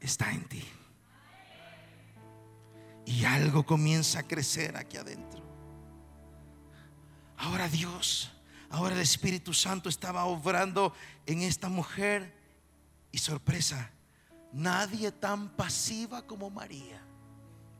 está 0.00 0.32
en 0.32 0.44
ti. 0.48 0.64
Y 3.04 3.24
algo 3.24 3.66
comienza 3.66 4.20
a 4.20 4.22
crecer 4.22 4.76
aquí 4.76 4.96
adentro. 4.96 5.42
Ahora 7.36 7.68
Dios, 7.68 8.32
ahora 8.70 8.94
el 8.94 9.00
Espíritu 9.00 9.52
Santo 9.52 9.88
estaba 9.88 10.24
obrando 10.24 10.94
en 11.26 11.42
esta 11.42 11.68
mujer. 11.68 12.40
Y 13.10 13.18
sorpresa, 13.18 13.90
nadie 14.52 15.12
tan 15.12 15.50
pasiva 15.50 16.22
como 16.26 16.50
María. 16.50 17.02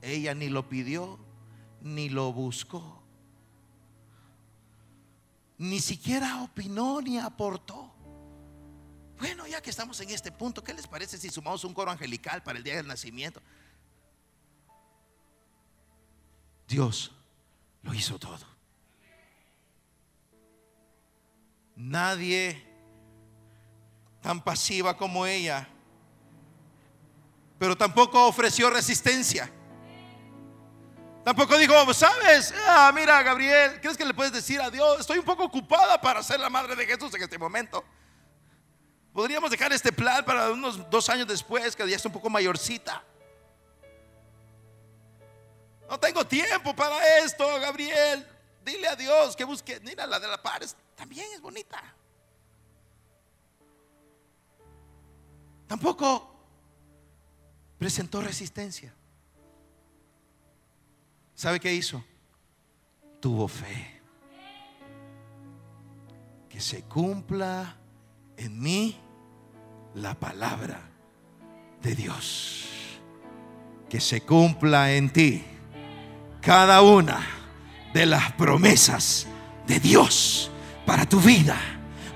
Ella 0.03 0.35
ni 0.35 0.49
lo 0.49 0.69
pidió, 0.69 1.19
ni 1.81 2.09
lo 2.09 2.33
buscó 2.33 3.02
ni 5.63 5.81
siquiera 5.81 6.43
opinó 6.43 7.01
ni 7.01 7.19
aportó. 7.19 7.95
Bueno, 9.19 9.47
ya 9.47 9.63
que 9.63 9.71
estamos 9.71 10.01
en 10.01 10.11
este 10.11 10.33
punto, 10.33 10.65
¿qué 10.65 10.75
les 10.75 10.89
parece 10.89 11.17
si 11.17 11.31
sumamos 11.31 11.63
un 11.63 11.73
coro 11.73 11.93
angelical 11.93 12.43
para 12.43 12.59
el 12.59 12.65
día 12.65 12.75
del 12.75 12.89
nacimiento? 12.89 13.41
Dios 16.67 17.13
lo 17.83 17.95
hizo 17.95 18.19
todo. 18.19 18.45
Nadie 21.77 22.61
tan 24.21 24.43
pasiva 24.43 24.97
como 24.97 25.27
ella, 25.27 25.69
pero 27.61 27.77
tampoco 27.77 28.27
ofreció 28.27 28.69
resistencia. 28.69 29.49
Tampoco 31.25 31.57
dijo, 31.57 31.95
¿sabes? 31.95 32.53
Ah, 32.67 32.91
mira, 32.93 33.23
Gabriel, 33.23 33.81
¿crees 33.81 33.97
que 33.97 34.05
le 34.05 34.13
puedes 34.13 34.33
decir 34.33 34.61
a 34.61 34.71
Dios? 34.71 35.01
Estoy 35.01 35.19
un 35.19 35.25
poco 35.25 35.45
ocupada 35.45 36.01
para 36.01 36.23
ser 36.23 36.41
la 36.41 36.51
madre 36.51 36.75
de 36.75 36.85
Jesús 36.85 37.15
en 37.15 37.23
este 37.23 37.39
momento. 37.39 37.85
Podríamos 39.13 39.51
dejar 39.51 39.73
este 39.73 39.93
plan 39.93 40.25
para 40.25 40.51
unos 40.51 40.91
dos 40.91 41.09
años 41.09 41.29
después, 41.29 41.77
que 41.77 41.89
ya 41.89 41.97
está 41.97 42.09
un 42.09 42.15
poco 42.15 42.29
mayorcita. 42.29 43.05
No 45.89 46.01
tengo 46.01 46.27
tiempo 46.27 46.75
para 46.75 47.19
esto, 47.19 47.47
Gabriel. 47.61 48.27
Dile 48.65 48.89
a 48.89 48.97
Dios 48.97 49.37
que 49.37 49.45
busque. 49.45 49.79
Mira, 49.81 50.07
la 50.07 50.19
de 50.19 50.27
la 50.27 50.43
pares 50.43 50.75
también 50.97 51.27
es 51.35 51.41
bonita. 51.41 51.81
Tampoco 55.69 56.35
presentó 57.79 58.21
resistencia. 58.21 58.93
¿Sabe 61.43 61.59
qué 61.59 61.75
hizo? 61.75 62.05
Tuvo 63.19 63.49
fe. 63.49 64.01
Que 66.49 66.61
se 66.61 66.83
cumpla 66.83 67.79
en 68.37 68.61
mí 68.61 68.97
la 69.97 70.15
palabra 70.15 70.81
de 71.83 71.97
Dios. 71.97 72.69
Que 73.89 73.99
se 73.99 74.21
cumpla 74.21 74.93
en 74.93 75.13
ti 75.13 75.43
cada 76.41 76.81
una 76.81 77.19
de 77.93 78.07
las 78.07 78.31
promesas 78.35 79.27
de 79.67 79.81
Dios 79.81 80.49
para 80.87 81.07
tu 81.07 81.21
vida 81.21 81.59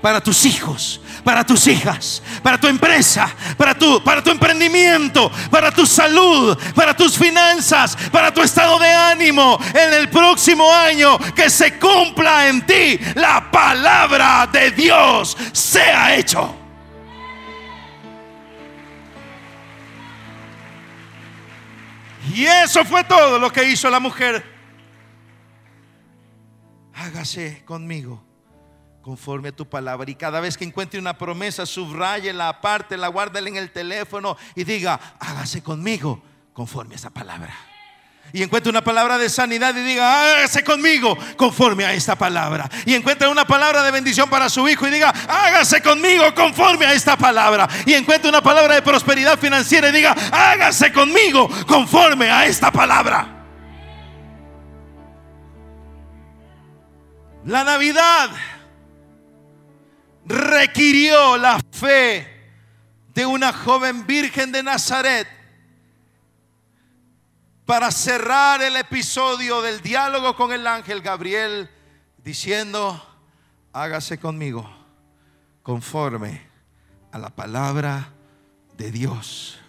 para 0.01 0.21
tus 0.21 0.45
hijos, 0.45 1.01
para 1.23 1.45
tus 1.45 1.67
hijas, 1.67 2.21
para 2.43 2.59
tu 2.59 2.67
empresa, 2.67 3.33
para 3.57 3.73
tu, 3.73 4.03
para 4.03 4.23
tu 4.23 4.29
emprendimiento, 4.29 5.31
para 5.49 5.71
tu 5.71 5.85
salud, 5.85 6.57
para 6.75 6.95
tus 6.95 7.17
finanzas, 7.17 7.97
para 8.11 8.33
tu 8.33 8.41
estado 8.41 8.79
de 8.79 8.89
ánimo 8.89 9.59
en 9.73 9.93
el 9.93 10.09
próximo 10.09 10.71
año. 10.71 11.17
Que 11.35 11.49
se 11.49 11.77
cumpla 11.79 12.47
en 12.47 12.65
ti 12.65 12.99
la 13.15 13.49
palabra 13.51 14.47
de 14.51 14.71
Dios. 14.71 15.35
Sea 15.51 16.15
hecho. 16.15 16.55
Y 22.33 22.45
eso 22.45 22.85
fue 22.85 23.03
todo 23.03 23.39
lo 23.39 23.51
que 23.51 23.63
hizo 23.63 23.89
la 23.89 23.99
mujer. 23.99 24.43
Hágase 26.93 27.63
conmigo 27.65 28.26
conforme 29.07 29.47
a 29.47 29.51
tu 29.53 29.65
palabra. 29.65 30.11
Y 30.11 30.15
cada 30.15 30.41
vez 30.41 30.57
que 30.57 30.65
encuentre 30.65 30.99
una 30.99 31.17
promesa, 31.17 31.63
la 32.33 32.49
aparte, 32.49 32.97
la 32.97 33.07
guárdela 33.07 33.47
en 33.47 33.55
el 33.55 33.71
teléfono 33.71 34.35
y 34.53 34.65
diga, 34.65 34.99
hágase 35.17 35.63
conmigo 35.63 36.21
conforme 36.51 36.93
a 36.93 36.97
esa 36.97 37.09
palabra. 37.09 37.55
Y 38.33 38.43
encuentre 38.43 38.69
una 38.69 38.83
palabra 38.83 39.17
de 39.17 39.29
sanidad 39.29 39.73
y 39.77 39.79
diga, 39.79 40.33
hágase 40.33 40.61
conmigo 40.61 41.17
conforme 41.37 41.85
a 41.85 41.93
esta 41.93 42.17
palabra. 42.17 42.69
Y 42.85 42.95
encuentre 42.95 43.29
una 43.29 43.47
palabra 43.47 43.81
de 43.81 43.91
bendición 43.91 44.29
para 44.29 44.49
su 44.49 44.67
hijo 44.67 44.85
y 44.85 44.91
diga, 44.91 45.13
hágase 45.29 45.81
conmigo 45.81 46.35
conforme 46.35 46.85
a 46.85 46.91
esta 46.91 47.15
palabra. 47.15 47.65
Y 47.85 47.93
encuentre 47.93 48.27
una 48.27 48.41
palabra 48.43 48.75
de 48.75 48.81
prosperidad 48.81 49.39
financiera 49.39 49.87
y 49.87 49.93
diga, 49.93 50.11
hágase 50.33 50.91
conmigo 50.91 51.49
conforme 51.65 52.29
a 52.29 52.45
esta 52.45 52.73
palabra. 52.73 53.35
La 57.45 57.63
Navidad 57.63 58.31
requirió 60.27 61.37
la 61.37 61.59
fe 61.71 62.27
de 63.13 63.25
una 63.25 63.53
joven 63.53 64.05
virgen 64.05 64.51
de 64.51 64.61
Nazaret 64.61 65.27
para 67.65 67.91
cerrar 67.91 68.61
el 68.61 68.75
episodio 68.75 69.61
del 69.61 69.81
diálogo 69.81 70.35
con 70.35 70.53
el 70.53 70.67
ángel 70.67 71.01
Gabriel 71.01 71.69
diciendo, 72.23 73.03
hágase 73.73 74.19
conmigo 74.19 74.69
conforme 75.63 76.47
a 77.11 77.17
la 77.17 77.29
palabra 77.29 78.13
de 78.77 78.91
Dios. 78.91 79.59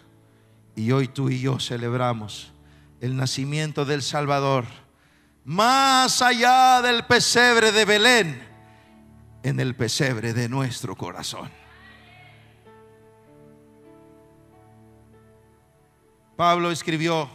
Y 0.77 0.93
hoy 0.93 1.09
tú 1.09 1.31
y 1.31 1.41
yo 1.41 1.59
celebramos 1.59 2.53
el 3.01 3.17
nacimiento 3.17 3.85
del 3.85 4.03
Salvador 4.03 4.65
más 5.45 6.21
allá 6.21 6.83
del 6.83 7.05
pesebre 7.07 7.73
de 7.73 7.85
Belén 7.85 8.48
en 9.49 9.61
el 9.61 9.75
pesebre 9.75 10.33
de 10.33 10.49
nuestro 10.49 10.95
corazón. 10.97 11.51
Pablo 16.37 16.71
escribió 16.71 17.29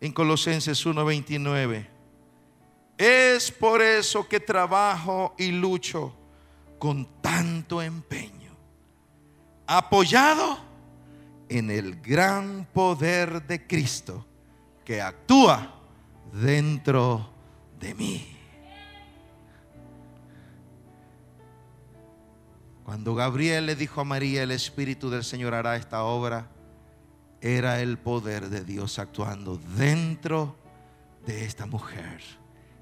en 0.00 0.12
Colosenses 0.12 0.86
1:29, 0.86 1.88
es 2.96 3.50
por 3.50 3.82
eso 3.82 4.28
que 4.28 4.38
trabajo 4.38 5.34
y 5.36 5.50
lucho 5.50 6.14
con 6.78 7.20
tanto 7.20 7.82
empeño, 7.82 8.56
apoyado 9.66 10.58
en 11.48 11.70
el 11.70 12.00
gran 12.00 12.68
poder 12.72 13.46
de 13.46 13.66
Cristo 13.66 14.26
que 14.84 15.00
actúa 15.00 15.74
dentro 16.32 17.28
de 17.80 17.94
mí. 17.94 18.35
Cuando 22.86 23.16
Gabriel 23.16 23.66
le 23.66 23.74
dijo 23.74 24.00
a 24.00 24.04
María, 24.04 24.44
el 24.44 24.52
Espíritu 24.52 25.10
del 25.10 25.24
Señor 25.24 25.54
hará 25.54 25.74
esta 25.74 26.04
obra, 26.04 26.46
era 27.40 27.80
el 27.80 27.98
poder 27.98 28.48
de 28.48 28.64
Dios 28.64 29.00
actuando 29.00 29.60
dentro 29.76 30.56
de 31.26 31.44
esta 31.44 31.66
mujer. 31.66 32.22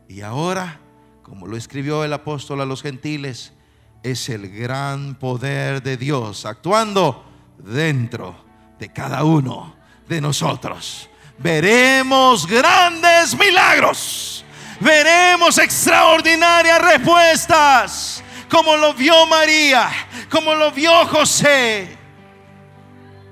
Y 0.06 0.20
ahora, 0.20 0.78
como 1.22 1.46
lo 1.46 1.56
escribió 1.56 2.04
el 2.04 2.12
apóstol 2.12 2.60
a 2.60 2.66
los 2.66 2.82
gentiles, 2.82 3.54
es 4.02 4.28
el 4.28 4.50
gran 4.50 5.14
poder 5.14 5.82
de 5.82 5.96
Dios 5.96 6.44
actuando 6.44 7.24
dentro 7.56 8.44
de 8.78 8.92
cada 8.92 9.24
uno 9.24 9.74
de 10.06 10.20
nosotros. 10.20 11.08
Veremos 11.38 12.46
grandes 12.46 13.34
milagros. 13.38 14.44
Veremos 14.80 15.56
extraordinarias 15.56 16.82
respuestas. 16.82 18.23
Como 18.54 18.76
lo 18.76 18.94
vio 18.94 19.26
María, 19.26 19.90
como 20.30 20.54
lo 20.54 20.70
vio 20.70 21.04
José, 21.08 21.98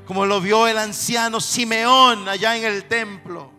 como 0.05 0.27
lo 0.27 0.41
vio 0.41 0.67
el 0.67 0.77
anciano 0.77 1.41
Simeón 1.41 2.29
allá 2.29 2.57
en 2.57 2.65
el 2.65 2.89
templo. 2.89 3.53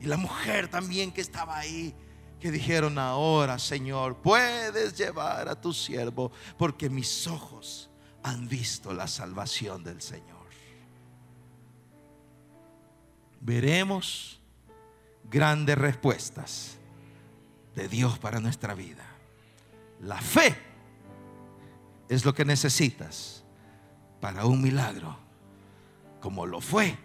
Y 0.00 0.06
la 0.06 0.16
mujer 0.16 0.68
también 0.68 1.10
que 1.10 1.22
estaba 1.22 1.58
ahí, 1.58 1.92
que 2.38 2.52
dijeron, 2.52 3.00
ahora 3.00 3.58
Señor, 3.58 4.16
puedes 4.18 4.96
llevar 4.96 5.48
a 5.48 5.60
tu 5.60 5.72
siervo, 5.72 6.30
porque 6.56 6.88
mis 6.88 7.26
ojos 7.26 7.90
han 8.22 8.46
visto 8.46 8.94
la 8.94 9.08
salvación 9.08 9.82
del 9.82 10.00
Señor. 10.00 10.46
Veremos 13.40 14.40
grandes 15.28 15.76
respuestas 15.76 16.76
de 17.74 17.88
Dios 17.88 18.20
para 18.20 18.38
nuestra 18.38 18.74
vida. 18.74 19.11
La 20.02 20.20
fe 20.20 20.56
es 22.08 22.24
lo 22.24 22.34
que 22.34 22.44
necesitas 22.44 23.44
para 24.20 24.44
un 24.44 24.62
milagro, 24.62 25.16
como 26.20 26.46
lo 26.46 26.60
fue 26.60 26.96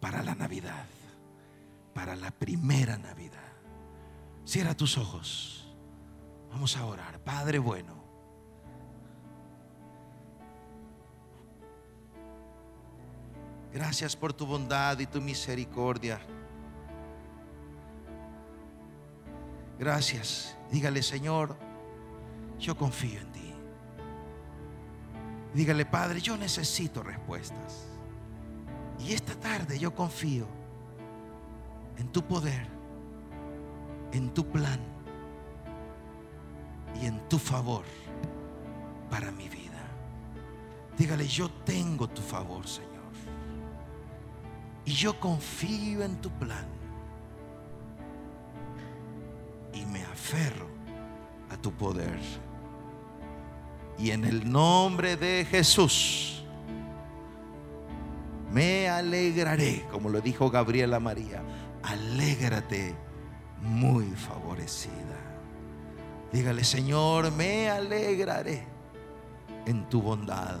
para 0.00 0.22
la 0.22 0.34
Navidad 0.34 0.84
para 1.94 2.16
la 2.16 2.30
primera 2.30 2.96
Navidad. 2.96 3.38
Cierra 4.44 4.74
tus 4.74 4.98
ojos. 4.98 5.68
Vamos 6.50 6.76
a 6.76 6.84
orar. 6.84 7.20
Padre 7.20 7.58
bueno. 7.58 8.02
Gracias 13.72 14.16
por 14.16 14.32
tu 14.32 14.44
bondad 14.46 14.98
y 14.98 15.06
tu 15.06 15.20
misericordia. 15.20 16.20
Gracias. 19.78 20.56
Dígale, 20.70 21.02
Señor, 21.02 21.56
yo 22.62 22.76
confío 22.76 23.20
en 23.20 23.32
ti. 23.32 23.52
Dígale, 25.52 25.84
Padre, 25.84 26.20
yo 26.20 26.36
necesito 26.36 27.02
respuestas. 27.02 27.86
Y 28.98 29.12
esta 29.12 29.34
tarde 29.34 29.78
yo 29.78 29.94
confío 29.94 30.46
en 31.98 32.08
tu 32.08 32.22
poder, 32.22 32.66
en 34.12 34.32
tu 34.32 34.46
plan 34.46 34.80
y 37.00 37.06
en 37.06 37.28
tu 37.28 37.38
favor 37.38 37.84
para 39.10 39.30
mi 39.32 39.48
vida. 39.48 39.82
Dígale, 40.96 41.26
yo 41.26 41.50
tengo 41.64 42.08
tu 42.08 42.22
favor, 42.22 42.66
Señor. 42.66 42.92
Y 44.84 44.92
yo 44.92 45.18
confío 45.18 46.02
en 46.02 46.16
tu 46.20 46.30
plan. 46.30 46.66
Y 49.74 49.84
me 49.86 50.02
aferro 50.04 50.68
a 51.50 51.56
tu 51.56 51.72
poder. 51.72 52.20
Y 54.02 54.10
en 54.10 54.24
el 54.24 54.50
nombre 54.50 55.16
de 55.16 55.46
Jesús 55.48 56.42
me 58.52 58.88
alegraré, 58.88 59.86
como 59.92 60.08
lo 60.08 60.20
dijo 60.20 60.50
Gabriela 60.50 60.98
María 60.98 61.40
alégrate 61.84 62.96
muy 63.60 64.06
favorecida. 64.06 64.92
Dígale, 66.32 66.64
Señor, 66.64 67.30
me 67.30 67.70
alegraré 67.70 68.64
en 69.66 69.88
tu 69.88 70.02
bondad. 70.02 70.58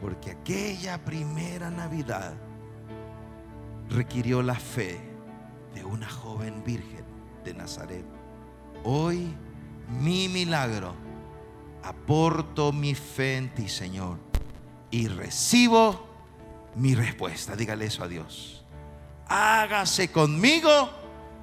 Porque 0.00 0.30
aquella 0.30 1.04
primera 1.04 1.70
Navidad 1.70 2.32
requirió 3.90 4.40
la 4.40 4.54
fe 4.54 4.98
de 5.74 5.84
una 5.84 6.08
joven 6.08 6.64
virgen 6.64 7.04
de 7.44 7.52
Nazaret. 7.52 8.06
Hoy 8.84 9.34
mi 10.00 10.28
milagro, 10.28 10.94
aporto 11.82 12.72
mi 12.72 12.94
fe 12.94 13.36
en 13.36 13.54
ti, 13.54 13.68
Señor, 13.68 14.18
y 14.90 15.08
recibo 15.08 16.06
mi 16.74 16.94
respuesta. 16.94 17.56
Dígale 17.56 17.86
eso 17.86 18.04
a 18.04 18.08
Dios 18.08 18.58
hágase 19.28 20.10
conmigo 20.10 20.90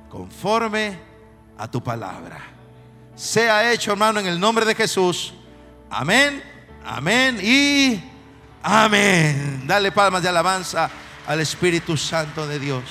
conforme 0.10 1.00
a 1.58 1.70
tu 1.70 1.82
palabra. 1.82 2.40
Sea 3.16 3.72
hecho, 3.72 3.92
hermano, 3.92 4.20
en 4.20 4.28
el 4.28 4.40
nombre 4.40 4.66
de 4.66 4.76
Jesús. 4.76 5.34
Amén, 5.90 6.44
amén 6.84 7.40
y 7.42 8.02
amén. 8.62 9.64
Dale 9.66 9.92
palmas 9.92 10.22
de 10.22 10.30
alabanza 10.30 10.90
al 11.28 11.40
Espíritu 11.40 11.96
Santo 11.96 12.48
de 12.48 12.60
Dios. 12.60 12.84